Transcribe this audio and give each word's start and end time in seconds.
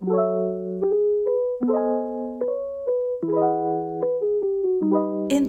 In 0.00 0.08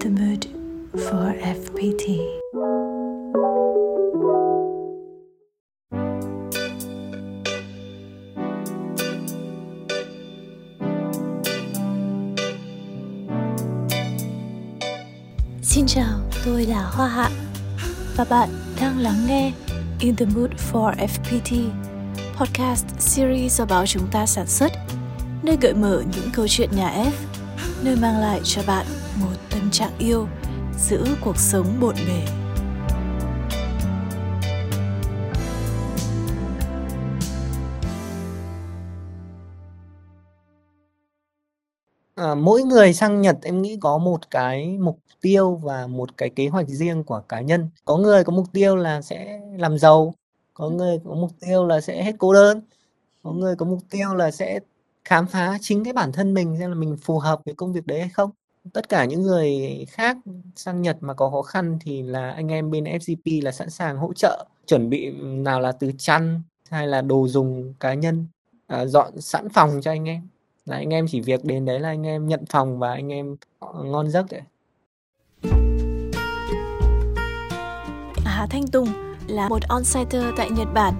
the 0.00 0.10
mood 0.10 0.46
for 0.92 1.34
FPT. 1.40 2.04
Xin 15.62 15.86
chào, 15.86 16.20
tôi 16.44 16.66
là 16.66 16.82
Hoa 16.82 17.08
Hạ 17.08 17.30
và 18.16 18.24
bạn 18.30 18.48
đang 18.80 18.98
lắng 18.98 19.26
nghe 19.26 19.52
In 20.00 20.16
the 20.16 20.26
Mood 20.26 20.50
for 20.72 20.94
FPT, 20.94 21.70
podcast 22.36 22.86
series 22.98 23.58
do 23.58 23.64
báo 23.64 23.86
chúng 23.86 24.10
ta 24.10 24.26
sản 24.26 24.46
xuất, 24.46 24.72
nơi 25.42 25.56
gợi 25.60 25.74
mở 25.74 26.02
những 26.16 26.30
câu 26.34 26.46
chuyện 26.48 26.70
nhà 26.76 27.04
F, 27.04 27.12
nơi 27.84 27.96
mang 27.96 28.20
lại 28.20 28.40
cho 28.44 28.62
bạn 28.66 28.86
một 29.20 29.36
tâm 29.50 29.70
trạng 29.70 29.98
yêu 29.98 30.28
giữa 30.78 31.04
cuộc 31.24 31.36
sống 31.36 31.66
bộn 31.80 31.94
bề. 31.94 32.26
À, 42.14 42.34
mỗi 42.34 42.62
người 42.62 42.92
sang 42.92 43.20
Nhật 43.20 43.36
em 43.42 43.62
nghĩ 43.62 43.78
có 43.80 43.98
một 43.98 44.30
cái 44.30 44.78
mục 44.80 44.98
tiêu 45.20 45.60
và 45.62 45.86
một 45.86 46.16
cái 46.16 46.30
kế 46.30 46.48
hoạch 46.48 46.68
riêng 46.68 47.04
của 47.04 47.22
cá 47.28 47.40
nhân. 47.40 47.68
Có 47.84 47.96
người 47.96 48.24
có 48.24 48.32
mục 48.32 48.46
tiêu 48.52 48.76
là 48.76 49.02
sẽ 49.02 49.40
làm 49.58 49.78
giàu, 49.78 50.14
có 50.54 50.68
người 50.68 50.98
có 51.04 51.14
mục 51.14 51.30
tiêu 51.40 51.66
là 51.66 51.80
sẽ 51.80 52.02
hết 52.02 52.14
cô 52.18 52.32
đơn, 52.32 52.60
có 53.22 53.32
người 53.32 53.56
có 53.56 53.66
mục 53.66 53.78
tiêu 53.90 54.14
là 54.14 54.30
sẽ 54.30 54.60
khám 55.04 55.26
phá 55.26 55.58
chính 55.60 55.84
cái 55.84 55.92
bản 55.92 56.12
thân 56.12 56.34
mình 56.34 56.56
xem 56.58 56.70
là 56.70 56.76
mình 56.76 56.96
phù 57.02 57.18
hợp 57.18 57.40
với 57.44 57.54
công 57.54 57.72
việc 57.72 57.86
đấy 57.86 58.00
hay 58.00 58.08
không. 58.08 58.30
Tất 58.72 58.88
cả 58.88 59.04
những 59.04 59.22
người 59.22 59.84
khác 59.90 60.16
sang 60.56 60.82
Nhật 60.82 60.96
mà 61.00 61.14
có 61.14 61.30
khó 61.30 61.42
khăn 61.42 61.78
thì 61.80 62.02
là 62.02 62.30
anh 62.30 62.48
em 62.48 62.70
bên 62.70 62.84
FGP 62.84 63.44
là 63.44 63.52
sẵn 63.52 63.70
sàng 63.70 63.96
hỗ 63.96 64.12
trợ, 64.12 64.46
chuẩn 64.66 64.90
bị 64.90 65.10
nào 65.20 65.60
là 65.60 65.72
từ 65.72 65.92
chăn 65.98 66.42
hay 66.70 66.86
là 66.86 67.00
đồ 67.02 67.28
dùng 67.28 67.74
cá 67.80 67.94
nhân, 67.94 68.26
à, 68.66 68.86
dọn 68.86 69.20
sẵn 69.20 69.48
phòng 69.48 69.80
cho 69.82 69.90
anh 69.90 70.08
em 70.08 70.28
là 70.66 70.76
anh 70.76 70.90
em 70.90 71.06
chỉ 71.08 71.20
việc 71.20 71.44
đến 71.44 71.64
đấy 71.64 71.80
là 71.80 71.88
anh 71.88 72.06
em 72.06 72.28
nhận 72.28 72.44
phòng 72.50 72.78
và 72.78 72.92
anh 72.92 73.12
em 73.12 73.36
ngon 73.84 74.10
giấc 74.10 74.26
đấy 74.30 74.42
Hà 78.24 78.46
Thanh 78.50 78.66
Tùng 78.66 78.88
là 79.26 79.48
một 79.48 79.62
on-siter 79.68 80.32
tại 80.36 80.50
Nhật 80.50 80.68
Bản. 80.74 80.94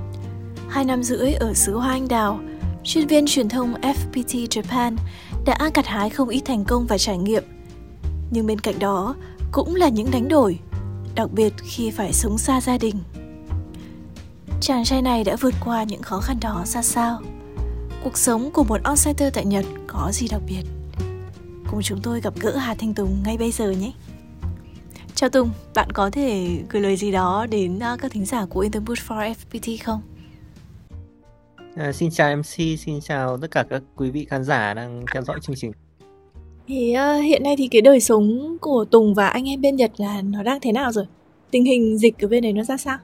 Hai 0.68 0.84
năm 0.84 1.02
rưỡi 1.02 1.32
ở 1.32 1.54
xứ 1.54 1.76
Hoa 1.76 1.90
Anh 1.90 2.08
Đào, 2.08 2.40
chuyên 2.84 3.06
viên 3.06 3.26
truyền 3.26 3.48
thông 3.48 3.74
FPT 3.74 4.46
Japan 4.46 4.96
đã 5.44 5.70
gặt 5.74 5.86
hái 5.86 6.10
không 6.10 6.28
ít 6.28 6.42
thành 6.44 6.64
công 6.64 6.86
và 6.86 6.98
trải 6.98 7.18
nghiệm. 7.18 7.44
Nhưng 8.30 8.46
bên 8.46 8.58
cạnh 8.58 8.78
đó 8.78 9.14
cũng 9.52 9.74
là 9.74 9.88
những 9.88 10.10
đánh 10.10 10.28
đổi, 10.28 10.58
đặc 11.14 11.32
biệt 11.32 11.52
khi 11.56 11.90
phải 11.90 12.12
sống 12.12 12.38
xa 12.38 12.60
gia 12.60 12.78
đình. 12.78 12.96
Chàng 14.60 14.84
trai 14.84 15.02
này 15.02 15.24
đã 15.24 15.36
vượt 15.40 15.54
qua 15.64 15.82
những 15.82 16.02
khó 16.02 16.20
khăn 16.20 16.40
đó 16.40 16.62
ra 16.66 16.82
sao? 16.82 17.20
Cuộc 18.04 18.18
sống 18.18 18.50
của 18.50 18.64
một 18.64 18.82
on-siter 18.82 19.30
tại 19.34 19.44
Nhật 19.44 19.64
có 19.86 20.10
gì 20.12 20.28
đặc 20.28 20.40
biệt? 20.46 20.62
Cùng 21.70 21.82
chúng 21.82 22.00
tôi 22.02 22.20
gặp 22.20 22.34
gỡ 22.40 22.56
Hà 22.56 22.74
Thanh 22.74 22.94
Tùng 22.94 23.22
ngay 23.24 23.38
bây 23.38 23.52
giờ 23.52 23.70
nhé! 23.70 23.92
Chào 25.22 25.30
Tùng, 25.30 25.50
bạn 25.74 25.88
có 25.92 26.10
thể 26.10 26.48
gửi 26.70 26.82
lời 26.82 26.96
gì 26.96 27.12
đó 27.12 27.46
đến 27.50 27.76
uh, 27.76 28.00
các 28.00 28.12
thính 28.12 28.24
giả 28.24 28.46
của 28.46 28.60
Interboot 28.60 28.98
for 28.98 29.34
FPT 29.34 29.76
không? 29.84 30.00
À, 31.76 31.92
xin 31.92 32.10
chào 32.10 32.36
MC, 32.36 32.78
xin 32.78 33.00
chào 33.00 33.36
tất 33.36 33.50
cả 33.50 33.64
các 33.70 33.82
quý 33.96 34.10
vị 34.10 34.26
khán 34.30 34.44
giả 34.44 34.74
đang 34.74 35.04
theo 35.12 35.22
dõi 35.22 35.38
chương 35.42 35.56
trình. 35.56 35.72
Thì 36.68 36.94
uh, 36.96 37.24
hiện 37.24 37.42
nay 37.42 37.54
thì 37.58 37.68
cái 37.68 37.80
đời 37.80 38.00
sống 38.00 38.56
của 38.60 38.84
Tùng 38.90 39.14
và 39.14 39.28
anh 39.28 39.48
em 39.48 39.60
bên 39.60 39.76
Nhật 39.76 39.90
là 39.96 40.22
nó 40.22 40.42
đang 40.42 40.58
thế 40.60 40.72
nào 40.72 40.92
rồi? 40.92 41.04
Tình 41.50 41.64
hình 41.64 41.98
dịch 41.98 42.18
ở 42.24 42.28
bên 42.28 42.42
này 42.42 42.52
nó 42.52 42.64
ra 42.64 42.76
sao? 42.76 42.98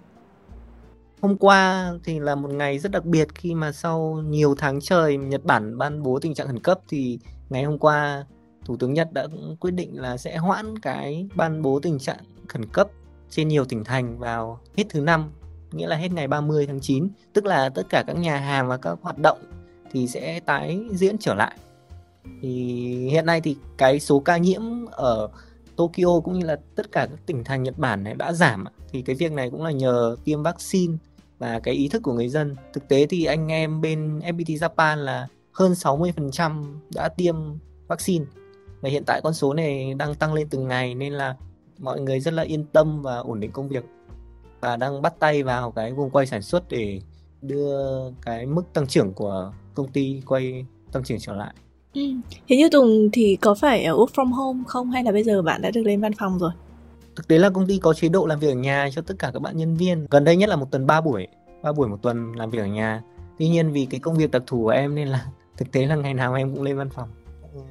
Hôm 1.21 1.37
qua 1.37 1.93
thì 2.05 2.19
là 2.19 2.35
một 2.35 2.51
ngày 2.51 2.79
rất 2.79 2.93
đặc 2.93 3.05
biệt 3.05 3.29
khi 3.35 3.55
mà 3.55 3.73
sau 3.73 4.23
nhiều 4.29 4.55
tháng 4.59 4.81
trời 4.81 5.17
Nhật 5.17 5.45
Bản 5.45 5.79
ban 5.79 6.03
bố 6.03 6.19
tình 6.19 6.35
trạng 6.35 6.47
khẩn 6.47 6.61
cấp 6.61 6.81
thì 6.89 7.19
ngày 7.51 7.65
hôm 7.65 7.79
qua 7.79 8.25
Thủ 8.69 8.77
tướng 8.77 8.95
Nhật 8.95 9.13
đã 9.13 9.27
quyết 9.61 9.71
định 9.71 10.01
là 10.01 10.17
sẽ 10.17 10.37
hoãn 10.37 10.79
cái 10.79 11.29
ban 11.35 11.63
bố 11.63 11.81
tình 11.81 11.99
trạng 11.99 12.19
khẩn 12.49 12.67
cấp 12.67 12.89
trên 13.31 13.49
nhiều 13.49 13.65
tỉnh 13.65 13.85
thành 13.85 14.19
vào 14.19 14.61
hết 14.77 14.85
thứ 14.89 15.01
năm, 15.01 15.31
nghĩa 15.73 15.87
là 15.87 15.97
hết 15.97 16.13
ngày 16.13 16.29
30 16.29 16.67
tháng 16.67 16.81
9, 16.81 17.09
tức 17.33 17.45
là 17.45 17.69
tất 17.69 17.83
cả 17.89 18.05
các 18.07 18.17
nhà 18.17 18.37
hàng 18.37 18.69
và 18.69 18.77
các 18.77 18.99
hoạt 19.03 19.19
động 19.19 19.39
thì 19.93 20.09
sẽ 20.09 20.41
tái 20.41 20.81
diễn 20.93 21.19
trở 21.19 21.35
lại. 21.35 21.57
Thì 22.43 22.51
hiện 23.11 23.27
nay 23.27 23.41
thì 23.41 23.57
cái 23.77 24.01
số 24.01 24.21
ca 24.21 24.37
nhiễm 24.37 24.63
ở 24.91 25.29
Tokyo 25.77 26.21
cũng 26.25 26.39
như 26.39 26.47
là 26.47 26.57
tất 26.75 26.93
cả 26.93 27.07
các 27.11 27.27
tỉnh 27.27 27.45
thành 27.45 27.63
Nhật 27.63 27.79
Bản 27.79 28.05
này 28.05 28.15
đã 28.15 28.33
giảm 28.33 28.65
thì 28.93 29.03
cái 29.03 29.17
việc 29.17 29.33
này 29.33 29.51
cũng 29.51 29.65
là 29.65 29.71
nhờ 29.71 30.17
tiêm 30.25 30.43
vaccine 30.43 30.97
và 31.39 31.61
cái 31.61 31.75
ý 31.75 31.89
thức 31.89 32.03
của 32.03 32.13
người 32.13 32.29
dân. 32.29 32.57
Thực 32.73 32.89
tế 32.89 33.07
thì 33.07 33.25
anh 33.25 33.49
em 33.49 33.81
bên 33.81 34.19
FPT 34.19 34.59
Japan 34.59 34.97
là 34.97 35.29
hơn 35.53 35.73
60% 35.73 36.65
đã 36.95 37.09
tiêm 37.09 37.37
vaccine 37.87 38.25
và 38.81 38.89
hiện 38.89 39.03
tại 39.07 39.21
con 39.25 39.35
số 39.35 39.55
này 39.55 39.95
đang 39.95 40.15
tăng 40.15 40.35
lên 40.35 40.49
từng 40.51 40.69
ngày 40.69 40.95
nên 40.95 41.13
là 41.13 41.35
mọi 41.79 42.01
người 42.01 42.21
rất 42.21 42.35
là 42.35 42.43
yên 42.43 42.65
tâm 42.73 43.03
và 43.03 43.19
ổn 43.19 43.41
định 43.41 43.53
công 43.53 43.69
việc 43.69 43.85
và 44.61 44.77
đang 44.77 45.03
bắt 45.03 45.15
tay 45.19 45.43
vào 45.43 45.71
cái 45.71 45.93
vùng 45.93 46.11
quay 46.11 46.27
sản 46.27 46.43
xuất 46.43 46.69
để 46.69 47.01
đưa 47.43 48.11
cái 48.23 48.47
mức 48.47 48.63
tăng 48.73 48.87
trưởng 48.87 49.13
của 49.13 49.53
công 49.75 49.89
ty 49.89 50.23
quay 50.27 50.67
tăng 50.93 51.05
trưởng 51.05 51.19
trở 51.21 51.35
lại. 51.35 51.55
Ừ. 51.95 52.03
Thế 52.49 52.57
như 52.57 52.69
Tùng 52.71 53.09
thì 53.13 53.37
có 53.37 53.55
phải 53.55 53.85
ở 53.85 53.97
work 53.97 54.07
from 54.07 54.33
home 54.33 54.61
không 54.67 54.91
hay 54.91 55.05
là 55.05 55.13
bây 55.13 55.25
giờ 55.25 55.43
bạn 55.43 55.63
đã 55.63 55.71
được 55.71 55.83
lên 55.83 56.01
văn 56.01 56.13
phòng 56.19 56.39
rồi? 56.39 56.51
Thực 57.17 57.29
tế 57.29 57.39
là 57.39 57.51
công 57.51 57.67
ty 57.67 57.79
có 57.79 57.95
chế 57.95 58.09
độ 58.09 58.27
làm 58.27 58.39
việc 58.39 58.49
ở 58.49 58.55
nhà 58.55 58.89
cho 58.93 59.03
tất 59.03 59.15
cả 59.19 59.31
các 59.35 59.43
bạn 59.43 59.57
nhân 59.57 59.77
viên. 59.77 60.07
Gần 60.11 60.25
đây 60.25 60.37
nhất 60.37 60.49
là 60.49 60.57
một 60.57 60.71
tuần 60.71 60.87
3 60.87 61.01
buổi, 61.01 61.27
3 61.63 61.73
buổi 61.73 61.89
một 61.89 62.03
tuần 62.03 62.33
làm 62.33 62.51
việc 62.51 62.59
ở 62.59 62.67
nhà. 62.67 63.03
Tuy 63.39 63.49
nhiên 63.49 63.73
vì 63.73 63.87
cái 63.91 64.01
công 64.01 64.17
việc 64.17 64.31
đặc 64.31 64.43
thù 64.47 64.63
của 64.63 64.69
em 64.69 64.95
nên 64.95 65.09
là 65.09 65.27
thực 65.57 65.73
tế 65.73 65.87
là 65.87 65.97
ngày 65.97 66.15
nào 66.15 66.35
em 66.35 66.55
cũng 66.55 66.63
lên 66.63 66.77
văn 66.77 66.89
phòng 66.91 67.09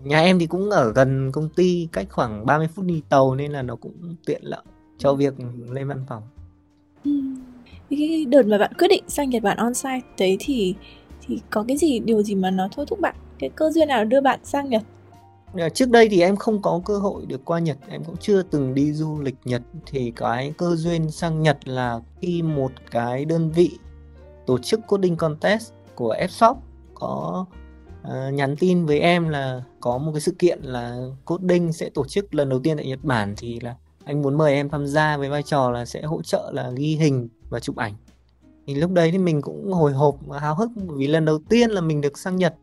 nhà 0.04 0.22
em 0.22 0.40
thì 0.40 0.48
cũng 0.48 0.70
ở 0.70 0.94
gần 0.94 1.32
công 1.32 1.50
ty 1.50 1.88
cách 1.92 2.08
khoảng 2.10 2.46
30 2.46 2.68
phút 2.68 2.86
đi 2.86 3.02
tàu 3.10 3.36
nên 3.36 3.52
là 3.52 3.62
nó 3.62 3.76
cũng 3.76 4.16
tiện 4.26 4.42
lợi 4.44 4.64
cho 4.98 5.14
việc 5.14 5.34
lên 5.70 5.88
văn 5.88 6.06
phòng. 6.10 6.24
Ừ. 7.06 7.12
Cái 7.90 8.26
đợt 8.30 8.48
mà 8.48 8.58
bạn 8.58 8.74
quyết 8.80 8.88
định 8.88 9.04
sang 9.08 9.30
Nhật 9.30 9.44
Bản 9.44 9.58
on-site 9.58 10.02
đấy 10.18 10.38
thì 10.40 10.76
thì 11.28 11.42
có 11.50 11.66
cái 11.68 11.78
gì 11.78 12.00
điều 12.00 12.24
gì 12.24 12.36
mà 12.36 12.52
nó 12.52 12.68
thôi 12.76 12.86
thúc 12.90 13.00
bạn? 13.00 13.16
Cái 13.40 13.50
cơ 13.50 13.72
duyên 13.72 13.88
nào 13.88 14.06
đưa 14.06 14.22
bạn 14.22 14.40
sang 14.44 14.70
Nhật? 14.70 14.84
Dạ, 15.56 15.70
trước 15.70 15.90
đây 15.90 16.10
thì 16.10 16.22
em 16.22 16.36
không 16.36 16.62
có 16.62 16.82
cơ 16.86 16.98
hội 16.98 17.26
được 17.26 17.46
qua 17.46 17.60
Nhật, 17.60 17.78
em 17.90 18.04
cũng 18.04 18.18
chưa 18.18 18.42
từng 18.42 18.74
đi 18.74 18.94
du 18.94 19.20
lịch 19.22 19.36
Nhật 19.46 19.62
thì 19.86 20.12
cái 20.16 20.54
cơ 20.58 20.76
duyên 20.76 21.12
sang 21.12 21.42
Nhật 21.42 21.68
là 21.68 22.00
khi 22.22 22.42
một 22.42 22.72
cái 22.92 23.26
đơn 23.26 23.52
vị 23.52 23.72
tổ 24.46 24.58
chức 24.58 24.80
coding 24.88 25.16
contest 25.16 25.74
của 25.96 26.16
Fshop 26.20 26.56
có 26.94 27.46
uh, 28.08 28.34
nhắn 28.34 28.56
tin 28.56 28.86
với 28.86 29.00
em 29.00 29.30
là 29.30 29.62
có 29.80 29.98
một 29.98 30.12
cái 30.14 30.22
sự 30.22 30.36
kiện 30.40 30.60
là 30.62 31.08
coding 31.26 31.74
sẽ 31.74 31.90
tổ 31.90 32.06
chức 32.08 32.36
lần 32.36 32.50
đầu 32.50 32.60
tiên 32.60 32.78
tại 32.78 32.88
Nhật 32.88 33.04
Bản 33.04 33.34
thì 33.38 33.60
là 33.60 33.76
anh 34.06 34.22
muốn 34.22 34.38
mời 34.38 34.54
em 34.54 34.70
tham 34.70 34.88
gia 34.88 35.18
với 35.18 35.30
vai 35.30 35.44
trò 35.44 35.72
là 35.72 35.86
sẽ 35.86 36.02
hỗ 36.02 36.22
trợ 36.22 36.52
là 36.54 36.72
ghi 36.72 36.96
hình 36.96 37.30
và 37.50 37.60
chụp 37.60 37.76
ảnh. 37.76 37.94
Thì 38.68 38.76
lúc 38.76 38.92
đấy 38.92 39.12
thì 39.12 39.18
mình 39.18 39.42
cũng 39.42 39.74
hồi 39.74 39.94
hộp 39.94 40.18
và 40.26 40.40
háo 40.40 40.56
hức 40.56 40.70
vì 40.76 41.08
lần 41.08 41.26
đầu 41.26 41.40
tiên 41.50 41.70
là 41.70 41.82
mình 41.82 42.02
được 42.02 42.18
sang 42.18 42.36
Nhật 42.36 42.56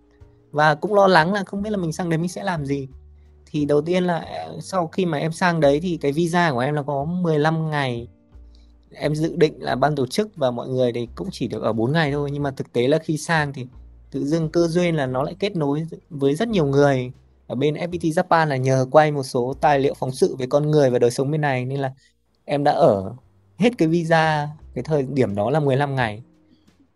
và 0.50 0.74
cũng 0.74 0.94
lo 0.94 1.06
lắng 1.06 1.32
là 1.32 1.44
không 1.44 1.62
biết 1.62 1.70
là 1.70 1.76
mình 1.76 1.92
sang 1.92 2.10
đấy 2.10 2.18
mình 2.18 2.28
sẽ 2.28 2.42
làm 2.42 2.66
gì. 2.66 2.88
Thì 3.46 3.64
đầu 3.64 3.82
tiên 3.82 4.04
là 4.04 4.18
ờ, 4.18 4.60
sau 4.60 4.86
khi 4.86 5.06
mà 5.06 5.18
em 5.18 5.32
sang 5.32 5.60
đấy 5.60 5.80
thì 5.82 5.96
cái 5.96 6.12
visa 6.12 6.52
của 6.52 6.58
em 6.58 6.74
là 6.74 6.82
có 6.82 7.04
15 7.04 7.70
ngày. 7.70 8.08
Em 8.90 9.14
dự 9.14 9.36
định 9.36 9.62
là 9.62 9.74
ban 9.74 9.94
tổ 9.94 10.06
chức 10.06 10.36
và 10.36 10.50
mọi 10.50 10.68
người 10.68 10.92
thì 10.92 11.08
cũng 11.14 11.28
chỉ 11.32 11.48
được 11.48 11.62
ở 11.62 11.72
4 11.72 11.92
ngày 11.92 12.12
thôi 12.12 12.30
nhưng 12.32 12.42
mà 12.42 12.50
thực 12.50 12.72
tế 12.72 12.88
là 12.88 12.98
khi 12.98 13.18
sang 13.18 13.52
thì 13.52 13.66
tự 14.14 14.24
dưng 14.24 14.48
cơ 14.48 14.68
duyên 14.68 14.96
là 14.96 15.06
nó 15.06 15.22
lại 15.22 15.34
kết 15.38 15.56
nối 15.56 15.86
với 16.10 16.34
rất 16.34 16.48
nhiều 16.48 16.66
người. 16.66 17.12
Ở 17.46 17.54
bên 17.54 17.74
FPT 17.74 18.12
Japan 18.12 18.46
là 18.46 18.56
nhờ 18.56 18.86
quay 18.90 19.12
một 19.12 19.22
số 19.22 19.54
tài 19.60 19.78
liệu 19.78 19.94
phóng 19.94 20.12
sự 20.12 20.36
về 20.36 20.46
con 20.46 20.70
người 20.70 20.90
và 20.90 20.98
đời 20.98 21.10
sống 21.10 21.30
bên 21.30 21.40
này, 21.40 21.64
nên 21.64 21.80
là 21.80 21.92
em 22.44 22.64
đã 22.64 22.72
ở 22.72 23.14
hết 23.58 23.78
cái 23.78 23.88
visa 23.88 24.48
cái 24.74 24.84
thời 24.84 25.02
điểm 25.02 25.34
đó 25.34 25.50
là 25.50 25.60
15 25.60 25.94
ngày. 25.94 26.22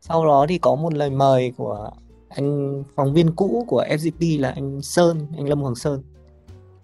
Sau 0.01 0.27
đó 0.27 0.47
thì 0.49 0.59
có 0.59 0.75
một 0.75 0.95
lời 0.95 1.11
mời 1.11 1.53
của 1.57 1.91
anh 2.29 2.83
phóng 2.95 3.15
viên 3.15 3.33
cũ 3.33 3.65
của 3.69 3.85
FGP 3.89 4.41
là 4.41 4.51
anh 4.51 4.83
Sơn, 4.83 5.27
anh 5.37 5.49
Lâm 5.49 5.61
Hoàng 5.61 5.75
Sơn. 5.75 6.03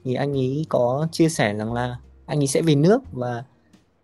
Thì 0.04 0.14
anh 0.14 0.32
ấy 0.32 0.66
có 0.68 1.08
chia 1.12 1.28
sẻ 1.28 1.54
rằng 1.54 1.72
là 1.72 1.96
anh 2.26 2.40
ấy 2.40 2.46
sẽ 2.46 2.62
về 2.62 2.74
nước 2.74 3.02
và 3.12 3.44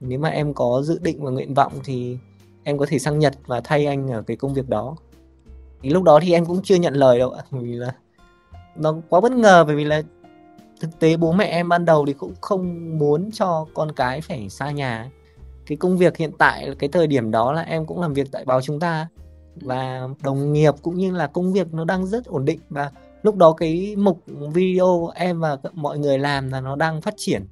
nếu 0.01 0.19
mà 0.19 0.29
em 0.29 0.55
có 0.55 0.83
dự 0.85 0.99
định 1.03 1.25
và 1.25 1.31
nguyện 1.31 1.55
vọng 1.55 1.73
thì 1.85 2.17
em 2.65 2.79
có 2.79 2.87
thể 2.89 2.99
sang 2.99 3.19
Nhật 3.19 3.35
và 3.47 3.61
thay 3.61 3.87
anh 3.87 4.09
ở 4.09 4.23
cái 4.23 4.37
công 4.37 4.55
việc 4.55 4.69
đó 4.69 4.97
lúc 5.83 6.03
đó 6.03 6.21
thì 6.23 6.33
em 6.33 6.45
cũng 6.45 6.63
chưa 6.63 6.75
nhận 6.75 6.95
lời 6.95 7.19
đâu 7.19 7.31
ạ 7.31 7.43
vì 7.51 7.73
là 7.73 7.95
nó 8.77 8.95
quá 9.09 9.21
bất 9.21 9.33
ngờ, 9.33 9.65
bởi 9.65 9.77
vì 9.77 9.85
là 9.85 10.03
thực 10.81 10.99
tế 10.99 11.17
bố 11.17 11.33
mẹ 11.33 11.45
em 11.45 11.69
ban 11.69 11.85
đầu 11.85 12.07
thì 12.07 12.13
cũng 12.13 12.35
không 12.41 12.99
muốn 12.99 13.31
cho 13.33 13.67
con 13.75 13.93
cái 13.93 14.21
phải 14.21 14.49
xa 14.49 14.71
nhà. 14.71 15.11
Cái 15.67 15.77
công 15.77 15.99
việc 15.99 16.17
hiện 16.17 16.31
tại, 16.39 16.69
cái 16.79 16.89
thời 16.89 17.07
điểm 17.07 17.31
đó 17.31 17.53
là 17.53 17.63
em 17.63 17.87
cũng 17.87 18.01
làm 18.01 18.15
việc 18.15 18.33
tại 18.33 18.45
báo 18.45 18.61
chúng 18.61 18.81
ta 18.81 19.09
và 19.55 20.09
đồng 20.23 20.53
nghiệp 20.53 20.75
cũng 20.83 20.95
như 20.99 21.13
là 21.13 21.27
công 21.27 21.53
việc 21.53 21.75
nó 21.75 21.85
đang 21.85 22.07
rất 22.07 22.25
ổn 22.25 22.45
định 22.45 22.59
và 22.69 22.91
lúc 23.23 23.37
đó 23.37 23.53
cái 23.53 23.97
mục 23.97 24.23
video 24.27 25.11
em 25.15 25.41
và 25.41 25.57
mọi 25.73 25.99
người 25.99 26.19
làm 26.19 26.51
là 26.51 26.61
nó 26.61 26.77
đang 26.77 27.01
phát 27.01 27.15
triển. 27.17 27.45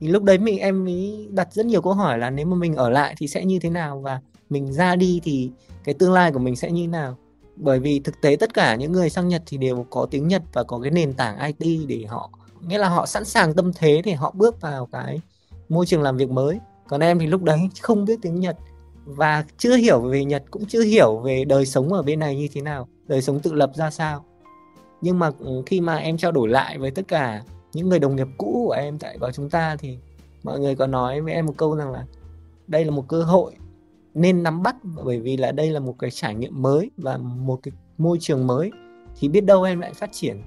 Thì 0.00 0.08
lúc 0.08 0.22
đấy 0.22 0.38
mình, 0.38 0.58
em 0.58 0.84
mới 0.84 1.28
đặt 1.30 1.52
rất 1.52 1.66
nhiều 1.66 1.82
câu 1.82 1.92
hỏi 1.92 2.18
là 2.18 2.30
nếu 2.30 2.46
mà 2.46 2.56
mình 2.56 2.76
ở 2.76 2.90
lại 2.90 3.14
thì 3.18 3.28
sẽ 3.28 3.44
như 3.44 3.58
thế 3.58 3.70
nào 3.70 4.00
và 4.00 4.20
mình 4.50 4.72
ra 4.72 4.96
đi 4.96 5.20
thì 5.24 5.50
cái 5.84 5.94
tương 5.94 6.12
lai 6.12 6.32
của 6.32 6.38
mình 6.38 6.56
sẽ 6.56 6.70
như 6.70 6.82
thế 6.82 6.86
nào? 6.86 7.16
Bởi 7.60 7.80
vì 7.80 8.00
thực 8.00 8.20
tế 8.20 8.36
tất 8.36 8.54
cả 8.54 8.74
những 8.74 8.92
người 8.92 9.10
sang 9.10 9.28
Nhật 9.28 9.42
thì 9.46 9.56
đều 9.56 9.86
có 9.90 10.06
tiếng 10.10 10.28
Nhật 10.28 10.42
và 10.52 10.62
có 10.62 10.78
cái 10.78 10.90
nền 10.90 11.12
tảng 11.12 11.54
IT 11.58 11.88
để 11.88 12.04
họ, 12.08 12.30
nghĩa 12.60 12.78
là 12.78 12.88
họ 12.88 13.06
sẵn 13.06 13.24
sàng 13.24 13.54
tâm 13.54 13.72
thế 13.72 14.02
để 14.04 14.14
họ 14.14 14.32
bước 14.36 14.60
vào 14.60 14.86
cái 14.92 15.20
môi 15.68 15.86
trường 15.86 16.02
làm 16.02 16.16
việc 16.16 16.30
mới. 16.30 16.58
Còn 16.88 17.00
em 17.00 17.18
thì 17.18 17.26
lúc 17.26 17.42
đấy 17.42 17.58
không 17.80 18.04
biết 18.04 18.18
tiếng 18.22 18.40
Nhật 18.40 18.56
và 19.04 19.44
chưa 19.58 19.76
hiểu 19.76 20.00
về 20.00 20.24
Nhật, 20.24 20.44
cũng 20.50 20.64
chưa 20.66 20.82
hiểu 20.82 21.18
về 21.18 21.44
đời 21.44 21.66
sống 21.66 21.92
ở 21.92 22.02
bên 22.02 22.20
này 22.20 22.36
như 22.36 22.48
thế 22.52 22.60
nào, 22.60 22.88
đời 23.06 23.22
sống 23.22 23.40
tự 23.40 23.52
lập 23.52 23.72
ra 23.74 23.90
sao. 23.90 24.24
Nhưng 25.00 25.18
mà 25.18 25.30
ừ, 25.38 25.62
khi 25.66 25.80
mà 25.80 25.96
em 25.96 26.18
trao 26.18 26.32
đổi 26.32 26.48
lại 26.48 26.78
với 26.78 26.90
tất 26.90 27.08
cả 27.08 27.42
những 27.72 27.88
người 27.88 27.98
đồng 27.98 28.16
nghiệp 28.16 28.28
cũ 28.38 28.64
của 28.66 28.72
em 28.72 28.98
tại 28.98 29.18
vào 29.18 29.32
chúng 29.32 29.50
ta 29.50 29.76
thì 29.76 29.98
mọi 30.42 30.60
người 30.60 30.74
có 30.74 30.86
nói 30.86 31.20
với 31.20 31.32
em 31.32 31.46
một 31.46 31.54
câu 31.56 31.76
rằng 31.76 31.92
là 31.92 32.04
đây 32.66 32.84
là 32.84 32.90
một 32.90 33.04
cơ 33.08 33.22
hội 33.22 33.52
nên 34.14 34.42
nắm 34.42 34.62
bắt, 34.62 34.76
bởi 35.04 35.20
vì 35.20 35.36
là 35.36 35.52
đây 35.52 35.70
là 35.70 35.80
một 35.80 35.94
cái 35.98 36.10
trải 36.10 36.34
nghiệm 36.34 36.62
mới 36.62 36.90
và 36.96 37.16
một 37.16 37.60
cái 37.62 37.72
môi 37.98 38.18
trường 38.20 38.46
mới, 38.46 38.70
thì 39.18 39.28
biết 39.28 39.44
đâu 39.44 39.62
em 39.62 39.80
lại 39.80 39.92
phát 39.94 40.12
triển. 40.12 40.42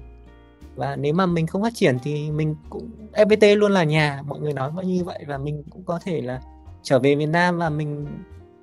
Và 0.74 0.96
nếu 0.96 1.14
mà 1.14 1.26
mình 1.26 1.46
không 1.46 1.62
phát 1.62 1.74
triển 1.74 1.98
thì 2.02 2.30
mình 2.30 2.54
cũng 2.70 2.90
FPT 3.12 3.56
luôn 3.56 3.72
là 3.72 3.84
nhà, 3.84 4.22
mọi 4.26 4.40
người 4.40 4.52
nói 4.52 4.72
như 4.84 5.04
vậy, 5.04 5.24
và 5.26 5.38
mình 5.38 5.62
cũng 5.70 5.82
có 5.82 5.98
thể 6.04 6.20
là 6.20 6.40
trở 6.82 6.98
về 6.98 7.14
Việt 7.14 7.26
Nam 7.26 7.58
và 7.58 7.70
mình 7.70 8.06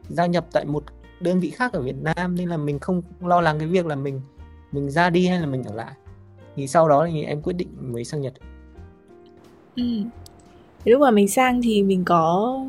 gia 0.09 0.25
nhập 0.25 0.45
tại 0.51 0.65
một 0.65 0.83
đơn 1.19 1.39
vị 1.39 1.49
khác 1.49 1.73
ở 1.73 1.81
Việt 1.81 1.95
Nam, 2.01 2.35
nên 2.35 2.49
là 2.49 2.57
mình 2.57 2.79
không 2.79 3.01
lo 3.21 3.41
lắng 3.41 3.59
cái 3.59 3.67
việc 3.67 3.85
là 3.85 3.95
mình 3.95 4.21
mình 4.71 4.89
ra 4.89 5.09
đi 5.09 5.27
hay 5.27 5.39
là 5.39 5.45
mình 5.45 5.63
ở 5.63 5.75
lại. 5.75 5.93
Thì 6.55 6.67
sau 6.67 6.89
đó 6.89 7.07
thì 7.11 7.23
em 7.23 7.41
quyết 7.41 7.53
định 7.53 7.69
mới 7.79 8.03
sang 8.03 8.21
Nhật. 8.21 8.33
Ừ. 9.75 9.83
lúc 10.85 11.01
mà 11.01 11.11
mình 11.11 11.27
sang 11.27 11.61
thì 11.61 11.83
mình 11.83 12.05
có 12.05 12.59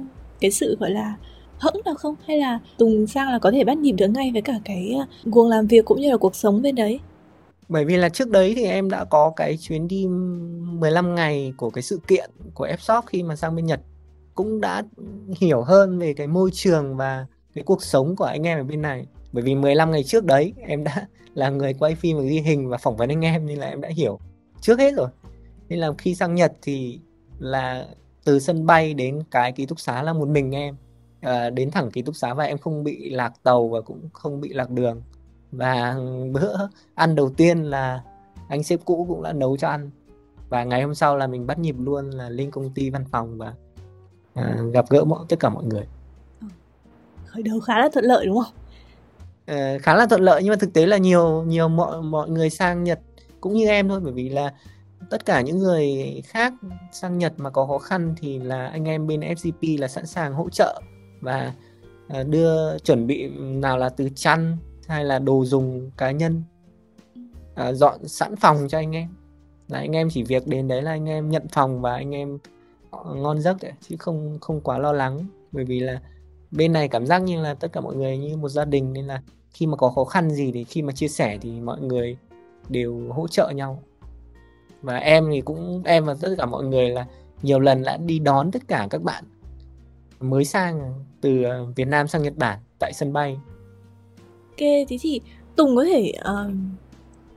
cái 0.41 0.50
sự, 0.50 0.77
gọi 0.81 0.91
là 0.91 1.17
hững 1.61 1.81
nào 1.85 1.95
không? 1.95 2.15
Hay 2.27 2.39
là 2.39 2.59
Tùng 2.79 3.07
sang 3.07 3.29
là 3.29 3.39
có 3.39 3.51
thể 3.51 3.65
bắt 3.65 3.79
nhịp 3.79 3.93
được 3.93 4.09
ngay 4.09 4.31
với 4.33 4.43
cả 4.43 4.55
cái 4.65 4.95
ờ, 4.99 5.07
guồng 5.25 5.49
làm 5.49 5.67
việc 5.67 5.85
cũng 5.85 6.01
như 6.01 6.11
là 6.11 6.17
cuộc 6.17 6.35
sống 6.35 6.62
bên 6.62 6.75
đấy? 6.75 7.01
Bởi 7.69 7.85
vì 7.85 7.97
là 7.97 8.09
trước 8.09 8.31
đấy 8.31 8.53
thì 8.57 8.65
em 8.65 8.91
đã 8.91 9.05
có 9.05 9.33
cái 9.37 9.57
chuyến 9.57 9.89
đi 9.89 10.07
15 10.07 11.15
ngày 11.15 11.53
của 11.57 11.71
cái 11.71 11.83
sự 11.83 12.01
kiện 12.09 12.31
của 12.55 12.67
Fshop 12.67 13.03
khi 13.07 13.23
mà 13.23 13.37
sang 13.37 13.57
bên 13.57 13.67
Nhật. 13.67 13.81
Cũng 14.35 14.61
đã 14.61 14.83
hiểu 15.41 15.62
hơn 15.62 15.99
về 15.99 16.15
cái 16.15 16.27
môi 16.27 16.51
trường 16.53 16.97
và 16.97 17.27
cái 17.55 17.65
cuộc 17.65 17.83
sống 17.83 18.17
của 18.17 18.25
anh 18.25 18.47
em 18.47 18.59
ở 18.59 18.65
bên 18.65 18.83
này. 18.83 19.06
Bởi 19.33 19.43
vì 19.43 19.55
15 19.55 19.91
ngày 19.91 20.05
trước 20.05 20.25
đấy, 20.25 20.53
em 20.67 20.85
đã 20.85 21.06
là 21.35 21.51
người 21.51 21.75
quay 21.75 21.95
phim 21.95 22.17
và 22.17 22.23
ghi 22.23 22.41
hình 22.41 22.69
và 22.69 22.79
phỏng 22.79 22.97
vấn 22.97 23.09
anh 23.09 23.25
em 23.25 23.47
nên 23.47 23.59
là 23.59 23.69
em 23.69 23.81
đã 23.81 23.89
hiểu 23.89 24.19
trước 24.61 24.79
hết 24.79 24.95
rồi. 24.95 25.09
Nên 25.69 25.79
là 25.79 25.93
khi 25.99 26.15
sang 26.15 26.35
Nhật 26.35 26.53
thì 26.63 26.99
là 27.39 27.87
từ 28.25 28.39
sân 28.39 28.67
bay 28.67 28.95
đến 28.95 29.23
cái 29.31 29.53
ký 29.53 29.67
túc 29.67 29.81
xá 29.81 30.03
là 30.03 30.13
một 30.13 30.29
mình 30.29 30.55
em 30.55 30.77
à, 31.20 31.50
đến 31.50 31.70
thẳng 31.70 31.90
ký 31.90 32.02
túc 32.02 32.17
xá 32.17 32.34
và 32.34 32.44
em 32.44 32.58
không 32.58 32.84
bị 32.84 33.11
lạc 33.11 33.32
tàu 33.43 33.69
và 33.69 33.81
cũng 33.81 34.08
không 34.12 34.40
bị 34.40 34.49
lạc 34.49 34.70
đường. 34.70 35.02
Và 35.52 35.96
bữa 36.32 36.56
ăn 36.94 37.14
đầu 37.14 37.31
tiên 37.31 37.62
là 37.62 38.02
anh 38.49 38.62
sếp 38.62 38.81
cũ 38.84 39.06
cũng 39.08 39.22
đã 39.22 39.32
nấu 39.32 39.56
cho 39.56 39.69
ăn. 39.69 39.90
Và 40.49 40.64
ngày 40.64 40.82
hôm 40.82 40.94
sau 40.94 41.17
là 41.17 41.26
mình 41.26 41.46
bắt 41.46 41.58
nhịp 41.58 41.76
luôn 41.78 42.11
là 42.11 42.28
lên 42.28 42.50
công 42.50 42.70
ty 42.70 42.90
văn 42.90 43.05
phòng 43.11 43.38
và 43.38 43.55
à, 44.34 44.56
gặp 44.72 44.84
gỡ 44.90 45.05
mọi 45.05 45.25
tất 45.28 45.37
cả 45.40 45.49
mọi 45.49 45.64
người. 45.64 45.87
Ừ. 46.40 46.46
khởi 47.26 47.43
đầu 47.43 47.61
khá 47.61 47.78
là 47.78 47.88
thuận 47.93 48.05
lợi 48.05 48.26
đúng 48.26 48.43
không? 48.44 48.55
À, 49.46 49.78
khá 49.82 49.94
là 49.94 50.06
thuận 50.06 50.20
lợi 50.20 50.43
nhưng 50.43 50.50
mà 50.50 50.56
thực 50.56 50.72
tế 50.72 50.87
là 50.87 50.96
nhiều 50.96 51.43
nhiều 51.43 51.69
mọi 51.69 52.02
mọi 52.02 52.28
người 52.28 52.50
sang 52.50 52.84
Nhật 52.84 53.00
cũng 53.40 53.55
như 53.55 53.69
em 53.69 53.88
thôi 53.88 54.00
bởi 54.00 54.12
vì 54.12 54.28
là 54.28 54.52
tất 55.11 55.25
cả 55.25 55.40
những 55.40 55.58
người 55.58 56.14
khác 56.26 56.52
sang 56.93 57.19
Nhật 57.19 57.32
mà 57.37 57.50
có 57.50 57.67
khó 57.67 57.78
khăn 57.78 58.14
thì 58.19 58.38
là 58.38 58.67
anh 58.67 58.84
em 58.84 59.06
bên 59.06 59.20
FCP 59.20 59.81
là 59.81 59.88
sẵn 59.88 60.06
sàng 60.06 60.34
hỗ 60.34 60.49
trợ 60.50 60.81
và 61.20 61.55
à, 62.08 62.22
đưa 62.22 62.78
chuẩn 62.78 63.06
bị 63.06 63.28
nào 63.38 63.78
là 63.78 63.88
từ 63.88 64.08
chăn 64.14 64.56
hay 64.88 65.05
là 65.05 65.19
đồ 65.19 65.44
dùng 65.44 65.90
cá 65.96 66.11
nhân 66.11 66.43
à, 67.55 67.72
dọn 67.72 68.08
sẵn 68.08 68.37
phòng 68.37 68.67
cho 68.69 68.78
anh 68.78 68.96
em. 68.96 69.08
Là 69.69 69.78
anh 69.78 69.96
em 69.96 70.08
chỉ 70.11 70.22
việc 70.22 70.46
đến 70.46 70.69
đấy 70.69 70.82
là 70.82 70.90
anh 70.90 71.08
em 71.08 71.31
nhận 71.31 71.49
phòng 71.52 71.81
và 71.81 71.94
anh 71.94 72.14
em 72.14 72.38
ờ, 72.90 73.14
ngon 73.14 73.40
giấc 73.40 73.56
đấy 73.62 73.72
chứ 73.88 73.96
không 73.99 74.38
không 74.40 74.61
quá 74.61 74.78
lo 74.78 74.93
lắng. 74.93 75.25
Bởi 75.52 75.64
vì 75.64 75.81
là 75.81 76.00
bên 76.50 76.72
này 76.72 76.88
cảm 76.88 77.06
giác 77.06 77.19
như 77.19 77.43
là 77.43 77.55
tất 77.55 77.72
cả 77.72 77.81
mọi 77.81 77.96
người 77.96 78.19
như 78.19 78.37
một 78.37 78.49
gia 78.49 78.64
đình 78.64 78.93
nên 78.93 79.06
là 79.06 79.22
khi 79.50 79.67
mà 79.67 79.76
có 79.76 79.90
khó 79.90 80.05
khăn 80.05 80.31
gì 80.31 80.52
thì 80.52 80.64
khi 80.64 80.82
mà 80.82 80.93
chia 80.93 81.08
sẻ 81.08 81.38
thì 81.40 81.61
mọi 81.61 81.81
người 81.81 82.17
đều 82.69 83.00
hỗ 83.11 83.28
trợ 83.28 83.50
nhau. 83.55 83.82
Và 84.82 84.96
em 84.96 85.28
thì 85.32 85.40
cũng 85.40 85.82
em 85.84 86.05
và 86.05 86.14
tất 86.20 86.34
cả 86.38 86.46
mọi 86.46 86.64
người 86.64 86.90
là 86.90 87.06
nhiều 87.43 87.61
lần 87.61 87.82
đã 87.82 87.96
đi 87.96 88.19
đón 88.19 88.50
tất 88.50 88.62
cả 88.69 88.87
các 88.90 89.02
bạn 89.02 89.25
mới 90.20 90.44
sang 90.44 90.94
từ 91.20 91.43
ờ, 91.43 91.67
Việt 91.76 91.88
Nam 91.88 92.08
sang 92.08 92.22
Nhật 92.22 92.37
Bản 92.37 92.58
tại 92.78 92.93
sân 92.93 93.12
bay. 93.12 93.37
Ok, 94.49 94.58
thế 94.58 94.99
thì 95.00 95.20
Tùng 95.56 95.76
có 95.76 95.84
thể 95.84 96.12
uh, 96.19 96.52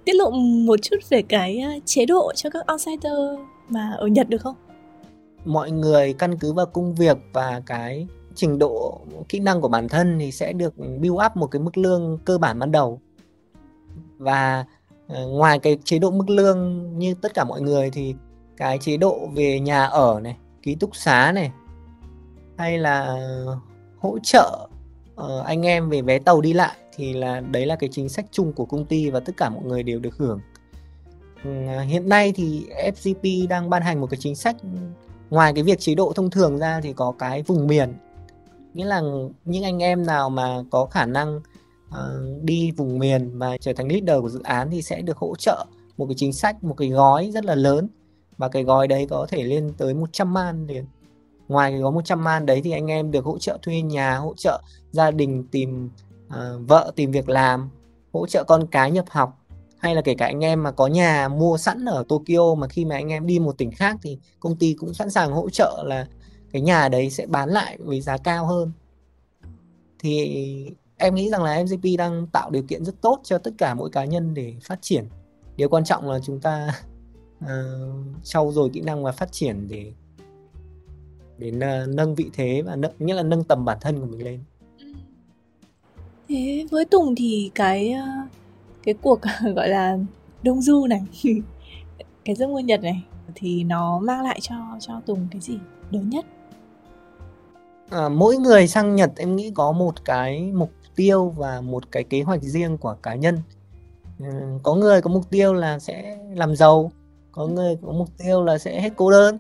tiết 0.06 0.16
lộ 0.16 0.32
một 0.66 0.80
chút 0.82 0.96
về 1.10 1.22
cái 1.22 1.60
ờ, 1.60 1.72
chế 1.86 2.06
độ 2.06 2.32
cho 2.36 2.50
các 2.50 2.66
outsider 2.72 3.14
mà 3.70 3.92
ở 3.98 4.08
Nhật 4.08 4.30
được 4.30 4.42
không? 4.42 4.56
Mọi 5.46 5.72
người 5.72 6.14
căn 6.14 6.38
cứ 6.38 6.54
vào 6.54 6.66
công 6.66 6.96
việc 6.96 7.18
và 7.34 7.62
cái 7.66 8.08
trình 8.36 8.60
độ 8.60 9.02
kỹ 9.30 9.40
năng 9.40 9.62
của 9.62 9.68
bản 9.68 9.90
thân 9.90 10.18
thì 10.20 10.32
sẽ 10.32 10.54
được 10.54 10.78
build 10.78 11.26
up 11.26 11.36
một 11.36 11.48
cái 11.48 11.62
mức 11.62 11.78
lương 11.78 12.20
cơ 12.26 12.38
bản 12.38 12.60
ban 12.60 12.72
đầu. 12.72 13.02
Và 14.18 14.66
ngoài 15.08 15.60
cái 15.60 15.78
chế 15.84 16.00
độ 16.00 16.12
mức 16.12 16.30
lương 16.30 16.90
như 17.00 17.14
tất 17.14 17.34
cả 17.34 17.44
mọi 17.44 17.62
người 17.62 17.90
thì 17.90 18.16
cái 18.58 18.78
chế 18.78 18.98
độ 18.98 19.30
về 19.36 19.60
nhà 19.60 19.86
ở 19.86 20.20
này, 20.20 20.38
ký 20.62 20.76
túc 20.76 20.96
xá 20.96 21.32
này, 21.32 21.52
hay 22.58 22.78
là 22.78 23.18
hỗ 24.00 24.20
trợ 24.24 24.68
uh, 25.22 25.46
anh 25.46 25.66
em 25.66 25.90
về 25.90 26.02
vé 26.02 26.20
tàu 26.20 26.42
đi 26.42 26.54
lại 26.54 26.78
thì 26.96 27.14
là 27.14 27.40
đấy 27.40 27.66
là 27.66 27.76
cái 27.76 27.90
chính 27.92 28.10
sách 28.10 28.26
chung 28.32 28.54
của 28.54 28.66
công 28.66 28.86
ty 28.86 29.10
và 29.10 29.20
tất 29.20 29.34
cả 29.38 29.50
mọi 29.50 29.64
người 29.64 29.84
đều 29.84 30.00
được 30.00 30.18
hưởng. 30.18 30.40
Uh, 31.48 31.88
hiện 31.88 32.10
nay 32.10 32.32
thì 32.36 32.66
FGP 32.94 33.48
đang 33.48 33.70
ban 33.70 33.82
hành 33.82 34.02
một 34.02 34.08
cái 34.10 34.18
chính 34.22 34.36
sách 34.36 34.56
ngoài 35.30 35.54
cái 35.54 35.64
việc 35.64 35.80
chế 35.80 35.96
độ 35.96 36.14
thông 36.16 36.30
thường 36.30 36.58
ra 36.58 36.82
thì 36.82 36.94
có 36.94 37.14
cái 37.20 37.44
vùng 37.44 37.68
miền. 37.68 37.94
Nghĩa 38.74 38.86
là 38.86 39.02
những 39.46 39.64
anh 39.64 39.84
em 39.84 40.06
nào 40.06 40.30
mà 40.30 40.64
có 40.72 40.86
khả 40.86 41.06
năng 41.06 41.38
uh, 41.88 42.44
đi 42.44 42.72
vùng 42.72 43.00
miền 43.00 43.38
và 43.40 43.58
trở 43.58 43.74
thành 43.74 43.88
leader 43.88 44.22
của 44.22 44.30
dự 44.30 44.42
án 44.44 44.70
thì 44.72 44.82
sẽ 44.82 45.02
được 45.02 45.18
hỗ 45.18 45.36
trợ 45.36 45.66
một 45.98 46.06
cái 46.06 46.16
chính 46.18 46.34
sách 46.34 46.64
một 46.64 46.74
cái 46.78 46.90
gói 46.90 47.32
rất 47.34 47.46
là 47.46 47.56
lớn. 47.56 47.88
Và 48.38 48.50
cái 48.50 48.64
gói 48.64 48.88
đấy 48.88 49.08
có 49.10 49.26
thể 49.30 49.44
lên 49.44 49.74
tới 49.78 49.94
100 49.94 50.34
man 50.34 50.68
liền 50.68 50.86
ngoài 51.54 51.72
cái 51.72 51.80
gói 51.80 51.92
100 51.92 52.24
man 52.24 52.46
đấy 52.46 52.62
thì 52.64 52.72
anh 52.72 52.88
em 52.88 53.12
được 53.12 53.26
hỗ 53.26 53.38
trợ 53.38 53.58
thuê 53.62 53.82
nhà 53.82 54.18
hỗ 54.18 54.34
trợ 54.38 54.62
gia 54.92 55.12
đình 55.12 55.48
tìm 55.52 55.90
uh, 56.28 56.68
vợ 56.68 56.92
tìm 56.96 57.12
việc 57.12 57.30
làm 57.30 57.70
hỗ 58.14 58.28
trợ 58.28 58.44
con 58.44 58.68
cái 58.68 58.92
nhập 58.92 59.06
học. 59.10 59.40
Hay 59.78 59.96
là 59.96 60.02
kể 60.02 60.16
cả 60.16 60.26
anh 60.26 60.44
em 60.44 60.64
mà 60.64 60.72
có 60.72 60.88
nhà 60.88 61.28
mua 61.28 61.58
sẵn 61.58 61.86
ở 61.86 62.04
Tokyo 62.10 62.56
mà 62.58 62.68
khi 62.68 62.86
mà 62.86 62.96
anh 62.96 63.10
em 63.10 63.28
đi 63.28 63.40
một 63.40 63.58
tỉnh 63.58 63.72
khác 63.72 63.98
thì 64.02 64.20
công 64.40 64.56
ty 64.56 64.74
cũng 64.74 64.94
sẵn 64.94 65.10
sàng 65.10 65.32
hỗ 65.32 65.50
trợ 65.50 65.84
là 65.86 66.08
cái 66.52 66.62
nhà 66.62 66.90
đấy 66.90 67.10
sẽ 67.10 67.26
bán 67.26 67.50
lại 67.50 67.78
với 67.80 68.02
giá 68.02 68.18
cao 68.18 68.46
hơn. 68.46 68.72
Thì 70.00 70.36
em 70.98 71.16
nghĩ 71.16 71.30
rằng 71.30 71.44
là 71.44 71.64
MGP 71.64 71.98
đang 71.98 72.28
tạo 72.28 72.50
điều 72.52 72.64
kiện 72.64 72.86
rất 72.86 73.02
tốt 73.02 73.20
cho 73.24 73.38
tất 73.38 73.52
cả 73.58 73.74
mỗi 73.74 73.90
cá 73.90 74.06
nhân 74.06 74.34
để 74.34 74.56
phát 74.64 74.80
triển. 74.82 75.06
Điều 75.56 75.70
quan 75.70 75.84
trọng 75.84 76.10
là 76.10 76.20
chúng 76.20 76.40
ta 76.40 76.82
uh, 77.44 77.50
trau 78.24 78.52
dồi 78.52 78.70
kỹ 78.74 78.82
năng 78.82 79.04
và 79.04 79.12
phát 79.12 79.32
triển 79.32 79.68
để 79.68 79.94
để 81.38 81.52
nâng 81.88 82.16
vị 82.16 82.30
thế 82.34 82.62
và 82.62 82.76
nâng 82.76 82.92
nhất 83.00 83.16
là 83.16 83.24
nâng 83.24 83.44
tầm 83.44 83.66
bản 83.66 83.78
thân 83.82 84.00
của 84.00 84.06
mình 84.06 84.24
lên. 84.24 84.40
Thế 86.30 86.66
với 86.72 86.86
Tùng 86.86 87.16
thì 87.16 87.52
cái 87.56 87.92
ờ, 87.92 88.06
cái 88.84 88.94
cuộc 89.02 89.20
gọi 89.56 89.70
là 89.70 89.98
đông 90.44 90.62
du 90.62 90.88
này 90.88 91.02
cái 92.26 92.36
giấc 92.36 92.50
mơ 92.50 92.60
Nhật 92.60 92.82
này 92.84 93.04
thì 93.36 93.64
nó 93.64 94.00
mang 94.00 94.24
lại 94.24 94.40
cho 94.42 94.56
cho 94.80 95.02
Tùng 95.06 95.28
cái 95.32 95.42
gì 95.42 95.58
lớn 95.92 96.10
nhất? 96.10 96.26
À, 97.90 98.10
mỗi 98.10 98.38
người 98.38 98.68
sang 98.68 98.96
Nhật 98.96 99.12
em 99.16 99.36
nghĩ 99.36 99.52
có 99.56 99.72
một 99.72 100.06
cái 100.06 100.52
mục 100.54 100.72
tiêu 100.96 101.30
và 101.30 101.62
một 101.62 101.92
cái 101.92 102.04
kế 102.04 102.22
hoạch 102.22 102.42
riêng 102.42 102.78
của 102.78 102.96
cá 103.04 103.16
nhân. 103.16 103.38
Ừ, 104.20 104.26
có 104.64 104.76
người 104.76 105.02
có 105.02 105.10
mục 105.10 105.30
tiêu 105.30 105.54
là 105.54 105.80
sẽ 105.80 106.18
làm 106.36 106.56
giàu 106.56 106.92
có 107.34 107.48
người 107.48 107.78
có 107.82 107.92
mục 107.92 108.10
tiêu 108.18 108.44
là 108.44 108.58
sẽ 108.58 108.82
hết 108.82 108.94
cô 108.96 109.12
đơn 109.12 109.38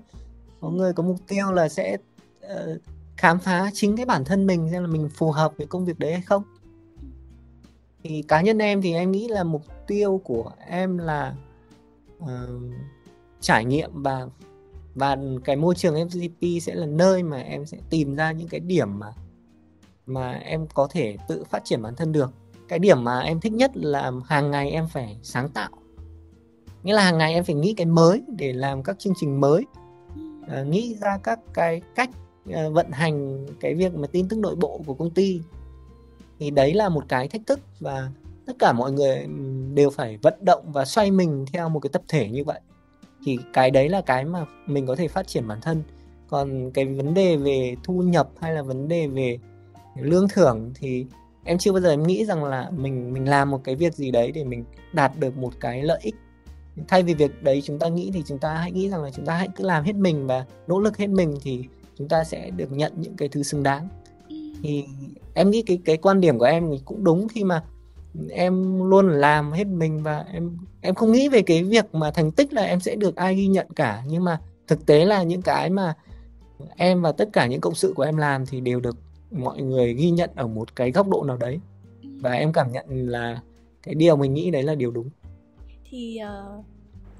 có 0.63 0.69
người 0.69 0.93
có 0.93 1.03
mục 1.03 1.17
tiêu 1.27 1.51
là 1.51 1.69
sẽ 1.69 1.97
uh, 2.45 2.81
khám 3.17 3.39
phá 3.39 3.71
chính 3.73 3.97
cái 3.97 4.05
bản 4.05 4.25
thân 4.25 4.47
mình 4.47 4.69
xem 4.71 4.83
là 4.83 4.87
mình 4.87 5.09
phù 5.09 5.31
hợp 5.31 5.53
với 5.57 5.67
công 5.67 5.85
việc 5.85 5.99
đấy 5.99 6.13
hay 6.13 6.21
không. 6.21 6.43
Thì 8.03 8.21
cá 8.27 8.41
nhân 8.41 8.57
em 8.57 8.81
thì 8.81 8.93
em 8.93 9.11
nghĩ 9.11 9.27
là 9.27 9.43
mục 9.43 9.61
tiêu 9.87 10.21
của 10.23 10.51
em 10.67 10.97
là 10.97 11.35
uh, 12.23 12.29
trải 13.41 13.65
nghiệm 13.65 14.03
và 14.03 14.27
và 14.95 15.17
cái 15.43 15.55
môi 15.55 15.75
trường 15.75 15.95
FCP 15.95 16.59
sẽ 16.59 16.75
là 16.75 16.85
nơi 16.85 17.23
mà 17.23 17.37
em 17.37 17.65
sẽ 17.65 17.77
tìm 17.89 18.15
ra 18.15 18.31
những 18.31 18.47
cái 18.47 18.59
điểm 18.59 18.99
mà 18.99 19.07
mà 20.05 20.31
em 20.31 20.67
có 20.73 20.87
thể 20.91 21.17
tự 21.27 21.43
phát 21.43 21.65
triển 21.65 21.81
bản 21.81 21.95
thân 21.95 22.11
được. 22.11 22.31
Cái 22.67 22.79
điểm 22.79 23.03
mà 23.03 23.19
em 23.19 23.39
thích 23.39 23.53
nhất 23.53 23.71
là 23.73 24.11
hàng 24.25 24.51
ngày 24.51 24.71
em 24.71 24.87
phải 24.87 25.17
sáng 25.23 25.49
tạo. 25.49 25.69
Nghĩa 26.83 26.93
là 26.93 27.03
hàng 27.03 27.17
ngày 27.17 27.33
em 27.33 27.43
phải 27.43 27.55
nghĩ 27.55 27.73
cái 27.73 27.85
mới 27.85 28.23
để 28.27 28.53
làm 28.53 28.83
các 28.83 28.99
chương 28.99 29.13
trình 29.17 29.41
mới. 29.41 29.65
Ờ, 30.47 30.63
nghĩ 30.63 30.95
ra 31.01 31.17
các 31.23 31.39
cái 31.53 31.81
cách 31.95 32.09
ờ, 32.51 32.71
vận 32.71 32.91
hành 32.91 33.45
cái 33.59 33.75
việc 33.75 33.95
mà 33.95 34.07
tin 34.07 34.27
tức 34.29 34.39
nội 34.39 34.55
bộ 34.55 34.81
của 34.85 34.93
công 34.93 35.09
ty. 35.09 35.41
Thì 36.39 36.51
đấy 36.51 36.73
là 36.73 36.89
một 36.89 37.03
cái 37.07 37.27
thách 37.27 37.41
thức 37.47 37.59
và 37.79 38.09
tất 38.45 38.53
cả 38.59 38.73
mọi 38.73 38.91
người 38.91 39.15
ừ, 39.17 39.29
đều 39.73 39.89
phải 39.89 40.17
vận 40.21 40.33
động 40.41 40.71
và 40.71 40.85
xoay 40.85 41.11
mình 41.11 41.45
theo 41.53 41.69
một 41.69 41.79
cái 41.79 41.89
tập 41.93 42.01
thể 42.07 42.29
như 42.29 42.43
vậy. 42.43 42.59
Thì 43.25 43.37
cái 43.53 43.71
đấy 43.71 43.89
là 43.89 44.01
cái 44.01 44.25
mà 44.25 44.45
mình 44.67 44.87
có 44.87 44.95
thể 44.95 45.07
phát 45.07 45.27
triển 45.27 45.47
bản 45.47 45.61
thân. 45.61 45.83
Còn 46.27 46.71
cái 46.71 46.85
vấn 46.85 47.13
đề 47.13 47.37
về 47.37 47.75
thu 47.83 48.01
nhập 48.01 48.29
hay 48.41 48.53
là 48.53 48.61
vấn 48.61 48.87
đề 48.87 49.07
về 49.07 49.39
lương 49.95 50.27
thưởng 50.27 50.71
thì 50.75 51.05
em 51.43 51.57
chưa 51.57 51.71
bao 51.71 51.81
giờ 51.81 51.89
em 51.89 52.03
nghĩ 52.03 52.25
rằng 52.25 52.43
là 52.43 52.69
mình 52.77 53.13
mình 53.13 53.29
làm 53.29 53.51
một 53.51 53.61
cái 53.63 53.75
việc 53.75 53.93
gì 53.93 54.11
đấy 54.11 54.31
để 54.31 54.43
mình 54.43 54.63
đạt 54.93 55.11
được 55.19 55.37
một 55.37 55.53
cái 55.59 55.83
lợi 55.83 55.99
ích 56.03 56.15
thay 56.87 57.03
vì 57.03 57.13
việc 57.13 57.43
đấy 57.43 57.61
chúng 57.65 57.79
ta 57.79 57.87
nghĩ 57.87 58.11
thì 58.13 58.23
chúng 58.27 58.37
ta 58.37 58.53
hãy 58.53 58.71
nghĩ 58.71 58.89
rằng 58.89 59.03
là 59.03 59.11
chúng 59.11 59.25
ta 59.25 59.35
hãy 59.35 59.47
cứ 59.55 59.63
làm 59.63 59.83
hết 59.83 59.95
mình 59.95 60.27
và 60.27 60.45
nỗ 60.67 60.79
lực 60.79 60.97
hết 60.97 61.07
mình 61.07 61.35
thì 61.41 61.63
chúng 61.97 62.07
ta 62.07 62.23
sẽ 62.23 62.49
được 62.49 62.71
nhận 62.71 62.93
những 62.95 63.15
cái 63.17 63.29
thứ 63.29 63.43
xứng 63.43 63.63
đáng. 63.63 63.87
Ừ. 64.29 64.35
thì 64.63 64.85
em 65.33 65.49
nghĩ 65.49 65.61
cái 65.61 65.79
cái 65.85 65.97
quan 65.97 66.21
điểm 66.21 66.37
của 66.37 66.45
em 66.45 66.71
thì 66.71 66.81
cũng 66.85 67.03
đúng 67.03 67.27
khi 67.27 67.43
mà 67.43 67.63
em 68.29 68.83
luôn 68.89 69.09
làm 69.09 69.51
hết 69.51 69.67
mình 69.67 70.03
và 70.03 70.25
em 70.33 70.57
em 70.81 70.95
không 70.95 71.11
nghĩ 71.11 71.29
về 71.29 71.41
cái 71.41 71.63
việc 71.63 71.95
mà 71.95 72.11
thành 72.11 72.31
tích 72.31 72.53
là 72.53 72.61
em 72.61 72.79
sẽ 72.79 72.95
được 72.95 73.15
ai 73.15 73.35
ghi 73.35 73.47
nhận 73.47 73.67
cả. 73.75 74.03
Nhưng 74.07 74.23
mà 74.23 74.39
thực 74.67 74.85
tế 74.85 75.05
là 75.05 75.23
những 75.23 75.41
cái 75.41 75.69
mà 75.69 75.93
em 76.75 77.01
và 77.01 77.11
tất 77.11 77.29
cả 77.33 77.47
những 77.47 77.61
cộng 77.61 77.75
sự 77.75 77.93
của 77.95 78.03
em 78.03 78.17
làm 78.17 78.45
thì 78.45 78.61
đều 78.61 78.79
được 78.79 78.97
mọi 79.31 79.61
người 79.61 79.93
ghi 79.93 80.09
nhận 80.09 80.29
ở 80.35 80.47
một 80.47 80.75
cái 80.75 80.91
góc 80.91 81.09
độ 81.09 81.23
nào 81.23 81.37
đấy. 81.37 81.59
Và 82.21 82.31
em 82.31 82.53
cảm 82.53 82.71
nhận 82.71 82.85
là 82.89 83.41
cái 83.83 83.95
điều 83.95 84.15
mình 84.15 84.33
nghĩ 84.33 84.51
đấy 84.51 84.63
là 84.63 84.75
điều 84.75 84.91
đúng 84.91 85.09
thì 85.93 86.19
uh, 86.57 86.65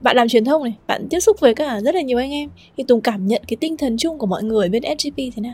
bạn 0.01 0.15
làm 0.15 0.27
truyền 0.27 0.45
thông 0.45 0.63
này 0.63 0.77
bạn 0.87 1.07
tiếp 1.09 1.19
xúc 1.19 1.37
với 1.39 1.55
cả 1.55 1.81
rất 1.81 1.95
là 1.95 2.01
nhiều 2.01 2.17
anh 2.17 2.31
em. 2.31 2.49
Thì 2.77 2.83
tùng 2.87 3.01
cảm 3.01 3.27
nhận 3.27 3.41
cái 3.47 3.57
tinh 3.61 3.77
thần 3.77 3.97
chung 3.97 4.17
của 4.17 4.25
mọi 4.25 4.43
người 4.43 4.69
bên 4.69 4.83
sgp 4.99 5.17
thế 5.17 5.41
nào? 5.41 5.53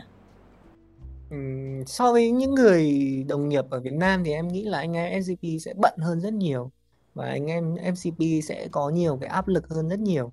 So 1.86 2.12
với 2.12 2.30
những 2.30 2.54
người 2.54 3.00
đồng 3.28 3.48
nghiệp 3.48 3.64
ở 3.70 3.80
Việt 3.80 3.92
Nam 3.92 4.24
thì 4.24 4.32
em 4.32 4.48
nghĩ 4.48 4.64
là 4.64 4.78
anh 4.78 4.92
em 4.92 5.22
sgp 5.22 5.46
sẽ 5.60 5.74
bận 5.76 5.94
hơn 5.98 6.20
rất 6.20 6.32
nhiều. 6.32 6.70
Và 7.14 7.26
anh 7.26 7.46
em 7.46 7.74
FCP 7.74 8.40
sẽ 8.40 8.68
có 8.70 8.88
nhiều 8.88 9.18
cái 9.20 9.30
áp 9.30 9.48
lực 9.48 9.68
hơn 9.68 9.88
rất 9.88 9.98
nhiều. 9.98 10.32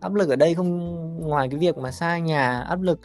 Áp 0.00 0.14
lực 0.14 0.28
ở 0.28 0.36
đây 0.36 0.54
không 0.54 0.96
ngoài 1.20 1.48
cái 1.50 1.58
việc 1.58 1.78
mà 1.78 1.90
xa 1.90 2.18
nhà, 2.18 2.60
áp 2.60 2.82
lực 2.82 3.00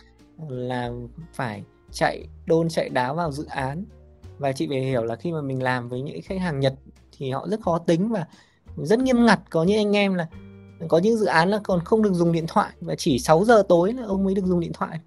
là 0.49 0.91
phải 1.33 1.63
chạy 1.91 2.25
đôn 2.45 2.69
chạy 2.69 2.89
đáo 2.89 3.15
vào 3.15 3.31
dự 3.31 3.45
án. 3.45 3.85
Và 4.37 4.51
chị 4.51 4.67
phải 4.69 4.81
hiểu 4.81 5.03
là 5.03 5.15
khi 5.15 5.31
mà 5.31 5.41
mình 5.41 5.63
làm 5.63 5.89
với 5.89 6.01
những 6.01 6.21
khách 6.23 6.39
hàng 6.39 6.59
Nhật 6.59 6.73
thì 7.17 7.31
họ 7.31 7.47
rất 7.51 7.61
khó 7.61 7.79
tính 7.79 8.09
và 8.09 8.25
rất 8.77 8.99
nghiêm 8.99 9.25
ngặt 9.25 9.39
có 9.49 9.63
những 9.63 9.77
anh 9.77 9.95
em 9.95 10.13
là 10.13 10.27
có 10.87 10.97
những 10.97 11.17
dự 11.17 11.25
án 11.25 11.49
là 11.49 11.59
còn 11.63 11.79
không 11.85 12.01
được 12.01 12.13
dùng 12.13 12.31
điện 12.31 12.45
thoại 12.47 12.71
và 12.81 12.95
chỉ 12.95 13.19
6 13.19 13.45
giờ 13.45 13.63
tối 13.69 13.93
là 13.93 14.03
ông 14.05 14.23
mới 14.23 14.35
được 14.35 14.45
dùng 14.45 14.59
điện 14.59 14.73
thoại. 14.73 14.99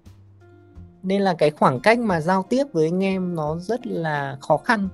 Nên 1.03 1.21
là 1.21 1.33
cái 1.33 1.51
khoảng 1.51 1.79
cách 1.79 1.99
mà 1.99 2.21
giao 2.21 2.45
tiếp 2.49 2.63
với 2.73 2.85
anh 2.87 3.03
em 3.03 3.35
nó 3.35 3.57
rất 3.57 3.87
là 3.87 4.37
khó 4.41 4.57
khăn. 4.57 4.89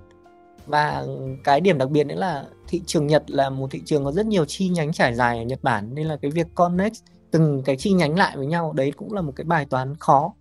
Và 0.65 1.05
cái 1.43 1.61
điểm 1.61 1.77
đặc 1.77 1.89
biệt 1.89 2.03
nữa 2.03 2.15
là 2.15 2.45
thị 2.67 2.81
trường 2.85 3.07
Nhật 3.07 3.23
là 3.27 3.49
một 3.49 3.71
thị 3.71 3.81
trường 3.85 4.05
có 4.05 4.11
rất 4.11 4.25
nhiều 4.25 4.45
chi 4.45 4.69
nhánh 4.69 4.93
trải 4.93 5.15
dài 5.15 5.37
ở 5.37 5.43
Nhật 5.43 5.59
Bản 5.63 5.95
nên 5.95 6.07
là 6.07 6.17
cái 6.21 6.31
việc 6.31 6.47
connect 6.55 6.95
từng 7.31 7.63
cái 7.65 7.77
chi 7.77 7.91
nhánh 7.91 8.17
lại 8.17 8.37
với 8.37 8.45
nhau 8.45 8.73
đấy 8.73 8.91
cũng 8.97 9.13
là 9.13 9.21
một 9.21 9.33
cái 9.35 9.45
bài 9.45 9.65
toán 9.69 9.95
khó. 9.95 10.33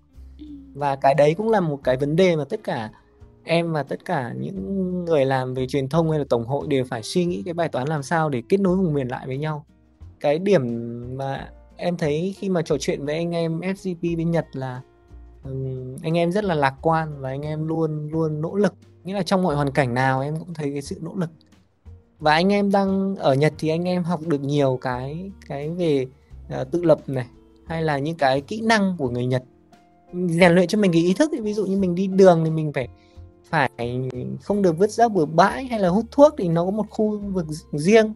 Và 0.75 0.97
cái 0.97 1.15
đấy 1.15 1.35
cũng 1.35 1.51
là 1.51 1.61
một 1.61 1.81
cái 1.85 1.97
vấn 1.97 2.17
đề 2.17 2.37
mà 2.37 2.45
tất 2.45 2.61
cả 2.65 2.91
em 3.51 3.73
và 3.73 3.83
tất 3.83 4.05
cả 4.05 4.33
những 4.39 5.05
người 5.05 5.25
làm 5.25 5.55
về 5.55 5.67
truyền 5.67 5.89
thông 5.89 6.11
hay 6.11 6.19
là 6.19 6.25
tổng 6.29 6.47
hội 6.47 6.67
đều 6.69 6.85
phải 6.85 7.03
suy 7.03 7.25
nghĩ 7.25 7.43
cái 7.45 7.55
bài 7.55 7.69
toán 7.69 7.89
làm 7.89 8.03
sao 8.03 8.29
để 8.29 8.43
kết 8.49 8.61
nối 8.61 8.77
vùng 8.77 8.95
miền 8.95 9.09
lại 9.09 9.27
với 9.27 9.39
nhau. 9.39 9.65
Cái 10.21 10.39
điểm 10.39 10.63
mà 11.17 11.51
em 11.77 11.97
thấy 11.97 12.35
khi 12.39 12.49
mà 12.49 12.63
trò 12.63 12.77
chuyện 12.81 13.05
với 13.07 13.15
anh 13.15 13.31
em 13.31 13.61
FGP 13.61 14.17
bên 14.17 14.31
Nhật 14.31 14.47
là 14.53 14.81
anh 16.03 16.19
em 16.19 16.33
rất 16.33 16.45
là 16.45 16.55
lạc 16.55 16.75
quan 16.83 17.21
và 17.21 17.29
anh 17.29 17.43
em 17.43 17.69
luôn 17.69 18.09
luôn 18.11 18.41
nỗ 18.41 18.55
lực. 18.55 18.75
Nghĩa 19.05 19.15
là 19.15 19.23
trong 19.23 19.43
mọi 19.43 19.57
hoàn 19.57 19.71
cảnh 19.71 19.95
nào 19.95 20.21
em 20.21 20.37
cũng 20.37 20.55
thấy 20.55 20.73
cái 20.73 20.83
sự 20.83 20.99
nỗ 21.03 21.15
lực. 21.15 21.31
Và 22.19 22.33
anh 22.33 22.53
em 22.53 22.71
đang 22.71 23.17
ở 23.17 23.35
Nhật 23.35 23.53
thì 23.59 23.69
anh 23.69 23.85
em 23.85 24.05
học 24.05 24.21
được 24.27 24.41
nhiều 24.41 24.79
cái 24.81 25.31
cái 25.47 25.71
về 25.71 26.07
uh, 26.61 26.71
tự 26.71 26.85
lập 26.85 27.01
này 27.07 27.27
hay 27.67 27.83
là 27.83 27.99
những 27.99 28.17
cái 28.17 28.41
kỹ 28.41 28.61
năng 28.61 28.95
của 28.99 29.09
người 29.09 29.27
Nhật. 29.27 29.43
Rèn 30.13 30.53
luyện 30.53 30.67
cho 30.67 30.79
mình 30.79 30.93
cái 30.93 31.03
ý 31.03 31.15
thức 31.15 31.31
ví 31.43 31.55
dụ 31.55 31.67
như 31.67 31.77
mình 31.77 31.95
đi 31.95 32.07
đường 32.07 32.45
thì 32.45 32.51
mình 32.51 32.73
phải 32.73 32.89
phải 33.51 33.71
không 34.43 34.63
được 34.63 34.79
vứt 34.79 34.91
rác 34.91 35.13
bừa 35.13 35.25
bãi 35.25 35.65
hay 35.65 35.81
là 35.81 35.89
hút 35.89 36.05
thuốc 36.11 36.35
thì 36.39 36.49
nó 36.49 36.65
có 36.65 36.71
một 36.71 36.87
khu 36.91 37.19
vực 37.19 37.47
riêng. 37.73 38.13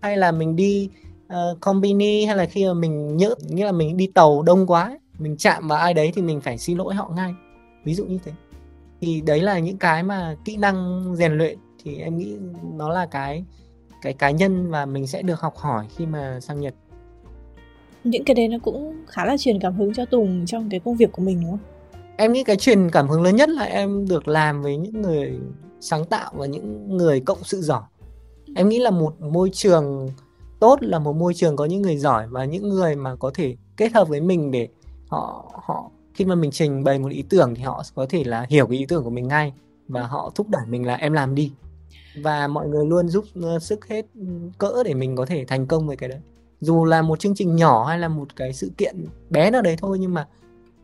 Hay 0.00 0.16
là 0.16 0.32
mình 0.32 0.56
đi 0.56 0.90
ờ, 1.28 1.50
uh, 1.52 1.60
combini 1.60 2.24
hay 2.24 2.36
là 2.36 2.46
khi 2.46 2.66
mà 2.66 2.74
mình 2.74 3.16
nhỡ 3.16 3.34
nghĩa 3.48 3.64
là 3.64 3.72
mình 3.72 3.96
đi 3.96 4.06
tàu 4.06 4.42
đông 4.42 4.66
quá 4.66 4.98
mình 5.18 5.36
chạm 5.36 5.68
vào 5.68 5.78
ai 5.78 5.94
đấy 5.94 6.12
thì 6.14 6.22
mình 6.22 6.40
phải 6.40 6.58
xin 6.58 6.78
lỗi 6.78 6.94
họ 6.94 7.12
ngay. 7.16 7.34
Ví 7.84 7.94
dụ 7.94 8.04
như 8.04 8.18
thế. 8.24 8.32
Thì 9.00 9.20
đấy 9.20 9.40
là 9.40 9.58
những 9.58 9.76
cái 9.76 10.02
mà 10.02 10.36
kỹ 10.44 10.56
năng 10.56 11.04
rèn 11.16 11.32
luyện 11.32 11.58
thì 11.84 11.96
em 11.96 12.18
nghĩ 12.18 12.36
nó 12.74 12.88
là 12.88 13.06
cái 13.06 13.44
cái 14.02 14.12
cá 14.12 14.30
nhân 14.30 14.70
và 14.70 14.86
mình 14.86 15.06
sẽ 15.06 15.22
được 15.22 15.40
học 15.40 15.56
hỏi 15.56 15.86
khi 15.96 16.06
mà 16.06 16.40
sang 16.40 16.60
Nhật. 16.60 16.74
Những 18.04 18.24
cái 18.24 18.34
đấy 18.34 18.48
nó 18.48 18.58
cũng 18.62 19.04
khá 19.06 19.24
là 19.24 19.36
truyền 19.36 19.60
cảm 19.60 19.74
hứng 19.74 19.94
cho 19.94 20.04
Tùng 20.04 20.46
trong 20.46 20.70
cái 20.70 20.80
công 20.80 20.96
việc 20.96 21.12
của 21.12 21.22
mình 21.22 21.40
đúng 21.40 21.50
không? 21.50 21.60
Em 22.20 22.32
nghĩ 22.32 22.44
cái 22.44 22.56
truyền 22.56 22.90
cảm 22.90 23.08
hứng 23.08 23.22
lớn 23.22 23.36
nhất 23.36 23.48
là 23.48 23.62
em 23.62 24.08
được 24.08 24.28
làm 24.28 24.62
với 24.62 24.76
những 24.76 25.02
người 25.02 25.38
sáng 25.80 26.04
tạo 26.04 26.32
và 26.36 26.46
những 26.46 26.96
người 26.96 27.20
cộng 27.20 27.44
sự 27.44 27.60
giỏi. 27.62 27.82
Em 28.54 28.68
nghĩ 28.68 28.78
là 28.78 28.90
một 28.90 29.20
môi 29.20 29.50
trường 29.52 30.08
tốt 30.58 30.78
là 30.80 30.98
một 30.98 31.16
môi 31.16 31.34
trường 31.34 31.56
có 31.56 31.64
những 31.64 31.82
người 31.82 31.96
giỏi 31.96 32.26
và 32.26 32.44
những 32.44 32.68
người 32.68 32.96
mà 32.96 33.16
có 33.16 33.30
thể 33.34 33.56
kết 33.76 33.92
hợp 33.92 34.08
với 34.08 34.20
mình 34.20 34.50
để 34.50 34.68
họ 35.08 35.50
họ, 35.66 35.90
khi 36.14 36.24
mà 36.24 36.34
mình 36.34 36.50
trình 36.50 36.84
bày 36.84 36.98
một 36.98 37.08
ý 37.08 37.24
tưởng 37.28 37.54
thì 37.54 37.62
họ 37.62 37.82
có 37.94 38.06
thể 38.08 38.24
là 38.24 38.46
hiểu 38.48 38.66
cái 38.66 38.78
ý 38.78 38.86
tưởng 38.86 39.04
của 39.04 39.10
mình 39.10 39.28
ngay 39.28 39.52
và 39.88 40.06
họ 40.06 40.32
thúc 40.34 40.48
đẩy 40.48 40.66
mình 40.66 40.86
là 40.86 40.94
em 40.94 41.12
làm 41.12 41.34
đi 41.34 41.52
và 42.22 42.48
mọi 42.48 42.68
người 42.68 42.86
luôn 42.86 43.08
giúp 43.08 43.24
ờ, 43.42 43.58
sức 43.58 43.88
hết 43.88 44.06
cỡ 44.58 44.82
để 44.84 44.94
mình 44.94 45.16
có 45.16 45.26
thể 45.26 45.44
thành 45.44 45.66
công 45.66 45.86
với 45.86 45.96
cái 45.96 46.08
đấy 46.08 46.20
dù 46.60 46.84
là 46.84 47.02
một 47.02 47.20
chương 47.20 47.34
trình 47.34 47.56
nhỏ 47.56 47.84
hay 47.84 47.98
là 47.98 48.08
một 48.08 48.36
cái 48.36 48.52
sự 48.52 48.70
kiện 48.78 49.04
bé 49.30 49.50
nào 49.50 49.62
đấy 49.62 49.76
thôi 49.76 49.98
nhưng 50.00 50.14
mà 50.14 50.26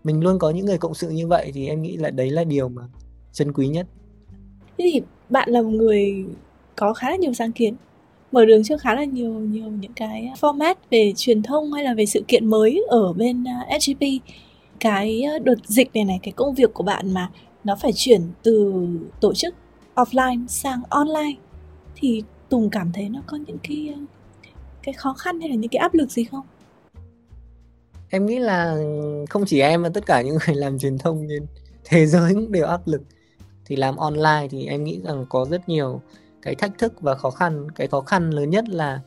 mình 0.07 0.23
luôn 0.23 0.39
có 0.39 0.51
những 0.51 0.67
người 0.67 0.79
cộng 0.79 0.95
sự 0.95 1.11
như 1.11 1.27
vậy 1.27 1.51
thì 1.55 1.67
em 1.67 1.83
nghĩ 1.83 1.97
là 1.97 2.11
đấy 2.11 2.31
là 2.31 2.45
điều 2.45 2.69
mà 2.69 2.83
chân 3.33 3.53
quý 3.53 3.69
nhất 3.69 3.87
thế 4.79 4.91
thì 4.93 5.01
bạn 5.31 5.51
là 5.51 5.63
một 5.63 5.71
người 5.71 6.25
có 6.77 6.93
khá 6.93 7.11
là 7.11 7.17
nhiều 7.17 7.33
sáng 7.33 7.53
kiến, 7.53 7.75
mở 8.33 8.45
đường 8.45 8.65
cho 8.65 8.77
khá 8.79 8.95
là 8.95 9.05
nhiều 9.05 9.33
nhiều 9.33 9.71
những 9.71 9.93
cái 9.93 10.31
format 10.41 10.75
về 10.91 11.13
truyền 11.17 11.43
thông 11.43 11.73
hay 11.73 11.85
là 11.85 11.95
về 11.95 12.07
sự 12.07 12.25
kiện 12.29 12.47
mới 12.47 12.85
ở 12.89 13.13
bên 13.13 13.45
à, 13.45 13.79
SGP 13.81 14.03
cái 14.81 15.23
à, 15.23 15.39
đợt 15.39 15.59
dịch 15.65 15.91
này 15.95 16.05
này, 16.05 16.19
cái 16.23 16.33
công 16.33 16.55
việc 16.55 16.75
của 16.75 16.83
bạn 16.83 17.15
mà 17.15 17.31
nó 17.65 17.77
phải 17.77 17.93
chuyển 17.95 18.21
từ 18.43 18.87
tổ 19.21 19.35
chức 19.35 19.55
offline 19.95 20.47
sang 20.47 20.81
online, 20.89 21.35
thì 21.97 22.23
Tùng 22.49 22.71
cảm 22.71 22.91
thấy 22.93 23.09
nó 23.09 23.21
có 23.27 23.39
những 23.47 23.59
cái 23.69 23.93
à, 23.95 23.99
cái 24.83 24.93
khó 24.93 25.13
khăn 25.13 25.41
hay 25.41 25.49
là 25.49 25.55
những 25.55 25.71
cái 25.71 25.79
áp 25.79 25.95
lực 25.95 26.11
gì 26.11 26.25
không? 26.25 26.45
Em 28.17 28.27
nghĩ 28.27 28.39
là 28.39 28.77
không 29.31 29.45
chỉ 29.47 29.61
em 29.61 29.83
mà 29.83 29.89
tất 29.89 30.07
cả 30.07 30.23
những 30.23 30.39
người 30.47 30.57
làm 30.57 30.79
truyền 30.79 30.99
thông 30.99 31.27
trên 31.29 31.47
thế 31.85 32.07
giới 32.07 32.35
cũng 32.35 32.53
đều 32.53 32.67
áp 32.67 32.81
lực. 32.87 33.03
Thì 33.65 33.77
làm 33.77 33.97
online 33.97 34.49
thì 34.51 34.67
em 34.67 34.85
nghĩ 34.85 35.01
rằng 35.05 35.27
có 35.29 35.45
rất 35.45 35.69
nhiều 35.69 36.01
cái 36.43 36.55
thách 36.55 36.79
thức 36.79 37.01
và 37.01 37.15
khó 37.15 37.31
khăn. 37.31 37.71
Cái 37.71 37.87
khó 37.87 38.01
khăn 38.01 38.31
lớn 38.31 38.51
nhất 38.51 38.69
là 38.69 39.01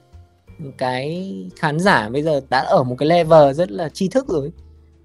cái 0.78 1.34
khán 1.56 1.80
giả 1.80 2.10
bây 2.10 2.24
giờ 2.24 2.42
đã 2.50 2.60
ở 2.60 2.84
một 2.84 2.96
cái 3.00 3.08
level 3.08 3.54
rất 3.54 3.72
là 3.72 3.90
tri 3.90 4.08
thức 4.08 4.28
rồi. 4.28 4.52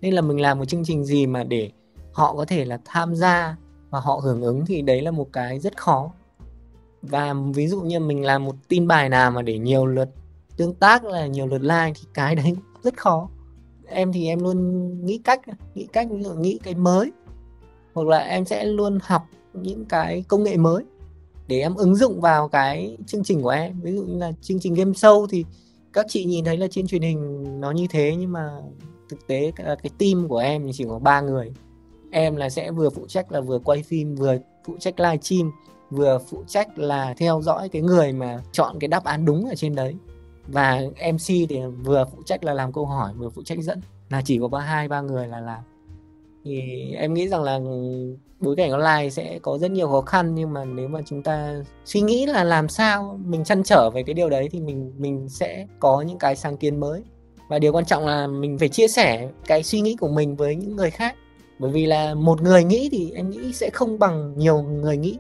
Nên 0.01 0.15
là 0.15 0.21
mình 0.21 0.41
làm 0.41 0.59
một 0.59 0.65
chương 0.65 0.85
trình 0.85 1.05
gì 1.05 1.27
mà 1.27 1.45
để 1.45 1.71
họ 2.13 2.35
có 2.35 2.45
thể 2.45 2.65
là 2.65 2.79
tham 2.85 3.15
gia 3.15 3.57
và 3.91 4.01
họ 4.01 4.21
hưởng 4.25 4.43
ứng 4.43 4.67
thì 4.67 4.83
đấy 4.83 5.03
là 5.03 5.11
một 5.11 5.29
cái 5.33 5.61
rất 5.61 5.77
khó. 5.77 6.13
Và 7.03 7.35
ví 7.55 7.69
dụ 7.69 7.81
như 7.81 8.01
mình 8.01 8.25
làm 8.25 8.45
một 8.45 8.55
tin 8.69 8.87
bài 8.87 9.09
nào 9.09 9.31
mà 9.31 9.43
để 9.43 9.59
nhiều 9.59 9.87
lượt 9.87 10.09
tương 10.57 10.75
tác 10.75 11.05
là 11.05 11.27
nhiều 11.27 11.47
lượt 11.47 11.63
like 11.63 11.93
thì 11.95 12.03
cái 12.15 12.35
đấy 12.35 12.55
rất 12.83 12.97
khó 12.97 13.29
em 13.87 14.13
thì 14.13 14.27
em 14.27 14.41
luôn 14.41 15.07
nghĩ 15.07 15.19
cách 15.19 15.41
nghĩ 15.75 15.87
cách 15.93 16.09
ví 16.11 16.23
dụ 16.23 16.35
nghĩ 16.35 16.59
cái 16.63 16.75
mới 16.75 17.13
hoặc 17.95 18.09
là 18.09 18.19
em 18.19 18.45
sẽ 18.45 18.65
luôn 18.65 18.99
học 19.03 19.23
những 19.53 19.85
cái 19.85 20.25
công 20.29 20.43
nghệ 20.43 20.57
mới 20.57 20.85
để 21.49 21.61
em 21.61 21.75
ứng 21.75 21.97
dụng 21.97 22.21
vào 22.21 22.49
cái 22.49 22.97
chương 23.07 23.25
trình 23.25 23.43
của 23.43 23.49
em. 23.49 23.81
Ví 23.81 23.93
dụ 23.93 24.03
như 24.03 24.19
là 24.19 24.33
chương 24.41 24.61
trình 24.61 24.75
game 24.75 24.93
show 24.93 25.27
thì 25.27 25.45
các 25.93 26.07
chị 26.09 26.25
nhìn 26.25 26.45
thấy 26.45 26.57
là 26.57 26.67
trên 26.71 26.87
truyền 26.87 27.03
hình 27.03 27.45
nó 27.61 27.71
như 27.71 27.87
thế 27.91 28.15
nhưng 28.19 28.33
mà 28.33 28.51
thực 29.09 29.27
tế 29.27 29.53
cái, 29.57 29.77
cái 29.83 29.91
team 29.99 30.29
của 30.29 30.39
em 30.39 30.71
chỉ 30.73 30.85
có 30.89 30.99
ba 30.99 31.21
người. 31.21 31.53
Em 32.11 32.37
là 32.37 32.51
sẽ 32.51 32.71
vừa 32.71 32.91
phụ 32.91 33.07
trách 33.07 33.33
là 33.33 33.41
vừa 33.41 33.59
quay 33.59 33.83
phim 33.83 34.15
vừa 34.15 34.39
phụ 34.67 34.77
trách 34.81 35.01
live 35.01 35.19
stream 35.23 35.51
vừa 35.91 36.19
phụ 36.29 36.45
trách 36.47 36.79
là 36.79 37.15
theo 37.17 37.41
dõi 37.43 37.69
cái 37.69 37.83
người 37.83 38.13
mà 38.13 38.43
chọn 38.53 38.77
cái 38.81 38.89
đáp 38.89 39.05
án 39.05 39.25
đúng 39.25 39.49
ở 39.49 39.55
trên 39.55 39.75
đấy 39.75 39.95
và 40.49 40.81
MC 41.13 41.27
thì 41.27 41.61
vừa 41.85 42.05
phụ 42.13 42.23
trách 42.27 42.45
là 42.45 42.55
làm 42.55 42.73
câu 42.73 42.87
hỏi, 42.87 43.13
vừa 43.17 43.29
phụ 43.29 43.43
trách 43.43 43.59
dẫn. 43.59 43.81
Là 44.11 44.23
chỉ 44.25 44.39
có 44.39 44.49
ba 44.49 44.61
hai, 44.61 44.89
ba 44.89 45.01
người 45.01 45.27
là 45.27 45.41
làm. 45.41 45.63
Thì 46.45 46.61
em 46.97 47.15
nghĩ 47.15 47.29
rằng 47.29 47.43
là 47.43 47.61
bối 48.41 48.57
cảnh 48.57 48.71
online 48.71 49.11
sẽ 49.11 49.39
có 49.43 49.59
rất 49.59 49.71
nhiều 49.71 49.89
khó 49.89 50.01
khăn, 50.01 50.35
nhưng 50.35 50.53
mà 50.53 50.65
nếu 50.65 50.89
mà 50.89 51.01
chúng 51.07 51.23
ta 51.23 51.63
suy 51.85 52.01
nghĩ 52.01 52.27
là 52.27 52.45
làm 52.45 52.69
sao 52.69 53.21
mình 53.25 53.45
chăn 53.45 53.63
trở 53.63 53.91
về 53.91 54.03
cái 54.03 54.15
điều 54.15 54.31
đấy 54.31 54.49
thì 54.53 54.61
mình 54.61 54.93
mình 54.99 55.29
sẽ 55.29 55.67
có 55.81 56.03
những 56.03 56.19
cái 56.19 56.37
sáng 56.37 56.57
kiến 56.57 56.81
mới. 56.81 57.03
Và 57.49 57.59
điều 57.59 57.73
quan 57.73 57.85
trọng 57.85 58.07
là 58.07 58.27
mình 58.27 58.59
phải 58.59 58.69
chia 58.69 58.89
sẻ 58.89 59.29
cái 59.47 59.63
suy 59.63 59.81
nghĩ 59.81 59.97
của 59.97 60.09
mình 60.09 60.37
với 60.37 60.57
những 60.57 60.77
người 60.77 60.91
khác. 60.91 61.17
Bởi 61.59 61.71
vì 61.71 61.87
là 61.87 62.15
một 62.15 62.43
người 62.43 62.65
nghĩ 62.65 62.89
thì 62.93 63.13
em 63.15 63.31
nghĩ 63.31 63.53
sẽ 63.53 63.71
không 63.73 63.99
bằng 63.99 64.39
nhiều 64.39 64.63
người 64.63 64.97
nghĩ. 64.97 65.19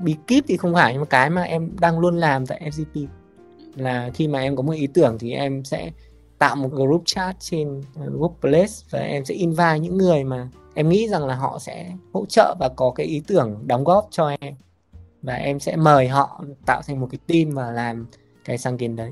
Bí 0.00 0.16
kíp 0.26 0.44
thì 0.48 0.56
không 0.56 0.74
phải, 0.74 0.92
nhưng 0.92 1.00
mà 1.00 1.06
cái 1.06 1.30
mà 1.30 1.42
em 1.42 1.70
đang 1.80 1.98
luôn 1.98 2.16
làm 2.16 2.46
tại 2.46 2.70
FGP 2.70 3.06
là 3.74 4.10
khi 4.14 4.28
mà 4.28 4.40
em 4.40 4.56
có 4.56 4.62
một 4.62 4.72
ý 4.72 4.86
tưởng 4.86 5.18
thì 5.18 5.32
em 5.32 5.64
sẽ 5.64 5.90
tạo 6.38 6.56
một 6.56 6.68
group 6.72 7.02
chat 7.06 7.36
trên 7.40 7.82
workplace 7.94 8.84
và 8.90 8.98
em 8.98 9.24
sẽ 9.24 9.34
invite 9.34 9.78
những 9.78 9.98
người 9.98 10.24
mà 10.24 10.48
em 10.74 10.88
nghĩ 10.88 11.08
rằng 11.08 11.26
là 11.26 11.34
họ 11.34 11.58
sẽ 11.58 11.92
hỗ 12.12 12.26
trợ 12.26 12.56
và 12.60 12.68
có 12.76 12.90
cái 12.90 13.06
ý 13.06 13.22
tưởng 13.26 13.62
đóng 13.66 13.84
góp 13.84 14.08
cho 14.10 14.36
em. 14.40 14.54
Và 15.22 15.34
em 15.34 15.60
sẽ 15.60 15.76
mời 15.76 16.08
họ 16.08 16.44
tạo 16.66 16.82
thành 16.86 17.00
một 17.00 17.08
cái 17.10 17.18
team 17.26 17.54
và 17.54 17.70
làm 17.70 18.06
cái 18.44 18.58
sáng 18.58 18.78
kiến 18.78 18.96
đấy. 18.96 19.10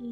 Ừ. 0.00 0.06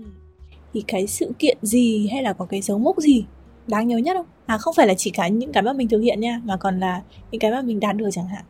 thì 0.72 0.84
cái 0.86 1.06
sự 1.06 1.32
kiện 1.38 1.58
gì 1.62 2.08
hay 2.12 2.22
là 2.22 2.32
có 2.32 2.44
cái 2.44 2.60
dấu 2.60 2.78
mốc 2.78 2.98
gì 2.98 3.24
đáng 3.66 3.88
nhớ 3.88 3.96
nhất 3.96 4.16
không? 4.16 4.26
À 4.46 4.58
không 4.58 4.74
phải 4.74 4.86
là 4.86 4.94
chỉ 4.94 5.10
cả 5.10 5.28
những 5.28 5.52
cái 5.52 5.62
mà 5.62 5.72
mình 5.72 5.88
thực 5.88 6.00
hiện 6.00 6.20
nha 6.20 6.40
mà 6.44 6.56
còn 6.56 6.80
là 6.80 7.02
những 7.30 7.40
cái 7.40 7.50
mà 7.50 7.62
mình 7.62 7.80
đạt 7.80 7.96
được 7.96 8.08
chẳng 8.12 8.28
hạn. 8.28 8.44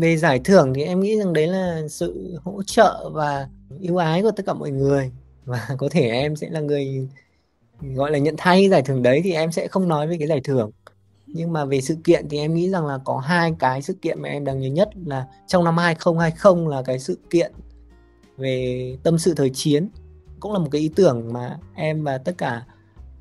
Về 0.00 0.16
giải 0.16 0.40
thưởng 0.44 0.72
thì 0.74 0.82
em 0.82 1.00
nghĩ 1.00 1.18
rằng 1.18 1.32
đấy 1.32 1.46
là 1.46 1.82
sự 1.88 2.38
hỗ 2.44 2.62
trợ 2.62 3.10
và 3.12 3.48
yêu 3.78 3.96
ái 3.96 4.22
của 4.22 4.30
tất 4.30 4.46
cả 4.46 4.54
mọi 4.54 4.70
người. 4.70 5.12
Và 5.44 5.68
có 5.78 5.88
thể 5.90 6.08
em 6.08 6.36
sẽ 6.36 6.50
là 6.50 6.60
người, 6.60 7.08
gọi 7.80 8.10
là, 8.10 8.18
nhận 8.18 8.34
thay 8.38 8.68
giải 8.68 8.82
thưởng 8.82 9.02
đấy 9.02 9.20
thì 9.24 9.32
em 9.32 9.52
sẽ 9.52 9.68
không 9.68 9.88
nói 9.88 10.06
về 10.06 10.16
cái 10.18 10.28
giải 10.28 10.40
thưởng. 10.44 10.70
Nhưng 11.26 11.52
mà 11.52 11.64
về 11.64 11.80
sự 11.80 11.96
kiện 12.04 12.28
thì 12.28 12.38
em 12.38 12.54
nghĩ 12.54 12.70
rằng 12.70 12.86
là 12.86 12.98
có 13.04 13.18
hai 13.18 13.54
cái 13.58 13.82
sự 13.82 13.94
kiện 13.94 14.22
mà 14.22 14.28
em 14.28 14.44
đáng 14.44 14.60
nhớ 14.60 14.68
nhất 14.68 14.90
là 15.06 15.26
trong 15.46 15.64
năm 15.64 15.76
2020 15.76 16.66
là 16.68 16.82
cái 16.82 16.98
sự 16.98 17.18
kiện 17.30 17.52
về 18.36 18.96
tâm 19.02 19.18
sự 19.18 19.34
thời 19.34 19.50
chiến. 19.50 19.88
Cũng 20.40 20.52
là 20.52 20.58
một 20.58 20.68
cái 20.70 20.80
ý 20.80 20.90
tưởng 20.96 21.32
mà 21.32 21.58
em 21.74 22.04
và 22.04 22.18
tất 22.18 22.38
cả 22.38 22.64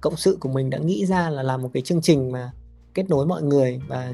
cộng 0.01 0.15
sự 0.15 0.37
của 0.39 0.49
mình 0.49 0.69
đã 0.69 0.77
nghĩ 0.77 1.05
ra 1.05 1.29
là 1.29 1.43
làm 1.43 1.61
một 1.61 1.69
cái 1.73 1.81
chương 1.81 2.01
trình 2.01 2.31
mà 2.31 2.51
kết 2.93 3.09
nối 3.09 3.25
mọi 3.25 3.43
người 3.43 3.81
và 3.87 4.13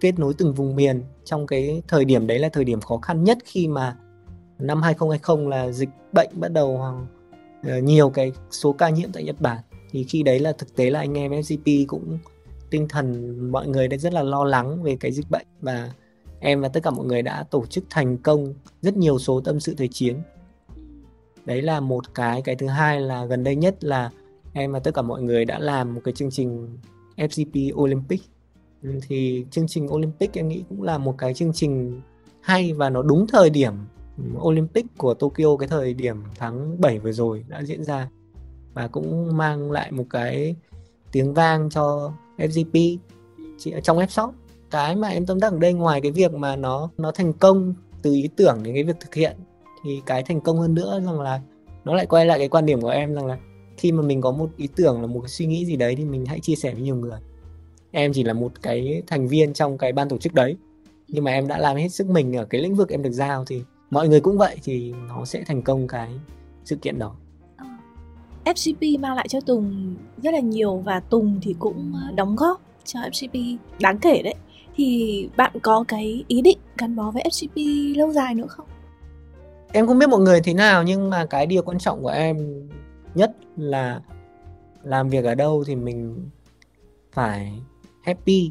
kết 0.00 0.18
nối 0.18 0.34
từng 0.38 0.54
vùng 0.54 0.76
miền 0.76 1.02
trong 1.24 1.46
cái 1.46 1.82
thời 1.88 2.04
điểm 2.04 2.26
đấy 2.26 2.38
là 2.38 2.48
thời 2.48 2.64
điểm 2.64 2.80
khó 2.80 2.96
khăn 2.96 3.24
nhất 3.24 3.38
khi 3.44 3.68
mà 3.68 3.96
năm 4.58 4.82
2020 4.82 5.46
là 5.50 5.70
dịch 5.70 5.88
bệnh 6.12 6.30
bắt 6.34 6.52
đầu 6.52 6.80
ờ, 7.62 7.78
nhiều 7.78 8.10
cái 8.10 8.32
số 8.50 8.72
ca 8.72 8.90
nhiễm 8.90 9.12
tại 9.12 9.24
Nhật 9.24 9.40
Bản. 9.40 9.58
Thì 9.90 10.04
khi 10.04 10.22
đấy 10.22 10.38
là 10.38 10.52
thực 10.52 10.76
tế 10.76 10.90
là 10.90 11.00
anh 11.00 11.18
em 11.18 11.32
FGP 11.32 11.84
cũng 11.88 12.18
tinh 12.70 12.88
thần 12.88 13.38
mọi 13.52 13.68
người 13.68 13.88
đã 13.88 13.96
rất 13.96 14.12
là 14.12 14.22
lo 14.22 14.44
lắng 14.44 14.82
về 14.82 14.96
cái 15.00 15.12
dịch 15.12 15.30
bệnh 15.30 15.46
và 15.60 15.90
em 16.40 16.60
và 16.60 16.68
tất 16.68 16.82
cả 16.82 16.90
mọi 16.90 17.06
người 17.06 17.22
đã 17.22 17.44
tổ 17.50 17.66
chức 17.66 17.84
thành 17.90 18.18
công 18.18 18.54
rất 18.82 18.96
nhiều 18.96 19.18
số 19.18 19.40
tâm 19.40 19.60
sự 19.60 19.74
thời 19.78 19.88
chiến. 19.88 20.16
Đấy 21.44 21.62
là 21.62 21.80
một 21.80 22.14
cái 22.14 22.42
cái 22.42 22.56
thứ 22.56 22.66
hai 22.66 23.00
là 23.00 23.24
gần 23.24 23.44
đây 23.44 23.56
nhất 23.56 23.84
là 23.84 24.10
em 24.52 24.72
và 24.72 24.78
tất 24.78 24.94
cả 24.94 25.02
mọi 25.02 25.22
người 25.22 25.44
đã 25.44 25.58
làm 25.58 25.94
một 25.94 26.00
cái 26.04 26.14
chương 26.14 26.30
trình 26.30 26.78
FGP 27.16 27.82
Olympic. 27.82 28.20
Ừ, 28.82 28.90
thì 29.08 29.46
chương 29.50 29.68
trình 29.68 29.92
Olympic 29.92 30.32
em 30.32 30.48
nghĩ 30.48 30.64
cũng 30.68 30.82
là 30.82 30.98
một 30.98 31.14
cái 31.18 31.34
chương 31.34 31.52
trình 31.52 32.00
hay 32.40 32.72
và 32.72 32.90
nó 32.90 33.02
đúng 33.02 33.26
thời 33.26 33.50
điểm 33.50 33.72
Olympic 34.38 34.86
của 34.98 35.14
Tokyo 35.14 35.56
cái 35.56 35.68
thời 35.68 35.94
điểm 35.94 36.22
tháng 36.38 36.80
7 36.80 36.98
vừa 36.98 37.12
rồi 37.12 37.44
đã 37.48 37.62
diễn 37.62 37.84
ra. 37.84 38.08
Và 38.74 38.88
cũng 38.88 39.36
mang 39.36 39.70
lại 39.70 39.92
một 39.92 40.04
cái 40.10 40.56
tiếng 41.12 41.34
vang 41.34 41.70
cho 41.70 42.12
FGP 42.38 42.96
trong 43.82 43.98
F 43.98 44.06
shop 44.06 44.34
cái 44.70 44.96
mà 44.96 45.08
em 45.08 45.26
tâm 45.26 45.40
đắc 45.40 45.52
ở 45.52 45.58
đây, 45.58 45.72
ngoài 45.72 46.00
cái 46.00 46.12
việc 46.12 46.34
mà 46.34 46.56
nó 46.56 46.90
nó 46.98 47.12
thành 47.12 47.32
công 47.32 47.74
từ 48.02 48.12
ý 48.12 48.28
tưởng 48.36 48.62
đến 48.62 48.74
cái 48.74 48.84
việc 48.84 48.96
thực 49.00 49.14
hiện, 49.14 49.36
thì 49.84 50.02
cái 50.06 50.22
thành 50.22 50.40
công 50.40 50.58
hơn 50.58 50.74
nữa 50.74 51.00
rằng 51.06 51.20
là 51.20 51.40
nó 51.84 51.94
lại 51.94 52.06
quay 52.06 52.26
lại 52.26 52.38
cái 52.38 52.48
quan 52.48 52.66
điểm 52.66 52.80
của 52.80 52.88
em 52.88 53.14
rằng 53.14 53.26
là 53.26 53.38
khi 53.76 53.92
mà 53.92 54.02
mình 54.02 54.20
có 54.20 54.30
một 54.30 54.50
ý 54.56 54.68
tưởng 54.76 55.00
là 55.00 55.06
một 55.06 55.20
cái 55.20 55.28
suy 55.28 55.46
nghĩ 55.46 55.64
gì 55.64 55.76
đấy 55.76 55.96
thì 55.96 56.04
mình 56.04 56.26
hãy 56.26 56.40
chia 56.40 56.54
sẻ 56.54 56.72
với 56.72 56.82
nhiều 56.82 56.96
người. 56.96 57.18
Em 57.90 58.12
chỉ 58.12 58.24
là 58.24 58.32
một 58.32 58.52
cái 58.62 59.02
thành 59.06 59.28
viên 59.28 59.52
trong 59.52 59.78
cái 59.78 59.92
ban 59.92 60.08
tổ 60.08 60.18
chức 60.18 60.34
đấy, 60.34 60.56
nhưng 61.08 61.24
mà 61.24 61.30
em 61.30 61.48
đã 61.48 61.58
làm 61.58 61.76
hết 61.76 61.88
sức 61.88 62.06
mình 62.06 62.36
ở 62.36 62.44
cái 62.44 62.60
lĩnh 62.60 62.74
vực 62.74 62.88
em 62.88 63.02
được 63.02 63.12
giao 63.12 63.44
thì 63.44 63.62
mọi 63.90 64.08
người 64.08 64.20
cũng 64.20 64.38
vậy 64.38 64.56
thì 64.62 64.92
nó 65.08 65.24
sẽ 65.24 65.42
thành 65.46 65.62
công 65.62 65.88
cái 65.88 66.10
sự 66.64 66.76
kiện 66.76 66.98
đó. 66.98 67.14
Ờ. 67.56 67.66
FCP 68.44 69.00
mang 69.00 69.14
lại 69.14 69.28
cho 69.28 69.40
Tùng 69.40 69.96
rất 70.22 70.34
là 70.34 70.40
nhiều 70.40 70.76
và 70.76 71.00
Tùng 71.00 71.40
thì 71.42 71.56
cũng 71.58 71.92
ờ, 71.94 72.12
đóng 72.14 72.36
góp 72.36 72.60
cho 72.84 73.00
FCP 73.00 73.56
đáng 73.80 73.98
kể 73.98 74.22
đấy. 74.22 74.34
Thì 74.76 75.28
bạn 75.36 75.52
có 75.62 75.84
cái 75.88 76.24
ý 76.28 76.42
định 76.42 76.58
gắn 76.78 76.96
bó 76.96 77.10
với 77.10 77.22
FCP 77.22 77.94
lâu 77.96 78.12
dài 78.12 78.34
nữa 78.34 78.46
không? 78.48 78.66
Em 79.72 79.86
không 79.86 79.98
biết 79.98 80.08
mọi 80.08 80.20
người 80.20 80.40
thế 80.40 80.54
nào 80.54 80.82
nhưng 80.82 81.10
mà 81.10 81.26
cái 81.26 81.46
điều 81.46 81.62
quan 81.62 81.78
trọng 81.78 82.02
của 82.02 82.08
em 82.08 82.68
nhất 83.14 83.36
là 83.56 84.00
làm 84.82 85.08
việc 85.08 85.24
ở 85.24 85.34
đâu 85.34 85.64
thì 85.66 85.76
mình 85.76 86.30
phải 87.12 87.52
happy. 88.02 88.50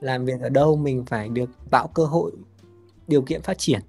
Làm 0.00 0.24
việc 0.24 0.40
ở 0.40 0.48
đâu 0.48 0.76
mình 0.76 1.04
phải 1.06 1.28
được 1.28 1.50
tạo 1.70 1.88
cơ 1.94 2.04
hội 2.04 2.32
điều 3.08 3.22
kiện 3.22 3.42
phát 3.42 3.58
triển 3.58 3.80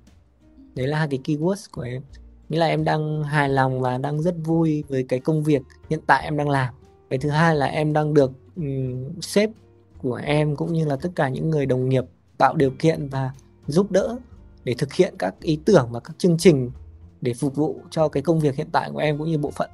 đấy 0.77 0.87
là 0.87 0.97
hai 0.97 1.07
cái 1.07 1.19
keywords 1.23 1.67
của 1.71 1.81
em. 1.81 2.01
Nghĩa 2.49 2.59
là 2.59 2.65
em 2.65 2.83
đang 2.83 3.23
hài 3.23 3.49
lòng 3.49 3.81
và 3.81 3.97
đang 3.97 4.21
rất 4.21 4.35
vui 4.43 4.83
với 4.89 5.03
cái 5.03 5.19
công 5.19 5.43
việc 5.43 5.61
hiện 5.89 5.99
tại 6.07 6.23
em 6.23 6.37
đang 6.37 6.49
làm. 6.49 6.73
Cái 7.09 7.19
thứ 7.19 7.29
hai 7.29 7.55
là 7.55 7.65
em 7.65 7.93
đang 7.93 8.13
được 8.13 8.31
um, 8.55 9.19
sếp 9.21 9.49
của 10.01 10.21
em 10.23 10.55
cũng 10.55 10.73
như 10.73 10.85
là 10.85 10.95
tất 10.95 11.09
cả 11.15 11.29
những 11.29 11.49
người 11.49 11.65
đồng 11.65 11.89
nghiệp 11.89 12.03
tạo 12.37 12.55
điều 12.55 12.71
kiện 12.79 13.09
và 13.09 13.31
giúp 13.67 13.91
đỡ 13.91 14.17
để 14.63 14.75
thực 14.77 14.93
hiện 14.93 15.15
các 15.19 15.35
ý 15.41 15.59
tưởng 15.65 15.87
và 15.91 15.99
các 15.99 16.13
chương 16.17 16.37
trình 16.37 16.71
để 17.21 17.33
phục 17.33 17.55
vụ 17.55 17.81
cho 17.89 18.07
cái 18.07 18.23
công 18.23 18.39
việc 18.39 18.55
hiện 18.55 18.67
tại 18.71 18.89
của 18.93 18.99
em 18.99 19.17
cũng 19.17 19.27
như 19.27 19.37
bộ 19.37 19.51
phận. 19.51 19.69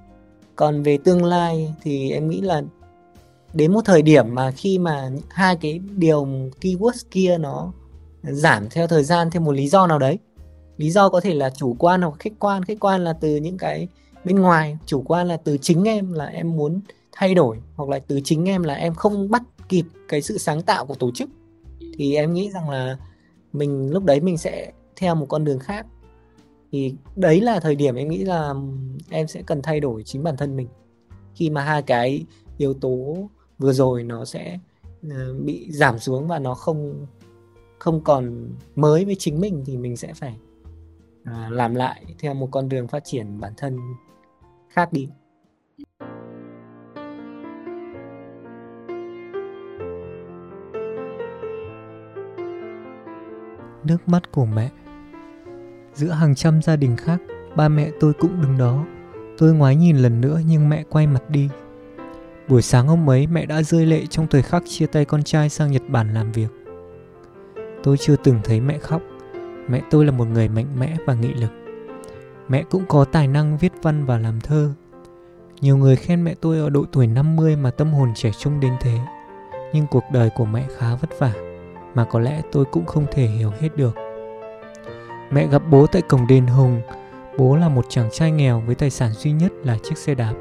Còn 0.56 0.84
về 0.84 0.98
tương 1.04 1.26
lai 1.26 1.74
thì 1.82 2.12
em 2.12 2.30
nghĩ 2.30 2.42
là 2.42 2.62
đến 3.54 3.74
một 3.74 3.82
thời 3.86 4.02
điểm 4.02 4.36
mà 4.36 4.52
khi 4.52 4.78
mà 4.78 5.10
hai 5.30 5.56
cái 5.56 5.80
điều 5.80 6.28
keywords 6.62 7.06
kia 7.12 7.38
nó 7.38 7.72
giảm 8.24 8.70
theo 8.70 8.88
thời 8.88 9.04
gian 9.04 9.32
theo 9.32 9.42
một 9.42 9.52
lý 9.52 9.68
do 9.68 9.88
nào 9.88 10.00
đấy 10.00 10.20
lý 10.84 10.90
do 10.90 11.10
có 11.10 11.22
thể 11.22 11.34
là 11.34 11.50
chủ 11.50 11.76
quan 11.80 12.02
hoặc 12.02 12.14
khách 12.20 12.34
quan. 12.40 12.64
Khách 12.64 12.80
quan 12.80 13.04
là 13.04 13.14
từ 13.14 13.36
những 13.36 13.58
cái 13.58 13.88
bên 14.26 14.40
ngoài, 14.40 14.78
chủ 14.86 15.02
quan 15.02 15.28
là 15.28 15.38
từ 15.38 15.58
chính 15.58 15.84
em 15.84 16.14
là 16.14 16.26
em 16.26 16.56
muốn 16.56 16.82
thay 17.12 17.34
đổi, 17.36 17.58
hoặc 17.76 17.90
là 17.90 18.00
từ 18.00 18.20
chính 18.24 18.46
em 18.46 18.64
là 18.64 18.74
em 18.74 18.94
không 18.94 19.32
bắt 19.32 19.44
kịp 19.70 19.86
cái 20.08 20.22
sự 20.22 20.38
sáng 20.38 20.62
tạo 20.62 20.86
của 20.86 20.96
tổ 20.96 21.12
chức. 21.12 21.30
Thì 21.98 22.16
em 22.16 22.34
nghĩ 22.34 22.50
rằng 22.52 22.70
là 22.70 22.98
mình, 23.54 23.92
lúc 23.92 24.04
đấy 24.04 24.20
mình 24.20 24.38
sẽ 24.38 24.72
theo 24.96 25.16
một 25.16 25.26
con 25.30 25.44
đường 25.44 25.60
khác. 25.60 25.86
Thì 26.72 26.96
đấy 27.16 27.42
là 27.42 27.60
thời 27.60 27.76
điểm 27.76 27.96
em 27.96 28.10
nghĩ 28.10 28.24
là 28.24 28.54
em 29.10 29.28
sẽ 29.28 29.42
cần 29.42 29.62
thay 29.62 29.80
đổi 29.80 30.04
chính 30.04 30.24
bản 30.24 30.38
thân 30.38 30.56
mình. 30.56 30.68
Khi 31.36 31.50
mà 31.50 31.64
hai 31.64 31.82
cái 31.82 32.26
yếu 32.58 32.74
tố 32.74 33.18
vừa 33.60 33.74
rồi 33.74 34.04
nó 34.04 34.26
sẽ 34.26 34.60
ờ, 35.10 35.34
bị 35.34 35.72
giảm 35.72 36.00
xuống 36.00 36.28
và 36.28 36.40
nó 36.40 36.54
không 36.54 37.06
không 37.80 38.04
còn 38.04 38.50
mới 38.76 39.06
với 39.06 39.16
chính 39.20 39.40
mình 39.40 39.64
thì 39.66 39.78
mình 39.78 39.98
sẽ 39.98 40.14
phải 40.14 40.36
à, 41.26 41.50
làm 41.52 41.76
lại 41.76 42.06
theo 42.20 42.34
một 42.34 42.48
con 42.52 42.70
đường 42.70 42.88
phát 42.88 43.04
triển 43.06 43.40
bản 43.40 43.54
thân 43.58 43.80
khác 44.70 44.94
đi. 44.94 45.10
Nước 53.84 53.98
mắt 54.08 54.32
của 54.32 54.46
mẹ. 54.46 54.70
Giữa 55.94 56.12
hàng 56.12 56.36
trăm 56.36 56.62
gia 56.62 56.76
đình 56.76 56.98
khác 56.98 57.22
ba 57.56 57.70
mẹ 57.70 57.92
tôi 58.00 58.14
cũng 58.14 58.42
đứng 58.42 58.58
đó. 58.58 58.86
Tôi 59.38 59.54
ngoái 59.54 59.76
nhìn 59.76 59.98
lần 59.98 60.22
nữa 60.22 60.40
nhưng 60.48 60.70
mẹ 60.70 60.84
quay 60.90 61.08
mặt 61.08 61.30
đi. 61.30 61.50
Buổi 62.48 62.62
sáng 62.62 62.88
hôm 62.88 63.10
ấy 63.10 63.28
mẹ 63.28 63.46
đã 63.46 63.64
rơi 63.64 63.86
lệ 63.86 64.06
trong 64.06 64.28
thời 64.28 64.42
khắc 64.42 64.64
chia 64.66 64.86
tay 64.86 65.06
con 65.06 65.24
trai 65.24 65.50
sang 65.50 65.72
nhật 65.72 65.82
bản 65.88 66.14
làm 66.14 66.32
việc. 66.32 66.50
Tôi 67.84 67.98
chưa 67.98 68.16
từng 68.16 68.40
thấy 68.44 68.62
mẹ 68.62 68.78
khóc. 68.78 69.02
Mẹ 69.68 69.82
tôi 69.90 70.06
là 70.06 70.12
một 70.12 70.26
người 70.26 70.50
mạnh 70.50 70.68
mẽ 70.80 70.96
và 71.06 71.14
nghị 71.14 71.34
lực. 71.34 71.52
Mẹ 72.48 72.64
cũng 72.70 72.84
có 72.88 73.06
tài 73.06 73.28
năng 73.28 73.58
viết 73.58 73.74
văn 73.82 74.06
và 74.06 74.18
làm 74.18 74.42
thơ. 74.42 74.74
Nhiều 75.62 75.78
người 75.78 75.96
khen 75.96 76.24
mẹ 76.24 76.36
tôi 76.42 76.60
ở 76.60 76.70
độ 76.70 76.86
tuổi 76.92 77.08
50 77.08 77.56
mà 77.56 77.72
tâm 77.72 77.94
hồn 77.94 78.12
trẻ 78.16 78.32
trung 78.40 78.60
đến 78.60 78.74
thế. 78.82 78.98
Nhưng 79.74 79.88
cuộc 79.88 80.04
đời 80.12 80.30
của 80.36 80.46
mẹ 80.46 80.66
khá 80.78 80.96
vất 80.96 81.20
vả, 81.20 81.34
mà 81.96 82.06
có 82.06 82.20
lẽ 82.20 82.42
tôi 82.52 82.66
cũng 82.66 82.86
không 82.86 83.06
thể 83.12 83.26
hiểu 83.26 83.52
hết 83.60 83.70
được. 83.76 83.96
Mẹ 85.32 85.48
gặp 85.48 85.62
bố 85.70 85.88
tại 85.88 86.02
cổng 86.02 86.28
đền 86.28 86.48
Hùng. 86.48 86.82
Bố 87.38 87.56
là 87.56 87.70
một 87.70 87.86
chàng 87.90 88.10
trai 88.12 88.32
nghèo 88.32 88.60
với 88.60 88.76
tài 88.76 88.90
sản 88.90 89.12
duy 89.12 89.32
nhất 89.32 89.52
là 89.64 89.78
chiếc 89.84 89.98
xe 89.98 90.16
đạp. 90.16 90.34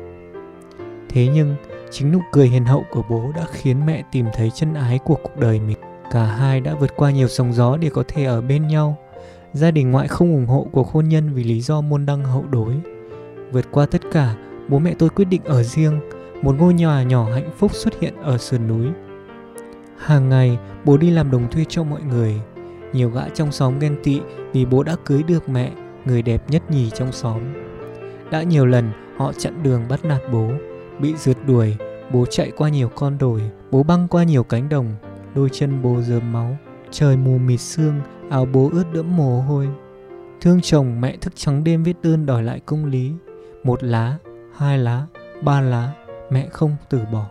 Thế 1.09 1.29
nhưng, 1.35 1.57
chính 1.91 2.13
nụ 2.13 2.19
cười 2.33 2.49
hiền 2.49 2.65
hậu 2.65 2.85
của 2.91 3.03
bố 3.09 3.33
đã 3.37 3.43
khiến 3.51 3.87
mẹ 3.87 4.05
tìm 4.13 4.27
thấy 4.35 4.51
chân 4.55 4.75
ái 4.75 4.99
của 4.99 5.15
cuộc 5.23 5.37
đời 5.37 5.61
mình. 5.61 5.79
Cả 6.11 6.25
hai 6.25 6.61
đã 6.61 6.75
vượt 6.75 6.97
qua 6.97 7.11
nhiều 7.11 7.29
sóng 7.29 7.53
gió 7.53 7.77
để 7.77 7.91
có 7.91 8.05
thể 8.09 8.25
ở 8.25 8.43
bên 8.43 8.67
nhau 8.69 8.99
Gia 9.53 9.71
đình 9.71 9.91
ngoại 9.91 10.09
không 10.09 10.33
ủng 10.35 10.47
hộ 10.47 10.67
cuộc 10.73 10.89
hôn 10.89 11.09
nhân 11.09 11.35
vì 11.35 11.45
lý 11.45 11.61
do 11.61 11.81
môn 11.81 12.07
đăng 12.07 12.25
hậu 12.25 12.45
đối. 12.51 12.75
Vượt 13.53 13.67
qua 13.71 13.87
tất 13.87 14.03
cả, 14.13 14.37
bố 14.69 14.79
mẹ 14.79 14.95
tôi 14.99 15.09
quyết 15.09 15.25
định 15.25 15.45
ở 15.45 15.63
riêng, 15.63 16.01
một 16.43 16.55
ngôi 16.59 16.75
nhà 16.75 17.03
nhỏ 17.03 17.29
hạnh 17.33 17.51
phúc 17.59 17.75
xuất 17.75 18.01
hiện 18.01 18.15
ở 18.23 18.39
sườn 18.39 18.69
núi. 18.69 18.87
Hàng 19.99 20.29
ngày, 20.29 20.59
bố 20.85 20.97
đi 20.97 21.11
làm 21.11 21.31
đồng 21.31 21.51
thuê 21.51 21.65
cho 21.69 21.85
mọi 21.85 22.03
người. 22.03 22.41
Nhiều 22.93 23.11
gã 23.11 23.29
trong 23.29 23.53
xóm 23.53 23.79
ghen 23.79 23.97
tị 24.03 24.21
vì 24.53 24.65
bố 24.65 24.83
đã 24.83 24.97
cưới 25.05 25.23
được 25.23 25.49
mẹ, 25.49 25.73
người 26.05 26.23
đẹp 26.23 26.51
nhất 26.51 26.71
nhì 26.71 26.91
trong 26.91 27.13
xóm. 27.13 27.41
Đã 28.31 28.43
nhiều 28.43 28.67
lần 28.67 28.91
họ 29.17 29.33
chặn 29.33 29.63
đường 29.63 29.83
bắt 29.89 30.05
nạt 30.05 30.21
bố, 30.33 30.51
bị 31.01 31.15
rượt 31.17 31.37
đuổi, 31.47 31.77
bố 32.13 32.27
chạy 32.31 32.51
qua 32.57 32.69
nhiều 32.69 32.89
con 32.95 33.19
đồi, 33.19 33.43
bố 33.71 33.83
băng 33.83 34.09
qua 34.09 34.25
nhiều 34.25 34.45
cánh 34.45 34.69
đồng, 34.69 34.95
đôi 35.35 35.49
chân 35.53 35.83
bố 35.83 36.01
dớm 36.01 36.33
máu, 36.33 36.57
trời 36.91 37.17
mù 37.17 37.39
mịt 37.39 37.61
sương, 37.61 38.01
áo 38.33 38.47
bố 38.53 38.71
ướt 38.73 38.85
đẫm 38.93 39.17
mồ 39.17 39.41
hôi. 39.41 39.69
Thương 40.41 40.61
chồng 40.61 41.01
mẹ 41.01 41.17
thức 41.17 41.33
trắng 41.37 41.65
đêm 41.65 41.83
viết 41.83 41.97
đơn 42.03 42.27
đòi 42.27 42.43
lại 42.43 42.61
công 42.67 42.85
lý, 42.85 43.13
một 43.65 43.85
lá, 43.85 44.17
hai 44.57 44.79
lá, 44.79 45.07
ba 45.43 45.61
lá, 45.61 45.93
mẹ 46.31 46.49
không 46.51 46.77
từ 46.91 47.01
bỏ. 47.13 47.27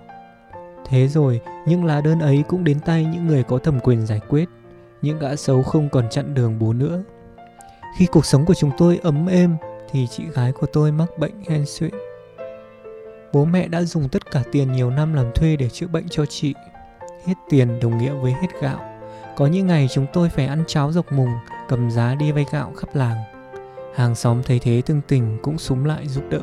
Thế 0.85 1.07
rồi, 1.07 1.41
những 1.67 1.85
lá 1.85 2.01
đơn 2.01 2.19
ấy 2.19 2.43
cũng 2.47 2.63
đến 2.63 2.79
tay 2.79 3.05
những 3.05 3.27
người 3.27 3.43
có 3.43 3.57
thẩm 3.57 3.79
quyền 3.79 4.05
giải 4.05 4.19
quyết. 4.29 4.49
Những 5.01 5.19
gã 5.19 5.35
xấu 5.35 5.63
không 5.63 5.89
còn 5.89 6.09
chặn 6.09 6.33
đường 6.33 6.59
bố 6.59 6.73
nữa. 6.73 7.03
Khi 7.97 8.05
cuộc 8.05 8.25
sống 8.25 8.45
của 8.45 8.53
chúng 8.53 8.71
tôi 8.77 8.99
ấm 9.03 9.27
êm, 9.27 9.55
thì 9.91 10.07
chị 10.07 10.23
gái 10.33 10.51
của 10.51 10.67
tôi 10.73 10.91
mắc 10.91 11.09
bệnh 11.17 11.43
hen 11.49 11.65
suyễn. 11.65 11.91
Bố 13.33 13.45
mẹ 13.45 13.67
đã 13.67 13.81
dùng 13.81 14.09
tất 14.09 14.31
cả 14.31 14.43
tiền 14.51 14.71
nhiều 14.71 14.89
năm 14.89 15.13
làm 15.13 15.31
thuê 15.35 15.55
để 15.55 15.69
chữa 15.69 15.87
bệnh 15.87 16.09
cho 16.09 16.25
chị. 16.25 16.53
Hết 17.25 17.35
tiền 17.49 17.79
đồng 17.79 17.97
nghĩa 17.97 18.13
với 18.13 18.31
hết 18.31 18.47
gạo. 18.61 18.90
Có 19.41 19.47
những 19.47 19.67
ngày 19.67 19.87
chúng 19.91 20.05
tôi 20.13 20.29
phải 20.29 20.45
ăn 20.45 20.63
cháo 20.67 20.91
dọc 20.91 21.11
mùng, 21.11 21.29
cầm 21.67 21.91
giá 21.91 22.15
đi 22.15 22.31
vay 22.31 22.45
gạo 22.51 22.73
khắp 22.77 22.95
làng. 22.95 23.17
Hàng 23.95 24.15
xóm 24.15 24.43
thấy 24.43 24.59
thế 24.59 24.81
tương 24.85 25.01
tình 25.07 25.37
cũng 25.41 25.57
súng 25.57 25.85
lại 25.85 26.07
giúp 26.07 26.23
đỡ. 26.29 26.41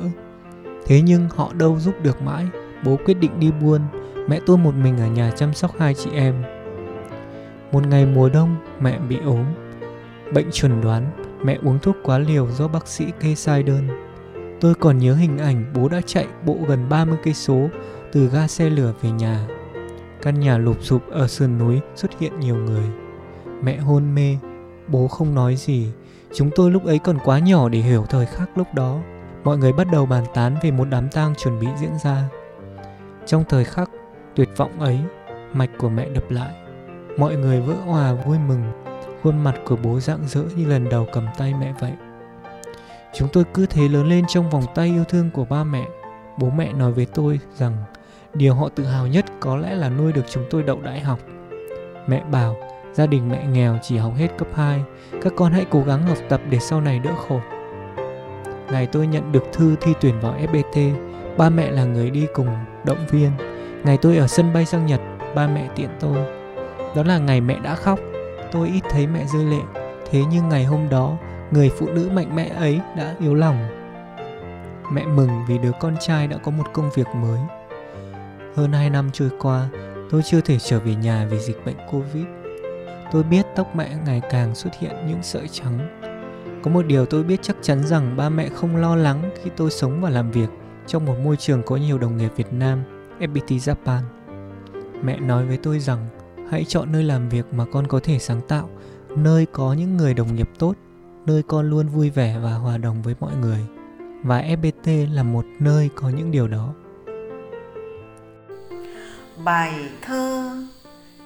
Thế 0.87 1.01
nhưng 1.01 1.29
họ 1.29 1.53
đâu 1.53 1.79
giúp 1.81 1.95
được 2.03 2.23
mãi, 2.23 2.47
bố 2.85 2.97
quyết 3.05 3.15
định 3.15 3.41
đi 3.41 3.51
buôn, 3.61 3.81
mẹ 4.29 4.41
tôi 4.47 4.59
một 4.59 4.75
mình 4.75 4.99
ở 4.99 5.07
nhà 5.07 5.31
chăm 5.37 5.55
sóc 5.55 5.79
hai 5.79 5.95
chị 5.95 6.11
em. 6.15 6.43
Một 7.73 7.87
ngày 7.87 8.07
mùa 8.07 8.29
đông, 8.29 8.57
mẹ 8.81 8.99
bị 8.99 9.19
ốm. 9.25 9.45
Bệnh 10.33 10.51
chuẩn 10.53 10.81
đoán, 10.81 11.11
mẹ 11.45 11.59
uống 11.65 11.79
thuốc 11.79 11.97
quá 12.03 12.19
liều 12.19 12.51
do 12.51 12.69
bác 12.69 12.89
sĩ 12.89 13.05
kê 13.21 13.35
sai 13.35 13.63
đơn. 13.63 13.89
Tôi 14.61 14.75
còn 14.75 14.99
nhớ 14.99 15.15
hình 15.15 15.39
ảnh 15.39 15.73
bố 15.75 15.89
đã 15.89 16.01
chạy 16.07 16.27
bộ 16.47 16.57
gần 16.69 16.89
30 16.89 17.19
cây 17.25 17.35
số 17.35 17.69
từ 18.13 18.29
ga 18.29 18.47
xe 18.47 18.71
lửa 18.71 18.93
về 19.03 19.11
nhà. 19.11 19.47
Căn 20.23 20.41
nhà 20.41 20.59
lụp 20.59 20.77
sụp 20.81 21.11
ở 21.11 21.29
sườn 21.29 21.59
núi 21.59 21.81
xuất 21.95 22.19
hiện 22.19 22.41
nhiều 22.41 22.57
người. 22.57 22.85
Mẹ 23.63 23.77
hôn 23.77 24.15
mê, 24.15 24.37
bố 24.89 25.09
không 25.09 25.35
nói 25.35 25.57
gì. 25.57 25.93
Chúng 26.35 26.51
tôi 26.57 26.71
lúc 26.71 26.85
ấy 26.85 26.99
còn 26.99 27.19
quá 27.25 27.39
nhỏ 27.39 27.69
để 27.69 27.79
hiểu 27.79 28.05
thời 28.09 28.27
khắc 28.27 28.59
lúc 28.59 28.75
đó. 28.75 28.99
Mọi 29.45 29.59
người 29.59 29.73
bắt 29.73 29.87
đầu 29.93 30.07
bàn 30.07 30.25
tán 30.35 30.57
về 30.63 30.71
một 30.71 30.85
đám 30.91 31.09
tang 31.09 31.35
chuẩn 31.35 31.61
bị 31.61 31.67
diễn 31.81 31.99
ra. 32.05 32.29
Trong 33.27 33.45
thời 33.49 33.65
khắc 33.65 33.91
tuyệt 34.35 34.49
vọng 34.57 34.81
ấy, 34.81 34.99
mạch 35.53 35.71
của 35.79 35.89
mẹ 35.89 36.09
đập 36.09 36.31
lại. 36.31 36.53
Mọi 37.19 37.37
người 37.37 37.61
vỡ 37.61 37.75
hòa 37.75 38.13
vui 38.13 38.39
mừng, 38.49 38.63
khuôn 39.23 39.45
mặt 39.45 39.55
của 39.67 39.77
bố 39.77 40.01
rạng 40.01 40.29
rỡ 40.29 40.43
như 40.57 40.67
lần 40.67 40.89
đầu 40.89 41.07
cầm 41.13 41.27
tay 41.39 41.55
mẹ 41.61 41.75
vậy. 41.81 41.93
Chúng 43.15 43.29
tôi 43.33 43.45
cứ 43.55 43.67
thế 43.67 43.89
lớn 43.89 44.09
lên 44.09 44.25
trong 44.29 44.51
vòng 44.51 44.65
tay 44.75 44.87
yêu 44.87 45.05
thương 45.05 45.31
của 45.31 45.45
ba 45.45 45.65
mẹ. 45.65 45.87
Bố 46.39 46.51
mẹ 46.51 46.73
nói 46.73 46.93
với 46.93 47.07
tôi 47.15 47.41
rằng 47.57 47.77
điều 48.35 48.55
họ 48.55 48.69
tự 48.69 48.85
hào 48.85 49.07
nhất 49.07 49.25
có 49.41 49.57
lẽ 49.57 49.75
là 49.75 49.89
nuôi 49.89 50.13
được 50.13 50.25
chúng 50.31 50.45
tôi 50.51 50.63
đậu 50.63 50.81
đại 50.81 51.01
học. 51.01 51.19
Mẹ 52.07 52.23
bảo 52.31 52.57
gia 52.93 53.07
đình 53.07 53.29
mẹ 53.29 53.47
nghèo 53.47 53.79
chỉ 53.83 53.97
học 53.97 54.13
hết 54.17 54.29
cấp 54.39 54.49
2, 54.55 54.83
các 55.23 55.33
con 55.37 55.53
hãy 55.53 55.67
cố 55.71 55.83
gắng 55.83 56.07
học 56.07 56.19
tập 56.29 56.41
để 56.51 56.59
sau 56.59 56.81
này 56.81 56.99
đỡ 56.99 57.11
khổ. 57.29 57.41
Ngày 58.71 58.87
tôi 58.87 59.07
nhận 59.07 59.33
được 59.33 59.45
thư 59.53 59.77
thi 59.81 59.93
tuyển 60.01 60.21
vào 60.21 60.35
FPT, 60.53 60.95
ba 61.37 61.51
mẹ 61.51 61.71
là 61.71 61.85
người 61.85 62.11
đi 62.11 62.27
cùng 62.35 62.49
động 62.85 63.07
viên. 63.11 63.31
Ngày 63.85 63.99
tôi 64.03 64.17
ở 64.17 64.27
sân 64.27 64.53
bay 64.53 64.65
sang 64.65 64.87
Nhật, 64.87 65.01
ba 65.35 65.47
mẹ 65.47 65.69
tiện 65.77 65.89
tôi. 66.01 66.19
Đó 66.97 67.03
là 67.03 67.19
ngày 67.19 67.41
mẹ 67.41 67.59
đã 67.63 67.75
khóc, 67.75 67.99
tôi 68.53 68.69
ít 68.69 68.81
thấy 68.91 69.07
mẹ 69.07 69.25
rơi 69.27 69.45
lệ. 69.45 69.61
Thế 70.11 70.23
nhưng 70.31 70.49
ngày 70.49 70.65
hôm 70.65 70.89
đó, 70.89 71.17
người 71.51 71.71
phụ 71.79 71.87
nữ 71.87 72.11
mạnh 72.13 72.37
mẽ 72.37 72.49
ấy 72.49 72.81
đã 72.97 73.15
yếu 73.21 73.35
lòng. 73.35 73.69
Mẹ 74.93 75.05
mừng 75.07 75.31
vì 75.49 75.59
đứa 75.59 75.73
con 75.81 75.97
trai 76.01 76.27
đã 76.27 76.37
có 76.37 76.51
một 76.51 76.73
công 76.73 76.91
việc 76.95 77.07
mới. 77.15 77.41
Hơn 78.59 78.73
2 78.73 78.91
năm 78.91 79.11
trôi 79.13 79.31
qua, 79.39 79.69
tôi 80.11 80.23
chưa 80.25 80.41
thể 80.41 80.59
trở 80.59 80.81
về 80.81 80.95
nhà 80.95 81.27
vì 81.31 81.39
dịch 81.39 81.65
bệnh 81.65 81.77
Covid. 81.91 82.25
Tôi 83.13 83.23
biết 83.23 83.47
tóc 83.57 83.77
mẹ 83.77 83.97
ngày 84.07 84.23
càng 84.31 84.55
xuất 84.55 84.71
hiện 84.79 84.93
những 85.09 85.23
sợi 85.23 85.49
trắng. 85.49 85.99
Có 86.63 86.71
một 86.71 86.87
điều 86.87 87.07
tôi 87.07 87.25
biết 87.25 87.43
chắc 87.43 87.57
chắn 87.63 87.87
rằng 87.87 88.17
ba 88.17 88.29
mẹ 88.29 88.49
không 88.49 88.77
lo 88.77 88.97
lắng 88.97 89.31
khi 89.43 89.51
tôi 89.57 89.71
sống 89.71 90.01
và 90.01 90.11
làm 90.11 90.31
việc 90.31 90.49
trong 90.87 91.07
một 91.07 91.15
môi 91.25 91.37
trường 91.37 91.63
có 91.63 91.77
nhiều 91.77 91.99
đồng 91.99 92.17
nghiệp 92.17 92.33
Việt 92.37 92.53
Nam, 92.53 92.83
FPT 93.21 93.59
Japan. 93.59 94.01
Mẹ 95.03 95.21
nói 95.21 95.47
với 95.47 95.57
tôi 95.57 95.79
rằng 95.79 96.07
hãy 96.51 96.65
chọn 96.65 96.93
nơi 96.93 97.03
làm 97.03 97.29
việc 97.29 97.47
mà 97.53 97.65
con 97.73 97.87
có 97.87 98.01
thể 98.03 98.19
sáng 98.19 98.41
tạo, 98.49 98.69
nơi 99.17 99.47
có 99.47 99.73
những 99.73 99.97
người 99.97 100.15
đồng 100.15 100.35
nghiệp 100.35 100.51
tốt 100.59 100.75
nơi 101.27 101.43
con 101.43 101.71
luôn 101.71 101.89
vui 101.89 102.11
vẻ 102.11 102.39
và 102.43 102.55
hòa 102.55 102.79
đồng 102.79 103.03
với 103.03 103.15
mọi 103.21 103.37
người 103.37 103.67
và 104.25 104.43
FPT 104.43 105.15
là 105.15 105.23
một 105.23 105.45
nơi 105.59 105.91
có 105.95 106.09
những 106.09 106.31
điều 106.31 106.49
đó. 106.49 106.75
Bài 109.45 109.73
thơ 110.03 110.51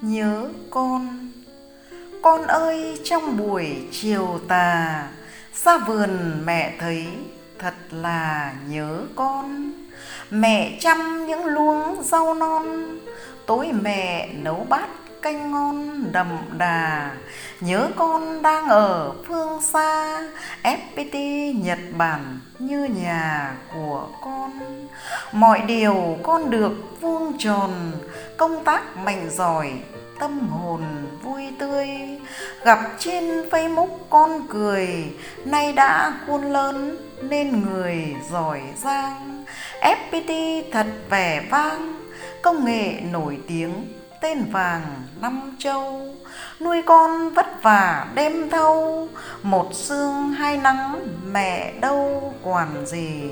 Nhớ 0.00 0.48
con. 0.70 1.30
Con 2.22 2.46
ơi, 2.46 3.00
trong 3.04 3.36
buổi 3.36 3.88
chiều 3.92 4.40
tà 4.48 5.08
Ra 5.64 5.78
vườn 5.78 6.40
mẹ 6.44 6.74
thấy 6.80 7.06
thật 7.58 7.74
là 7.90 8.54
nhớ 8.68 9.00
con. 9.16 9.72
Mẹ 10.30 10.78
chăm 10.80 11.26
những 11.26 11.46
luống 11.46 12.02
rau 12.02 12.34
non, 12.34 12.98
Tối 13.46 13.72
mẹ 13.72 14.32
nấu 14.32 14.66
bát 14.68 14.88
canh 15.22 15.50
ngon 15.50 16.04
đậm 16.12 16.38
đà. 16.58 17.10
Nhớ 17.60 17.88
con 17.96 18.42
đang 18.42 18.68
ở 18.68 19.12
phương 19.28 19.62
xa 19.62 20.20
FPT 20.62 21.16
Nhật 21.64 21.78
Bản 21.96 22.38
như 22.58 22.84
nhà 22.84 23.54
của 23.74 24.08
con. 24.20 24.50
Mọi 25.32 25.60
điều 25.66 26.18
con 26.22 26.50
được 26.50 26.72
vuông 27.00 27.38
tròn, 27.38 27.70
Công 28.36 28.64
tác 28.64 28.96
mạnh 28.96 29.30
giỏi, 29.30 29.72
tâm 30.18 30.48
hồn 30.48 30.82
vui 31.22 31.48
tươi. 31.58 31.88
Gặp 32.64 32.78
trên 32.98 33.48
Facebook 33.50 33.98
con 34.10 34.46
cười, 34.48 35.12
Nay 35.44 35.72
đã 35.72 36.12
khôn 36.26 36.42
lớn 36.42 36.96
nên 37.22 37.62
người 37.62 38.16
giỏi 38.30 38.60
giang. 38.76 39.44
FPT 39.80 40.62
thật 40.72 40.86
vẻ 41.10 41.46
vang, 41.50 41.94
Công 42.42 42.64
nghệ 42.64 43.00
nổi 43.12 43.38
tiếng 43.48 44.01
tên 44.22 44.44
vàng 44.50 45.02
năm 45.20 45.56
châu. 45.58 46.14
Nuôi 46.60 46.82
con 46.86 47.30
vất 47.34 47.62
vả, 47.62 48.06
đêm 48.14 48.50
thâu. 48.50 49.08
Một 49.42 49.74
sương 49.74 50.32
hai 50.32 50.56
nắng, 50.56 51.06
mẹ 51.32 51.72
đâu 51.80 52.34
quản 52.42 52.86
gì. 52.86 53.30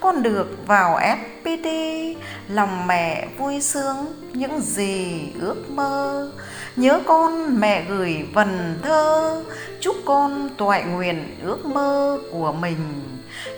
Con 0.00 0.22
được 0.22 0.66
vào 0.66 1.00
fpt 1.44 2.14
lòng 2.48 2.86
mẹ 2.86 3.28
vui 3.38 3.60
sướng 3.60 4.06
những 4.32 4.60
gì 4.60 5.28
ước 5.40 5.70
mơ. 5.70 6.30
Nhớ 6.76 7.00
con, 7.06 7.60
mẹ 7.60 7.84
gửi 7.88 8.26
vần 8.34 8.78
thơ. 8.82 9.42
Chúc 9.80 9.96
con 10.04 10.50
toại 10.56 10.84
nguyện 10.84 11.36
ước 11.44 11.66
mơ 11.66 12.18
của 12.32 12.52
mình. 12.52 13.02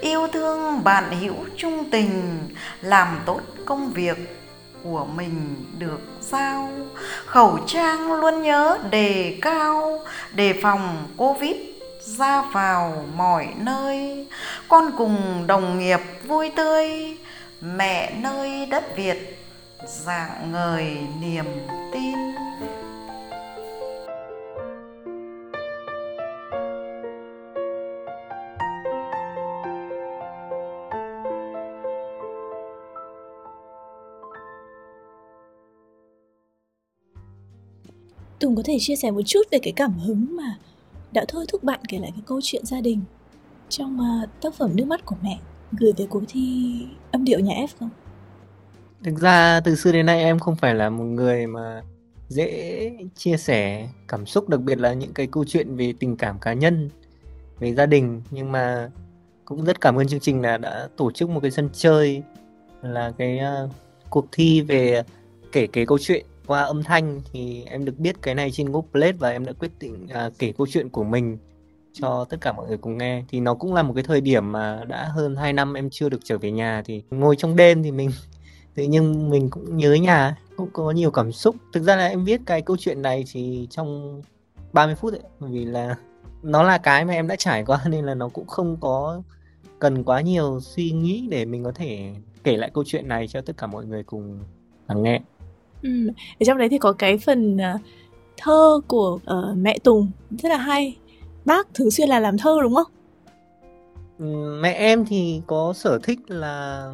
Yêu 0.00 0.26
thương 0.32 0.84
bạn 0.84 1.04
hữu 1.20 1.34
trung 1.56 1.90
tình, 1.90 2.38
làm 2.80 3.20
tốt 3.26 3.40
công 3.66 3.92
việc 3.92 4.38
của 4.84 5.04
mình 5.04 5.64
được 5.78 6.00
sao? 6.32 6.68
Khẩu 7.26 7.58
trang 7.66 8.12
luôn 8.12 8.42
nhớ 8.42 8.78
đề 8.90 9.38
cao, 9.42 10.00
đề 10.32 10.52
phòng 10.62 11.08
covid 11.16 11.56
ra 12.00 12.42
vào 12.42 13.04
mọi 13.16 13.48
nơi. 13.56 14.26
Con 14.68 14.90
cùng 14.98 15.46
đồng 15.46 15.78
nghiệp 15.78 16.00
vui 16.24 16.50
tươi, 16.56 17.16
mẹ 17.60 18.12
nơi 18.20 18.66
đất 18.66 18.96
việt, 18.96 19.44
dạng 19.86 20.52
ngời 20.52 20.96
niềm 21.20 21.44
tin. 21.92 22.21
Tùng 38.52 38.56
có 38.56 38.62
thể 38.66 38.78
chia 38.80 38.96
sẻ 38.96 39.10
một 39.10 39.22
chút 39.22 39.42
về 39.50 39.58
cái 39.62 39.72
cảm 39.76 39.98
hứng 39.98 40.36
mà 40.36 40.56
đã 41.12 41.24
thôi 41.28 41.44
thúc 41.48 41.64
bạn 41.64 41.80
kể 41.88 41.98
lại 41.98 42.10
cái 42.14 42.22
câu 42.26 42.40
chuyện 42.42 42.66
gia 42.66 42.80
đình 42.80 43.00
trong 43.68 43.98
uh, 44.00 44.28
tác 44.42 44.54
phẩm 44.54 44.70
Nước 44.74 44.84
mắt 44.84 45.04
của 45.04 45.16
mẹ 45.22 45.38
gửi 45.72 45.92
về 45.96 46.06
cuộc 46.10 46.22
thi 46.28 46.74
âm 47.10 47.24
điệu 47.24 47.40
nhà 47.40 47.54
F 47.54 47.66
không? 47.80 47.90
Thực 49.04 49.18
ra 49.18 49.60
từ 49.60 49.76
xưa 49.76 49.92
đến 49.92 50.06
nay 50.06 50.22
em 50.22 50.38
không 50.38 50.56
phải 50.56 50.74
là 50.74 50.90
một 50.90 51.04
người 51.04 51.46
mà 51.46 51.82
dễ 52.28 52.92
chia 53.16 53.36
sẻ 53.36 53.88
cảm 54.08 54.26
xúc 54.26 54.48
đặc 54.48 54.60
biệt 54.60 54.78
là 54.78 54.92
những 54.92 55.12
cái 55.12 55.26
câu 55.26 55.44
chuyện 55.44 55.76
về 55.76 55.94
tình 55.98 56.16
cảm 56.16 56.38
cá 56.38 56.52
nhân 56.52 56.90
về 57.58 57.74
gia 57.74 57.86
đình 57.86 58.22
nhưng 58.30 58.52
mà 58.52 58.90
cũng 59.44 59.64
rất 59.64 59.80
cảm 59.80 59.96
ơn 59.96 60.08
chương 60.08 60.20
trình 60.20 60.42
là 60.42 60.58
đã 60.58 60.88
tổ 60.96 61.10
chức 61.10 61.30
một 61.30 61.40
cái 61.40 61.50
sân 61.50 61.68
chơi 61.72 62.22
là 62.82 63.12
cái 63.18 63.40
uh, 63.64 63.70
cuộc 64.10 64.26
thi 64.32 64.60
về 64.60 65.02
kể 65.52 65.66
cái 65.66 65.86
câu 65.86 65.98
chuyện 65.98 66.26
qua 66.52 66.62
âm 66.62 66.82
thanh 66.82 67.20
thì 67.32 67.64
em 67.66 67.84
được 67.84 67.98
biết 67.98 68.22
cái 68.22 68.34
này 68.34 68.50
trên 68.50 68.72
Goplate 68.72 69.12
và 69.12 69.30
em 69.30 69.44
đã 69.44 69.52
quyết 69.52 69.70
định 69.80 70.08
à, 70.08 70.30
kể 70.38 70.52
câu 70.58 70.66
chuyện 70.70 70.88
của 70.88 71.04
mình 71.04 71.38
cho 71.92 72.24
tất 72.30 72.36
cả 72.40 72.52
mọi 72.52 72.68
người 72.68 72.76
cùng 72.76 72.98
nghe. 72.98 73.24
Thì 73.28 73.40
nó 73.40 73.54
cũng 73.54 73.74
là 73.74 73.82
một 73.82 73.92
cái 73.94 74.04
thời 74.04 74.20
điểm 74.20 74.52
mà 74.52 74.84
đã 74.88 75.04
hơn 75.04 75.36
2 75.36 75.52
năm 75.52 75.74
em 75.74 75.90
chưa 75.90 76.08
được 76.08 76.20
trở 76.24 76.38
về 76.38 76.50
nhà 76.50 76.82
thì 76.84 77.02
ngồi 77.10 77.36
trong 77.36 77.56
đêm 77.56 77.82
thì 77.82 77.90
mình 77.90 78.10
tự 78.74 78.82
nhiên 78.82 79.30
mình 79.30 79.50
cũng 79.50 79.76
nhớ 79.76 79.94
nhà 79.94 80.36
cũng 80.56 80.70
có 80.72 80.90
nhiều 80.90 81.10
cảm 81.10 81.32
xúc. 81.32 81.56
Thực 81.72 81.82
ra 81.82 81.96
là 81.96 82.06
em 82.06 82.24
viết 82.24 82.40
cái 82.46 82.62
câu 82.62 82.76
chuyện 82.80 83.02
này 83.02 83.24
thì 83.32 83.66
trong 83.70 84.22
30 84.72 84.94
phút 84.94 85.12
ấy 85.12 85.22
bởi 85.40 85.50
vì 85.50 85.64
là 85.64 85.96
nó 86.42 86.62
là 86.62 86.78
cái 86.78 87.04
mà 87.04 87.12
em 87.12 87.28
đã 87.28 87.36
trải 87.36 87.64
qua 87.64 87.80
nên 87.88 88.04
là 88.04 88.14
nó 88.14 88.28
cũng 88.28 88.46
không 88.46 88.76
có 88.80 89.22
cần 89.78 90.04
quá 90.04 90.20
nhiều 90.20 90.60
suy 90.60 90.90
nghĩ 90.90 91.26
để 91.30 91.44
mình 91.44 91.64
có 91.64 91.72
thể 91.72 92.14
kể 92.44 92.56
lại 92.56 92.70
câu 92.74 92.84
chuyện 92.86 93.08
này 93.08 93.28
cho 93.28 93.40
tất 93.40 93.56
cả 93.56 93.66
mọi 93.66 93.86
người 93.86 94.02
cùng 94.02 94.38
lắng 94.88 95.02
nghe 95.02 95.20
ừ. 95.82 96.08
ở 96.40 96.44
trong 96.46 96.58
đấy 96.58 96.68
thì 96.68 96.78
có 96.78 96.92
cái 96.92 97.18
phần 97.18 97.56
uh, 97.56 97.80
thơ 98.36 98.80
của 98.86 99.18
uh, 99.22 99.56
mẹ 99.56 99.78
Tùng 99.84 100.10
rất 100.30 100.48
là 100.48 100.56
hay. 100.56 100.96
Bác 101.44 101.74
thường 101.74 101.90
xuyên 101.90 102.08
là 102.08 102.20
làm 102.20 102.38
thơ 102.38 102.58
đúng 102.62 102.74
không? 102.74 102.92
Ừ, 104.18 104.58
mẹ 104.62 104.72
em 104.72 105.04
thì 105.04 105.42
có 105.46 105.72
sở 105.76 105.98
thích 106.02 106.18
là 106.28 106.86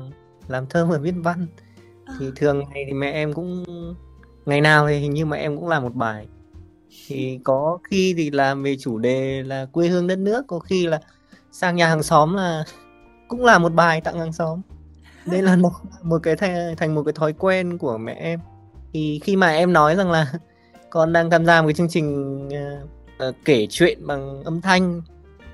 làm 0.49 0.67
thơ 0.67 0.87
và 0.87 0.99
viết 0.99 1.15
văn. 1.17 1.47
À. 2.05 2.15
thì 2.19 2.27
thường 2.37 2.59
ngày 2.59 2.85
thì 2.87 2.93
mẹ 2.93 3.13
em 3.13 3.33
cũng 3.33 3.65
ngày 4.47 4.61
nào 4.61 4.89
thì 4.89 4.99
hình 4.99 5.15
như 5.15 5.27
mẹ 5.27 5.39
em 5.39 5.57
cũng 5.57 5.69
làm 5.69 5.83
một 5.83 5.95
bài. 5.95 6.27
Thì 7.07 7.41
có 7.45 7.79
khi 7.91 8.15
thì 8.17 8.31
làm 8.31 8.63
về 8.63 8.77
chủ 8.77 8.99
đề 8.99 9.43
là 9.43 9.67
quê 9.73 9.89
hương 9.89 10.07
đất 10.07 10.19
nước 10.19 10.45
có 10.47 10.59
khi 10.59 10.87
là 10.87 11.01
sang 11.53 11.77
nhà 11.77 11.89
hàng 11.89 12.03
xóm 12.03 12.35
là 12.35 12.65
cũng 13.29 13.45
là 13.45 13.59
một 13.59 13.73
bài 13.75 14.01
tặng 14.01 14.19
hàng 14.19 14.33
xóm. 14.33 14.61
Nên 15.27 15.45
là 15.45 15.57
nó 15.63 15.71
một 16.03 16.19
cái 16.23 16.37
thành, 16.37 16.77
thành 16.77 16.95
một 16.95 17.03
cái 17.03 17.13
thói 17.13 17.33
quen 17.33 17.79
của 17.79 17.99
mẹ 17.99 18.13
em 18.13 18.41
thì 18.93 19.21
khi 19.25 19.37
mà 19.37 19.51
em 19.51 19.73
nói 19.73 19.97
rằng 19.97 20.11
là 20.11 20.33
con 20.91 21.13
đang 21.13 21.31
tham 21.31 21.47
gia 21.47 21.63
một 21.63 21.69
cái 21.69 21.75
chương 21.75 21.89
trình 21.89 22.49
uh, 23.29 23.35
kể 23.45 23.67
chuyện 23.71 24.07
bằng 24.07 24.43
âm 24.45 24.61
thanh 24.61 25.03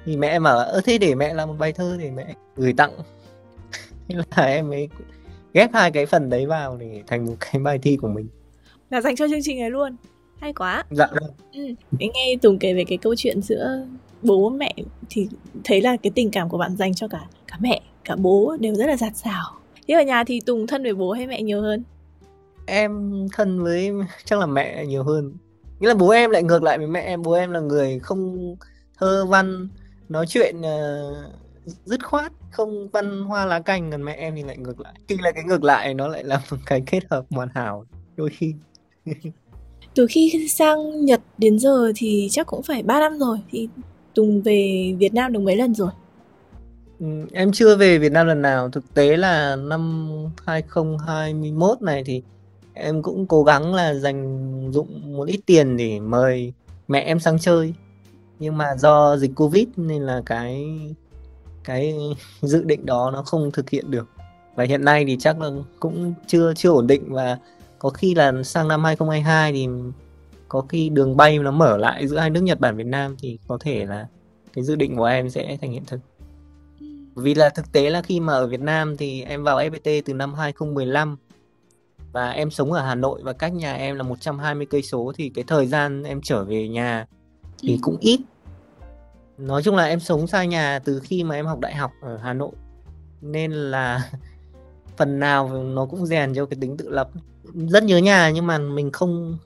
thì 0.04 0.16
mẹ 0.16 0.28
em 0.28 0.42
bảo 0.42 0.58
ơ 0.58 0.80
thế 0.84 0.98
để 0.98 1.14
mẹ 1.14 1.34
làm 1.34 1.48
một 1.48 1.54
bài 1.58 1.72
thơ 1.72 1.96
để 2.00 2.10
mẹ 2.10 2.34
gửi 2.56 2.72
tặng. 2.72 2.92
Thế 4.08 4.16
là 4.36 4.44
em 4.44 4.68
mới 4.68 4.88
ghép 5.52 5.70
hai 5.74 5.90
cái 5.90 6.06
phần 6.06 6.30
đấy 6.30 6.46
vào 6.46 6.76
để 6.76 7.02
thành 7.06 7.26
một 7.26 7.34
cái 7.40 7.62
bài 7.62 7.78
thi 7.78 7.96
của 7.96 8.08
mình. 8.08 8.28
Là 8.90 9.00
dành 9.00 9.16
cho 9.16 9.28
chương 9.28 9.42
trình 9.42 9.60
này 9.60 9.70
luôn. 9.70 9.96
Hay 10.40 10.52
quá. 10.52 10.84
Dạ 10.90 11.06
vâng. 11.12 11.30
Ừ. 11.52 11.74
nghe 11.98 12.36
tùng 12.42 12.58
kể 12.58 12.74
về 12.74 12.84
cái 12.88 12.98
câu 12.98 13.14
chuyện 13.16 13.42
giữa 13.42 13.86
bố 14.22 14.50
mẹ 14.50 14.74
thì 15.10 15.28
thấy 15.64 15.80
là 15.80 15.96
cái 15.96 16.10
tình 16.14 16.30
cảm 16.30 16.48
của 16.48 16.58
bạn 16.58 16.76
dành 16.76 16.94
cho 16.94 17.08
cả 17.08 17.20
cả 17.46 17.56
mẹ 17.60 17.80
cả 18.04 18.16
bố 18.16 18.56
đều 18.60 18.74
rất 18.74 18.86
là 18.86 18.96
giạt 18.96 19.16
rào 19.16 19.44
thế 19.88 19.94
ở 19.94 20.02
nhà 20.02 20.24
thì 20.24 20.40
tùng 20.46 20.66
thân 20.66 20.82
với 20.82 20.94
bố 20.94 21.12
hay 21.12 21.26
mẹ 21.26 21.42
nhiều 21.42 21.62
hơn 21.62 21.82
em 22.66 23.12
thân 23.32 23.62
với 23.62 23.92
chắc 24.24 24.38
là 24.38 24.46
mẹ 24.46 24.86
nhiều 24.86 25.04
hơn. 25.04 25.36
Nghĩa 25.80 25.88
là 25.88 25.94
bố 25.94 26.08
em 26.10 26.30
lại 26.30 26.42
ngược 26.42 26.62
lại 26.62 26.78
với 26.78 26.86
mẹ 26.86 27.00
em 27.00 27.22
bố 27.22 27.32
em 27.32 27.50
là 27.50 27.60
người 27.60 27.98
không 27.98 28.54
thơ 28.98 29.26
văn 29.26 29.68
nói 30.08 30.26
chuyện 30.28 30.56
uh, 30.60 31.16
dứt 31.84 32.04
khoát 32.04 32.32
không 32.50 32.88
văn 32.88 33.22
hoa 33.22 33.46
lá 33.46 33.60
cành 33.60 33.90
còn 33.90 34.04
mẹ 34.04 34.12
em 34.12 34.34
thì 34.36 34.42
lại 34.42 34.56
ngược 34.56 34.80
lại. 34.80 34.94
Khi 35.08 35.16
là 35.22 35.32
cái 35.32 35.44
ngược 35.44 35.64
lại 35.64 35.94
nó 35.94 36.08
lại 36.08 36.24
là 36.24 36.40
một 36.50 36.56
cái 36.66 36.82
kết 36.86 37.00
hợp 37.10 37.24
hoàn 37.30 37.48
hảo 37.54 37.84
đôi 38.16 38.30
khi. 38.30 38.54
Từ 39.94 40.06
khi 40.10 40.48
sang 40.48 41.04
Nhật 41.04 41.20
đến 41.38 41.58
giờ 41.58 41.92
thì 41.96 42.28
chắc 42.30 42.46
cũng 42.46 42.62
phải 42.62 42.82
3 42.82 43.00
năm 43.00 43.18
rồi 43.18 43.38
thì 43.50 43.68
Tùng 44.14 44.42
về 44.42 44.92
Việt 44.98 45.14
Nam 45.14 45.32
được 45.32 45.40
mấy 45.40 45.56
lần 45.56 45.74
rồi? 45.74 45.90
Ừ, 47.00 47.06
em 47.32 47.52
chưa 47.52 47.76
về 47.76 47.98
Việt 47.98 48.12
Nam 48.12 48.26
lần 48.26 48.42
nào. 48.42 48.70
Thực 48.70 48.94
tế 48.94 49.16
là 49.16 49.56
năm 49.56 50.08
2021 50.46 51.82
này 51.82 52.02
thì 52.06 52.22
em 52.74 53.02
cũng 53.02 53.26
cố 53.26 53.44
gắng 53.44 53.74
là 53.74 53.94
dành 53.94 54.70
dụng 54.72 55.16
một 55.16 55.28
ít 55.28 55.40
tiền 55.46 55.76
để 55.76 56.00
mời 56.00 56.52
mẹ 56.88 57.00
em 57.00 57.20
sang 57.20 57.38
chơi. 57.38 57.74
Nhưng 58.38 58.58
mà 58.58 58.76
do 58.76 59.16
dịch 59.16 59.30
covid 59.36 59.66
nên 59.76 60.02
là 60.02 60.22
cái 60.26 60.66
cái 61.64 61.94
dự 62.42 62.64
định 62.64 62.86
đó 62.86 63.10
nó 63.10 63.22
không 63.22 63.50
thực 63.50 63.70
hiện 63.70 63.90
được. 63.90 64.08
Và 64.54 64.64
hiện 64.64 64.84
nay 64.84 65.04
thì 65.04 65.16
chắc 65.20 65.40
là 65.40 65.50
cũng 65.80 66.14
chưa 66.26 66.54
chưa 66.54 66.70
ổn 66.70 66.86
định. 66.86 67.12
Và 67.12 67.38
có 67.78 67.88
khi 67.88 68.14
là 68.14 68.42
sang 68.42 68.68
năm 68.68 68.84
2022 68.84 69.52
thì 69.52 69.68
có 70.48 70.60
khi 70.60 70.88
đường 70.88 71.16
bay 71.16 71.38
nó 71.38 71.50
mở 71.50 71.76
lại 71.76 72.08
giữa 72.08 72.18
hai 72.18 72.30
nước 72.30 72.40
Nhật 72.40 72.60
Bản, 72.60 72.76
Việt 72.76 72.86
Nam 72.86 73.16
thì 73.18 73.38
có 73.48 73.58
thể 73.60 73.86
là 73.86 74.06
cái 74.52 74.64
dự 74.64 74.76
định 74.76 74.96
của 74.96 75.04
em 75.04 75.30
sẽ 75.30 75.56
thành 75.60 75.72
hiện 75.72 75.84
thực. 75.86 76.00
Vì 77.14 77.34
là 77.34 77.48
thực 77.48 77.72
tế 77.72 77.90
là 77.90 78.02
khi 78.02 78.20
mà 78.20 78.32
ở 78.32 78.46
Việt 78.46 78.60
Nam 78.60 78.96
thì 78.96 79.22
em 79.22 79.44
vào 79.44 79.60
FPT 79.60 80.02
từ 80.04 80.14
năm 80.14 80.34
2015 80.34 81.16
và 82.14 82.30
em 82.30 82.50
sống 82.50 82.72
ở 82.72 82.82
Hà 82.82 82.94
Nội 82.94 83.20
và 83.22 83.32
cách 83.32 83.52
nhà 83.52 83.74
em 83.74 83.96
là 83.96 84.02
120 84.02 84.66
cây 84.70 84.82
số 84.82 85.12
thì 85.16 85.28
cái 85.28 85.44
thời 85.46 85.66
gian 85.66 86.02
em 86.02 86.20
trở 86.22 86.44
về 86.44 86.68
nhà 86.68 87.06
thì 87.58 87.72
ừ. 87.72 87.78
cũng 87.82 87.96
ít. 88.00 88.20
Nói 89.38 89.62
chung 89.62 89.76
là 89.76 89.84
em 89.84 90.00
sống 90.00 90.26
xa 90.26 90.44
nhà 90.44 90.78
từ 90.78 91.00
khi 91.00 91.24
mà 91.24 91.34
em 91.34 91.46
học 91.46 91.60
đại 91.60 91.74
học 91.74 91.90
ở 92.02 92.16
Hà 92.16 92.32
Nội. 92.32 92.52
Nên 93.20 93.52
là 93.52 94.10
phần 94.96 95.18
nào 95.18 95.48
nó 95.64 95.86
cũng 95.86 96.06
rèn 96.06 96.34
cho 96.34 96.46
cái 96.46 96.58
tính 96.60 96.76
tự 96.76 96.90
lập. 96.90 97.10
Rất 97.54 97.84
nhớ 97.84 97.98
nhà 97.98 98.30
nhưng 98.30 98.46
mà 98.46 98.58
mình 98.58 98.92
không 98.92 99.38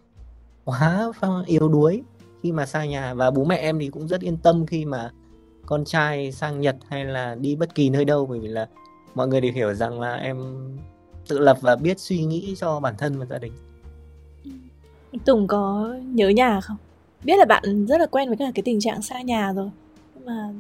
quá 0.65 1.13
yếu 1.47 1.69
đuối 1.69 2.03
khi 2.43 2.53
mà 2.53 2.67
xa 2.67 2.85
nhà 2.85 3.15
và 3.15 3.31
bố 3.31 3.45
mẹ 3.45 3.57
em 3.57 3.79
thì 3.79 3.89
cũng 3.89 4.09
rất 4.09 4.21
yên 4.21 4.37
tâm 4.37 4.67
khi 4.67 4.85
mà 4.85 5.11
con 5.67 5.85
trai 5.85 6.33
sang 6.33 6.61
Nhật 6.61 6.77
hay 6.89 7.05
là 7.05 7.35
đi 7.35 7.57
bất 7.57 7.75
kỳ 7.75 7.91
nơi 7.91 8.05
đâu 8.05 8.27
bởi 8.27 8.41
vì 8.41 8.49
là 8.49 8.69
mọi 9.15 9.29
người 9.29 9.41
đều 9.41 9.53
hiểu 9.53 9.75
rằng 9.75 10.01
là 10.01 10.15
em 10.15 10.37
tự 11.29 11.39
lập 11.39 11.59
và 11.61 11.77
biết 11.77 12.01
suy 12.01 12.25
nghĩ 12.25 12.55
cho 12.59 12.81
bản 12.81 12.95
thân 12.99 13.19
và 13.19 13.27
gia 13.27 13.39
đình? 13.39 13.53
Tùng 15.25 15.47
có 15.47 15.95
nhớ 16.05 16.29
nhà 16.29 16.61
không? 16.61 16.77
Biết 17.25 17.35
là 17.39 17.45
bạn 17.45 17.87
rất 17.87 18.01
là 18.01 18.07
quen 18.07 18.29
với 18.29 18.37
cả 18.37 18.51
cái 18.55 18.63
tình 18.63 18.81
trạng 18.81 19.03
xa 19.03 19.23
nhà 19.23 19.53
rồi. 19.53 19.71
Nhưng 20.15 20.25
mà 20.25 20.53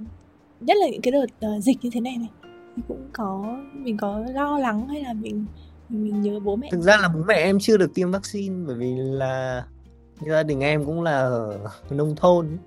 nhất 0.60 0.76
là 0.80 0.88
những 0.88 1.02
cái 1.02 1.12
đợt 1.12 1.56
uh, 1.56 1.62
dịch 1.64 1.76
như 1.82 1.90
thế 1.92 2.00
này 2.00 2.16
này 2.16 2.28
thì 2.76 2.82
cũng 2.88 3.08
có 3.12 3.58
mình 3.72 3.96
có 3.96 4.18
lo 4.34 4.58
lắng 4.58 4.88
hay 4.88 5.02
là 5.02 5.12
mình 5.12 5.46
mình 5.88 6.22
nhớ 6.22 6.40
bố 6.40 6.56
mẹ? 6.56 6.68
Thực 6.70 6.80
ra 6.80 6.96
là 6.96 7.08
bố 7.08 7.20
mẹ 7.26 7.34
em 7.34 7.58
chưa 7.60 7.76
được 7.76 7.94
tiêm 7.94 8.10
vaccine 8.10 8.54
bởi 8.66 8.76
vì 8.76 8.94
là 8.96 9.64
gia 10.26 10.42
đình 10.42 10.60
em 10.60 10.84
cũng 10.84 11.02
là 11.02 11.18
ở 11.18 11.58
nông 11.90 12.16
thôn. 12.16 12.58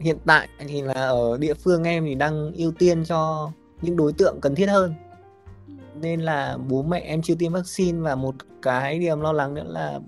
Hiện 0.00 0.16
tại 0.26 0.48
thì 0.58 0.82
là 0.82 0.94
ở 0.94 1.38
địa 1.38 1.54
phương 1.54 1.84
em 1.84 2.04
thì 2.06 2.14
đang 2.14 2.52
ưu 2.52 2.72
tiên 2.72 3.04
cho 3.04 3.50
những 3.82 3.96
đối 3.96 4.12
tượng 4.12 4.40
cần 4.40 4.54
thiết 4.54 4.66
hơn 4.66 4.94
nên 6.00 6.20
là 6.20 6.58
bố 6.68 6.82
mẹ 6.82 7.00
em 7.00 7.22
chưa 7.22 7.34
tiêm 7.34 7.52
vaccine 7.52 8.00
và 8.00 8.14
một 8.14 8.34
cái 8.62 8.98
điều 8.98 9.16
lo 9.16 9.32
lắng 9.32 9.54
nữa 9.54 9.64
là 9.66 10.00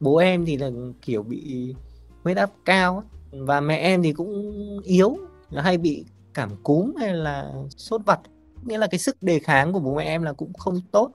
bố 0.00 0.16
em 0.16 0.46
thì 0.46 0.56
là 0.56 0.70
kiểu 1.02 1.22
bị 1.22 1.74
huyết 2.24 2.36
áp 2.36 2.50
cao 2.64 3.04
và 3.30 3.60
mẹ 3.60 3.76
em 3.76 4.02
thì 4.02 4.12
cũng 4.12 4.52
yếu 4.84 5.18
hay 5.54 5.78
bị 5.78 6.04
cảm 6.34 6.50
cúm 6.62 6.94
hay 7.00 7.14
là 7.14 7.52
sốt 7.76 8.00
vặt. 8.06 8.20
Nghĩa 8.64 8.78
là 8.78 8.86
cái 8.86 8.98
sức 8.98 9.22
đề 9.22 9.38
kháng 9.38 9.72
của 9.72 9.80
bố 9.80 9.94
mẹ 9.94 10.04
em 10.04 10.22
là 10.22 10.32
cũng 10.32 10.52
không 10.52 10.80
tốt. 10.90 11.12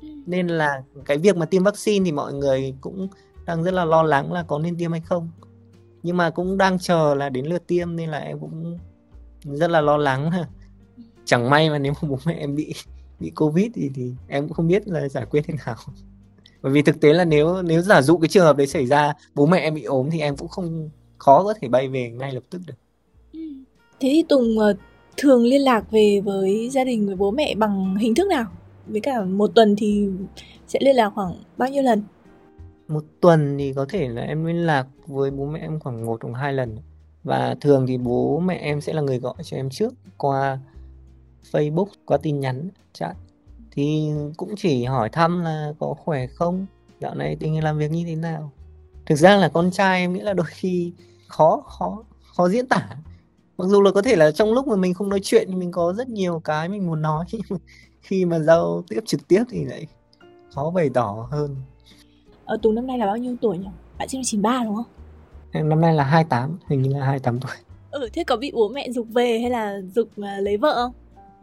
Ừ. 0.00 0.08
nên 0.26 0.48
là 0.48 0.82
cái 1.04 1.18
việc 1.18 1.36
mà 1.36 1.46
tiêm 1.46 1.64
vaccine 1.64 2.04
thì 2.04 2.12
mọi 2.12 2.32
người 2.32 2.74
cũng 2.80 3.08
đang 3.46 3.64
rất 3.64 3.74
là 3.74 3.84
lo 3.84 4.02
lắng 4.02 4.32
là 4.32 4.42
có 4.42 4.58
nên 4.58 4.76
tiêm 4.76 4.92
hay 4.92 5.00
không. 5.00 5.30
Nhưng 6.02 6.16
mà 6.16 6.30
cũng 6.30 6.58
đang 6.58 6.78
chờ 6.78 7.14
là 7.14 7.28
đến 7.28 7.46
lượt 7.46 7.66
tiêm 7.66 7.96
nên 7.96 8.10
là 8.10 8.18
em 8.18 8.38
cũng 8.40 8.78
rất 9.42 9.70
là 9.70 9.80
lo 9.80 9.96
lắng 9.96 10.30
chẳng 11.26 11.50
may 11.50 11.70
mà 11.70 11.78
nếu 11.78 11.92
mà 11.92 12.08
bố 12.08 12.18
mẹ 12.24 12.34
em 12.34 12.54
bị 12.54 12.74
bị 13.20 13.30
covid 13.30 13.66
thì 13.74 13.90
thì 13.94 14.12
em 14.28 14.44
cũng 14.44 14.52
không 14.52 14.68
biết 14.68 14.88
là 14.88 15.08
giải 15.08 15.26
quyết 15.30 15.40
thế 15.46 15.54
nào. 15.66 15.76
Bởi 16.62 16.72
vì 16.72 16.82
thực 16.82 17.00
tế 17.00 17.12
là 17.12 17.24
nếu 17.24 17.62
nếu 17.62 17.82
giả 17.82 18.02
dụ 18.02 18.18
cái 18.18 18.28
trường 18.28 18.44
hợp 18.44 18.56
đấy 18.56 18.66
xảy 18.66 18.86
ra 18.86 19.14
bố 19.34 19.46
mẹ 19.46 19.58
em 19.58 19.74
bị 19.74 19.82
ốm 19.82 20.08
thì 20.10 20.20
em 20.20 20.36
cũng 20.36 20.48
không 20.48 20.90
khó 21.18 21.44
có 21.44 21.54
thể 21.60 21.68
bay 21.68 21.88
về 21.88 22.10
ngay 22.10 22.32
lập 22.32 22.42
tức 22.50 22.60
được. 22.66 22.74
Ừ. 23.32 23.40
thế 24.00 24.08
thì 24.12 24.24
tùng 24.28 24.58
ờ, 24.58 24.74
thường 25.16 25.44
liên 25.44 25.60
lạc 25.60 25.90
về 25.90 26.20
với 26.24 26.70
gia 26.70 26.84
đình 26.84 27.06
với 27.06 27.16
bố 27.16 27.30
mẹ 27.30 27.54
bằng 27.54 27.96
hình 27.96 28.14
thức 28.14 28.26
nào? 28.28 28.44
Với 28.86 29.00
cả 29.00 29.24
một 29.24 29.50
tuần 29.54 29.76
thì 29.78 30.08
sẽ 30.66 30.78
liên 30.82 30.96
lạc 30.96 31.10
khoảng 31.14 31.34
bao 31.56 31.68
nhiêu 31.68 31.82
lần? 31.82 32.02
Một 32.88 33.04
tuần 33.20 33.56
thì 33.58 33.72
có 33.72 33.86
thể 33.88 34.08
là 34.08 34.22
em 34.22 34.44
liên 34.44 34.66
lạc 34.66 34.86
với 35.06 35.30
bố 35.30 35.46
mẹ 35.46 35.60
em 35.60 35.80
khoảng 35.80 36.06
một 36.06 36.22
hoặc 36.22 36.32
hai 36.38 36.52
lần. 36.52 36.76
Và 37.24 37.56
thường 37.60 37.86
thì 37.86 37.98
bố 37.98 38.40
mẹ 38.40 38.54
em 38.54 38.80
sẽ 38.80 38.92
là 38.92 39.02
người 39.02 39.18
gọi 39.18 39.34
cho 39.44 39.56
em 39.56 39.70
trước 39.70 39.94
qua 40.16 40.58
Facebook 41.52 41.86
qua 42.04 42.16
tin 42.16 42.40
nhắn 42.40 42.68
chat 42.92 43.16
thì 43.70 44.10
cũng 44.36 44.54
chỉ 44.56 44.84
hỏi 44.84 45.08
thăm 45.08 45.40
là 45.40 45.72
có 45.78 45.94
khỏe 45.98 46.26
không 46.26 46.66
dạo 47.00 47.14
này 47.14 47.36
tình 47.40 47.54
hình 47.54 47.64
làm 47.64 47.78
việc 47.78 47.90
như 47.90 48.04
thế 48.06 48.14
nào 48.14 48.52
thực 49.06 49.14
ra 49.14 49.36
là 49.36 49.48
con 49.48 49.70
trai 49.70 50.00
em 50.00 50.12
nghĩ 50.12 50.20
là 50.20 50.32
đôi 50.32 50.46
khi 50.48 50.92
khó 51.28 51.62
khó 51.66 52.04
khó 52.36 52.48
diễn 52.48 52.66
tả 52.66 52.88
mặc 53.58 53.64
dù 53.68 53.82
là 53.82 53.90
có 53.90 54.02
thể 54.02 54.16
là 54.16 54.30
trong 54.30 54.52
lúc 54.52 54.68
mà 54.68 54.76
mình 54.76 54.94
không 54.94 55.08
nói 55.08 55.20
chuyện 55.22 55.48
thì 55.48 55.54
mình 55.54 55.72
có 55.72 55.92
rất 55.92 56.08
nhiều 56.08 56.40
cái 56.44 56.68
mình 56.68 56.86
muốn 56.86 57.02
nói 57.02 57.24
khi 58.00 58.24
mà 58.24 58.38
giao 58.38 58.82
tiếp 58.88 59.00
trực 59.06 59.28
tiếp 59.28 59.44
thì 59.48 59.64
lại 59.64 59.86
khó 60.54 60.70
bày 60.70 60.90
tỏ 60.94 61.28
hơn 61.30 61.56
ờ, 62.44 62.56
Tùng 62.62 62.74
năm 62.74 62.86
nay 62.86 62.98
là 62.98 63.06
bao 63.06 63.16
nhiêu 63.16 63.36
tuổi 63.40 63.58
nhỉ? 63.58 63.68
Bạn 63.98 64.08
sinh 64.08 64.18
năm 64.18 64.24
93 64.24 64.64
đúng 64.64 64.74
không? 64.74 64.84
Em 65.52 65.68
năm 65.68 65.80
nay 65.80 65.94
là 65.94 66.04
28, 66.04 66.58
hình 66.68 66.82
như 66.82 66.90
là 66.90 67.06
28 67.06 67.40
tuổi. 67.40 67.56
Ừ, 67.90 68.08
thế 68.12 68.24
có 68.24 68.36
bị 68.36 68.52
bố 68.54 68.68
mẹ 68.68 68.90
dục 68.90 69.06
về 69.10 69.38
hay 69.38 69.50
là 69.50 69.80
dục 69.94 70.08
uh, 70.20 70.26
lấy 70.40 70.56
vợ 70.56 70.74
không? 70.74 70.92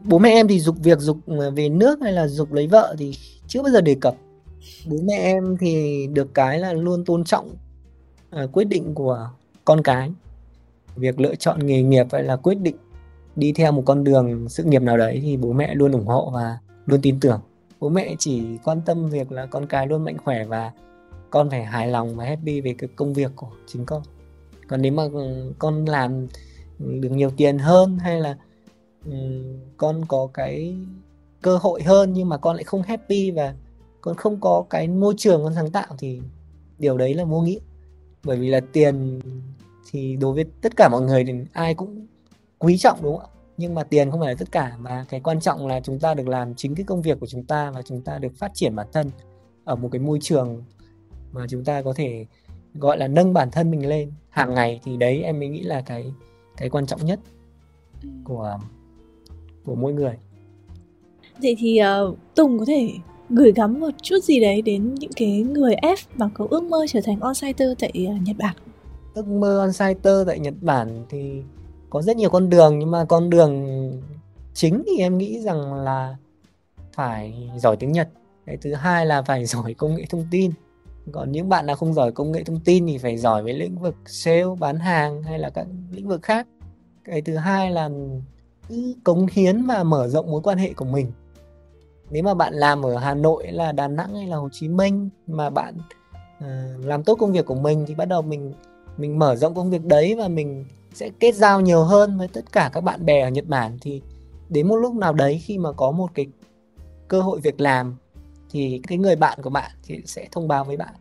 Bố 0.03 0.19
mẹ 0.19 0.29
em 0.29 0.47
thì 0.47 0.59
dục 0.59 0.75
việc 0.79 0.99
dục 0.99 1.17
ừ, 1.25 1.51
về 1.51 1.69
nước 1.69 1.99
hay 2.01 2.13
là 2.13 2.27
dục 2.27 2.53
lấy 2.53 2.67
vợ 2.67 2.95
thì 2.99 3.17
chưa 3.47 3.63
bao 3.63 3.71
giờ 3.71 3.81
đề 3.81 3.95
cập. 4.01 4.15
Bố 4.85 4.97
mẹ 5.03 5.15
em 5.17 5.57
thì 5.59 6.07
được 6.07 6.33
cái 6.33 6.59
là 6.59 6.73
luôn 6.73 7.05
tôn 7.05 7.23
trọng 7.23 7.49
uh, 8.43 8.51
quyết 8.51 8.63
định 8.63 8.93
của 8.93 9.29
con 9.65 9.81
cái. 9.83 10.11
Việc 10.95 11.19
lựa 11.19 11.35
chọn 11.35 11.65
nghề 11.65 11.81
nghiệp 11.81 12.07
hay 12.11 12.23
là 12.23 12.35
quyết 12.35 12.55
định 12.55 12.75
đi 13.35 13.53
theo 13.53 13.71
một 13.71 13.83
con 13.85 14.03
đường 14.03 14.49
sự 14.49 14.63
nghiệp 14.63 14.81
nào 14.81 14.97
đấy 14.97 15.19
thì 15.23 15.37
bố 15.37 15.53
mẹ 15.53 15.75
luôn 15.75 15.91
ủng 15.91 16.07
hộ 16.07 16.31
và 16.33 16.57
luôn 16.85 17.01
tin 17.01 17.19
tưởng. 17.19 17.39
Bố 17.79 17.89
mẹ 17.89 18.15
chỉ 18.19 18.43
quan 18.63 18.81
tâm 18.85 19.09
việc 19.09 19.31
là 19.31 19.45
con 19.45 19.65
cái 19.65 19.87
luôn 19.87 20.03
mạnh 20.03 20.17
khỏe 20.23 20.45
và 20.45 20.71
con 21.29 21.49
phải 21.49 21.63
hài 21.63 21.87
lòng 21.87 22.15
và 22.15 22.25
happy 22.25 22.61
về 22.61 22.75
cái 22.77 22.89
công 22.95 23.13
việc 23.13 23.31
của 23.35 23.49
chính 23.67 23.85
con. 23.85 24.01
Còn 24.67 24.81
nếu 24.81 24.91
mà 24.91 25.03
ừ, 25.13 25.53
con 25.59 25.85
làm 25.85 26.27
được 26.79 27.09
nhiều 27.11 27.29
tiền 27.37 27.57
hơn 27.57 27.97
hay 27.97 28.21
là 28.21 28.37
um, 29.05 29.59
con 29.77 30.05
có 30.07 30.27
cái 30.33 30.75
cơ 31.41 31.57
hội 31.57 31.83
hơn 31.83 32.13
nhưng 32.13 32.29
mà 32.29 32.37
con 32.37 32.55
lại 32.55 32.63
không 32.63 32.81
happy 32.81 33.31
và 33.31 33.55
con 34.01 34.15
không 34.15 34.41
có 34.41 34.65
cái 34.69 34.87
môi 34.87 35.13
trường 35.17 35.43
con 35.43 35.53
sáng 35.55 35.71
tạo 35.71 35.95
thì 35.97 36.21
điều 36.79 36.97
đấy 36.97 37.13
là 37.13 37.23
vô 37.23 37.41
nghĩa. 37.41 37.59
Bởi 38.23 38.37
vì 38.37 38.49
là 38.49 38.59
tiền 38.71 39.19
thì 39.91 40.15
đối 40.15 40.33
với 40.33 40.45
tất 40.61 40.75
cả 40.75 40.89
mọi 40.89 41.01
người 41.01 41.23
thì 41.25 41.33
ai 41.53 41.73
cũng 41.73 42.07
quý 42.59 42.77
trọng 42.77 42.99
đúng 43.01 43.17
không 43.17 43.25
ạ? 43.25 43.33
Nhưng 43.57 43.75
mà 43.75 43.83
tiền 43.83 44.11
không 44.11 44.19
phải 44.19 44.29
là 44.29 44.35
tất 44.39 44.51
cả 44.51 44.77
mà 44.79 45.05
cái 45.09 45.19
quan 45.19 45.39
trọng 45.39 45.67
là 45.67 45.79
chúng 45.79 45.99
ta 45.99 46.13
được 46.13 46.27
làm 46.27 46.55
chính 46.55 46.75
cái 46.75 46.83
công 46.83 47.01
việc 47.01 47.19
của 47.19 47.27
chúng 47.27 47.43
ta 47.43 47.71
và 47.71 47.81
chúng 47.81 48.01
ta 48.01 48.17
được 48.17 48.35
phát 48.37 48.51
triển 48.53 48.75
bản 48.75 48.87
thân 48.93 49.09
ở 49.63 49.75
một 49.75 49.89
cái 49.91 49.99
môi 49.99 50.19
trường 50.21 50.63
mà 51.31 51.45
chúng 51.49 51.63
ta 51.63 51.81
có 51.81 51.93
thể 51.93 52.25
gọi 52.73 52.97
là 52.97 53.07
nâng 53.07 53.33
bản 53.33 53.51
thân 53.51 53.71
mình 53.71 53.87
lên. 53.87 54.11
Hàng 54.29 54.53
ngày 54.53 54.79
thì 54.83 54.97
đấy 54.97 55.23
em 55.23 55.39
mới 55.39 55.47
nghĩ 55.47 55.61
là 55.61 55.81
cái 55.81 56.13
cái 56.57 56.69
quan 56.69 56.85
trọng 56.85 57.05
nhất 57.05 57.19
của 58.23 58.59
của 59.65 59.75
mỗi 59.75 59.93
người. 59.93 60.13
Vậy 61.41 61.55
thì 61.59 61.79
uh, 62.09 62.17
tùng 62.35 62.59
có 62.59 62.65
thể 62.65 62.89
gửi 63.29 63.51
gắm 63.51 63.79
một 63.79 63.89
chút 64.01 64.23
gì 64.23 64.39
đấy 64.39 64.61
đến 64.61 64.95
những 64.95 65.11
cái 65.15 65.41
người 65.41 65.75
F 65.75 65.95
mà 66.15 66.29
có 66.33 66.47
ước 66.49 66.63
mơ 66.63 66.85
trở 66.89 66.99
thành 67.05 67.19
on-siter 67.19 67.75
tại 67.79 67.91
uh, 68.15 68.21
Nhật 68.21 68.35
Bản? 68.39 68.55
Ước 69.13 69.27
mơ 69.27 69.67
on-siter 69.67 70.25
tại 70.25 70.39
Nhật 70.39 70.53
Bản 70.61 71.05
thì 71.09 71.41
có 71.89 72.01
rất 72.01 72.17
nhiều 72.17 72.29
con 72.29 72.49
đường 72.49 72.79
nhưng 72.79 72.91
mà 72.91 73.05
con 73.05 73.29
đường 73.29 73.63
chính 74.53 74.83
thì 74.85 74.97
em 74.97 75.17
nghĩ 75.17 75.39
rằng 75.39 75.73
là 75.73 76.15
phải 76.93 77.49
giỏi 77.57 77.77
tiếng 77.77 77.91
Nhật. 77.91 78.09
Cái 78.45 78.57
thứ 78.57 78.73
hai 78.73 79.05
là 79.05 79.21
phải 79.21 79.45
giỏi 79.45 79.73
công 79.73 79.95
nghệ 79.95 80.05
thông 80.09 80.25
tin. 80.31 80.51
Còn 81.11 81.31
những 81.31 81.49
bạn 81.49 81.65
nào 81.65 81.75
không 81.75 81.93
giỏi 81.93 82.11
công 82.11 82.31
nghệ 82.31 82.43
thông 82.43 82.59
tin 82.59 82.87
thì 82.87 82.97
phải 82.97 83.17
giỏi 83.17 83.43
với 83.43 83.53
lĩnh 83.53 83.77
vực 83.77 83.95
sale 84.05 84.43
bán 84.59 84.79
hàng 84.79 85.23
hay 85.23 85.39
là 85.39 85.49
các 85.49 85.67
lĩnh 85.91 86.07
vực 86.07 86.21
khác. 86.21 86.47
Cái 87.03 87.21
thứ 87.21 87.35
hai 87.35 87.71
là 87.71 87.89
cứ 88.67 88.95
cống 89.03 89.27
hiến 89.31 89.65
và 89.65 89.83
mở 89.83 90.07
rộng 90.07 90.31
mối 90.31 90.41
quan 90.41 90.57
hệ 90.57 90.73
của 90.73 90.85
mình. 90.85 91.11
Nếu 92.09 92.23
mà 92.23 92.33
bạn 92.33 92.53
làm 92.53 92.85
ở 92.85 92.97
Hà 92.97 93.13
Nội 93.13 93.51
là 93.51 93.71
Đà 93.71 93.87
Nẵng 93.87 94.15
hay 94.15 94.27
là 94.27 94.35
Hồ 94.35 94.49
Chí 94.51 94.67
Minh 94.67 95.09
mà 95.27 95.49
bạn 95.49 95.77
uh, 96.37 96.85
làm 96.85 97.03
tốt 97.03 97.15
công 97.15 97.31
việc 97.31 97.45
của 97.45 97.55
mình 97.55 97.85
thì 97.87 97.95
bắt 97.95 98.05
đầu 98.05 98.21
mình 98.21 98.53
mình 98.97 99.19
mở 99.19 99.35
rộng 99.35 99.55
công 99.55 99.69
việc 99.69 99.85
đấy 99.85 100.15
và 100.15 100.27
mình 100.27 100.65
sẽ 100.93 101.09
kết 101.19 101.35
giao 101.35 101.61
nhiều 101.61 101.83
hơn 101.83 102.17
với 102.17 102.27
tất 102.27 102.51
cả 102.51 102.69
các 102.73 102.81
bạn 102.81 103.05
bè 103.05 103.21
ở 103.21 103.29
Nhật 103.29 103.47
Bản 103.47 103.77
thì 103.81 104.01
đến 104.49 104.67
một 104.67 104.75
lúc 104.75 104.95
nào 104.95 105.13
đấy 105.13 105.41
khi 105.43 105.57
mà 105.57 105.71
có 105.71 105.91
một 105.91 106.11
cái 106.13 106.25
cơ 107.07 107.21
hội 107.21 107.39
việc 107.39 107.61
làm 107.61 107.95
thì 108.49 108.81
cái 108.87 108.97
người 108.97 109.15
bạn 109.15 109.39
của 109.41 109.49
bạn 109.49 109.71
thì 109.83 110.01
sẽ 110.05 110.27
thông 110.31 110.47
báo 110.47 110.63
với 110.63 110.77
bạn 110.77 110.93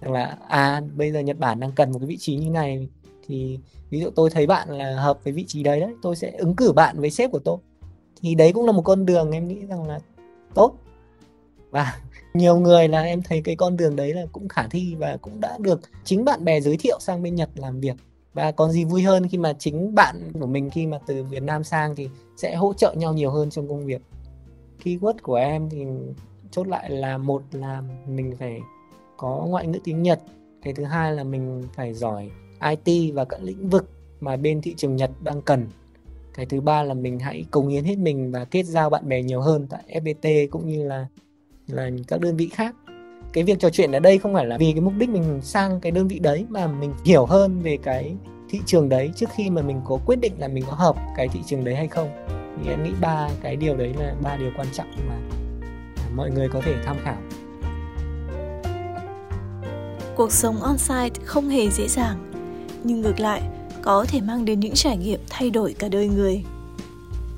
rằng 0.00 0.12
là 0.12 0.38
à 0.48 0.82
bây 0.96 1.12
giờ 1.12 1.20
Nhật 1.20 1.38
Bản 1.38 1.60
đang 1.60 1.72
cần 1.72 1.92
một 1.92 1.98
cái 1.98 2.06
vị 2.06 2.16
trí 2.16 2.36
như 2.36 2.50
này 2.50 2.88
thì 3.26 3.58
ví 3.90 4.00
dụ 4.00 4.10
tôi 4.10 4.30
thấy 4.30 4.46
bạn 4.46 4.68
là 4.70 5.00
hợp 5.00 5.24
với 5.24 5.32
vị 5.32 5.44
trí 5.48 5.62
đấy 5.62 5.80
đấy, 5.80 5.94
tôi 6.02 6.16
sẽ 6.16 6.30
ứng 6.30 6.56
cử 6.56 6.72
bạn 6.72 7.00
với 7.00 7.10
sếp 7.10 7.32
của 7.32 7.38
tôi. 7.38 7.58
Thì 8.20 8.34
đấy 8.34 8.52
cũng 8.52 8.66
là 8.66 8.72
một 8.72 8.82
con 8.82 9.06
đường 9.06 9.30
em 9.30 9.48
nghĩ 9.48 9.66
rằng 9.66 9.86
là 9.86 9.98
tốt. 10.54 10.74
Và 11.70 11.96
nhiều 12.34 12.56
người 12.56 12.88
là 12.88 13.02
em 13.02 13.22
thấy 13.22 13.42
cái 13.44 13.56
con 13.56 13.76
đường 13.76 13.96
đấy 13.96 14.14
là 14.14 14.26
cũng 14.32 14.48
khả 14.48 14.66
thi 14.70 14.94
và 14.98 15.16
cũng 15.16 15.40
đã 15.40 15.58
được 15.60 15.80
chính 16.04 16.24
bạn 16.24 16.44
bè 16.44 16.60
giới 16.60 16.76
thiệu 16.76 16.98
sang 17.00 17.22
bên 17.22 17.34
Nhật 17.34 17.50
làm 17.54 17.80
việc. 17.80 17.96
Và 18.34 18.52
còn 18.52 18.72
gì 18.72 18.84
vui 18.84 19.02
hơn 19.02 19.28
khi 19.28 19.38
mà 19.38 19.52
chính 19.52 19.94
bạn 19.94 20.32
của 20.40 20.46
mình 20.46 20.70
khi 20.70 20.86
mà 20.86 20.98
từ 21.06 21.22
Việt 21.22 21.42
Nam 21.42 21.64
sang 21.64 21.96
thì 21.96 22.08
sẽ 22.36 22.56
hỗ 22.56 22.72
trợ 22.72 22.94
nhau 22.96 23.12
nhiều 23.12 23.30
hơn 23.30 23.50
trong 23.50 23.68
công 23.68 23.86
việc. 23.86 24.02
Keyword 24.84 25.14
của 25.22 25.34
em 25.34 25.70
thì 25.70 25.84
chốt 26.50 26.68
lại 26.68 26.90
là 26.90 27.18
một 27.18 27.42
là 27.52 27.82
mình 28.06 28.36
phải 28.38 28.60
có 29.16 29.44
ngoại 29.48 29.66
ngữ 29.66 29.78
tiếng 29.84 30.02
Nhật, 30.02 30.20
cái 30.62 30.74
thứ 30.74 30.84
hai 30.84 31.12
là 31.12 31.24
mình 31.24 31.62
phải 31.74 31.94
giỏi 31.94 32.30
IT 32.60 33.14
và 33.14 33.24
các 33.24 33.42
lĩnh 33.42 33.68
vực 33.68 33.90
mà 34.20 34.36
bên 34.36 34.60
thị 34.60 34.74
trường 34.76 34.96
Nhật 34.96 35.10
đang 35.22 35.42
cần. 35.42 35.66
Cái 36.34 36.46
thứ 36.46 36.60
ba 36.60 36.82
là 36.82 36.94
mình 36.94 37.18
hãy 37.18 37.44
cống 37.50 37.68
hiến 37.68 37.84
hết 37.84 37.98
mình 37.98 38.32
và 38.32 38.44
kết 38.44 38.62
giao 38.62 38.90
bạn 38.90 39.08
bè 39.08 39.22
nhiều 39.22 39.40
hơn 39.40 39.66
tại 39.70 39.82
FPT 39.88 40.48
cũng 40.50 40.68
như 40.68 40.88
là 40.88 41.06
là 41.66 41.90
các 42.08 42.20
đơn 42.20 42.36
vị 42.36 42.48
khác. 42.52 42.74
Cái 43.32 43.44
việc 43.44 43.58
trò 43.58 43.70
chuyện 43.70 43.92
ở 43.92 44.00
đây 44.00 44.18
không 44.18 44.34
phải 44.34 44.46
là 44.46 44.58
vì 44.58 44.72
cái 44.72 44.80
mục 44.80 44.92
đích 44.98 45.08
mình 45.08 45.40
sang 45.42 45.80
cái 45.80 45.92
đơn 45.92 46.08
vị 46.08 46.18
đấy 46.18 46.46
mà 46.48 46.66
mình 46.66 46.92
hiểu 47.04 47.26
hơn 47.26 47.60
về 47.60 47.78
cái 47.82 48.16
thị 48.48 48.60
trường 48.66 48.88
đấy 48.88 49.10
trước 49.16 49.26
khi 49.34 49.50
mà 49.50 49.62
mình 49.62 49.80
có 49.84 49.98
quyết 50.06 50.16
định 50.20 50.32
là 50.38 50.48
mình 50.48 50.64
có 50.66 50.72
hợp 50.72 50.96
cái 51.16 51.28
thị 51.28 51.40
trường 51.46 51.64
đấy 51.64 51.74
hay 51.74 51.88
không. 51.88 52.08
Thì 52.62 52.70
em 52.70 52.84
nghĩ 52.84 52.92
ba 53.00 53.28
cái 53.42 53.56
điều 53.56 53.76
đấy 53.76 53.94
là 53.98 54.14
ba 54.22 54.36
điều 54.36 54.50
quan 54.56 54.66
trọng 54.72 54.86
mà 55.08 55.14
à, 55.96 56.08
mọi 56.14 56.30
người 56.30 56.48
có 56.48 56.60
thể 56.60 56.74
tham 56.84 56.96
khảo. 57.04 57.16
Cuộc 60.16 60.32
sống 60.32 60.56
on-site 60.56 61.20
không 61.24 61.48
hề 61.48 61.70
dễ 61.70 61.88
dàng 61.88 62.35
nhưng 62.86 63.00
ngược 63.00 63.20
lại, 63.20 63.42
có 63.82 64.04
thể 64.08 64.20
mang 64.20 64.44
đến 64.44 64.60
những 64.60 64.74
trải 64.74 64.96
nghiệm 64.96 65.20
thay 65.30 65.50
đổi 65.50 65.74
cả 65.78 65.88
đời 65.88 66.08
người 66.08 66.44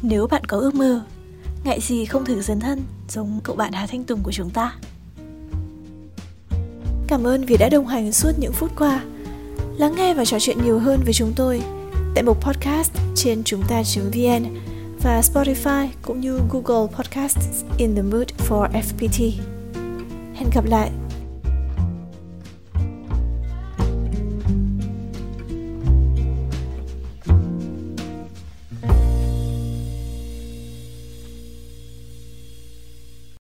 nếu 0.03 0.27
bạn 0.27 0.45
có 0.45 0.59
ước 0.59 0.75
mơ, 0.75 1.03
ngại 1.65 1.81
gì 1.81 2.05
không 2.05 2.25
thử 2.25 2.41
dấn 2.41 2.61
thân 2.61 2.83
giống 3.09 3.41
cậu 3.45 3.57
bạn 3.57 3.73
Hà 3.73 3.87
Thanh 3.87 4.05
Tùng 4.05 4.21
của 4.23 4.33
chúng 4.33 4.51
ta 4.51 4.75
Cảm 7.09 7.27
ơn 7.27 7.45
vì 7.45 7.57
đã 7.57 7.69
đồng 7.69 7.87
hành 7.87 8.13
suốt 8.13 8.33
những 8.39 8.53
phút 8.53 8.71
qua. 8.79 9.05
Lắng 9.77 9.95
nghe 9.97 10.15
và 10.15 10.25
trò 10.25 10.39
chuyện 10.39 10.63
nhiều 10.65 10.79
hơn 10.79 11.01
với 11.05 11.13
chúng 11.13 11.33
tôi 11.37 11.63
tại 12.15 12.25
mục 12.25 12.45
podcast 12.45 12.93
trên 13.15 13.43
chúng 13.45 13.63
ta.vn 13.69 14.45
và 15.03 15.21
Spotify 15.21 15.89
cũng 16.03 16.21
như 16.21 16.41
Google 16.51 16.97
Podcasts 16.97 17.65
in 17.79 17.95
the 17.95 18.03
mood 18.03 18.29
for 18.49 18.69
FPT. 18.71 19.33
Hẹn 20.35 20.51
gặp 20.55 20.65
lại 20.65 20.91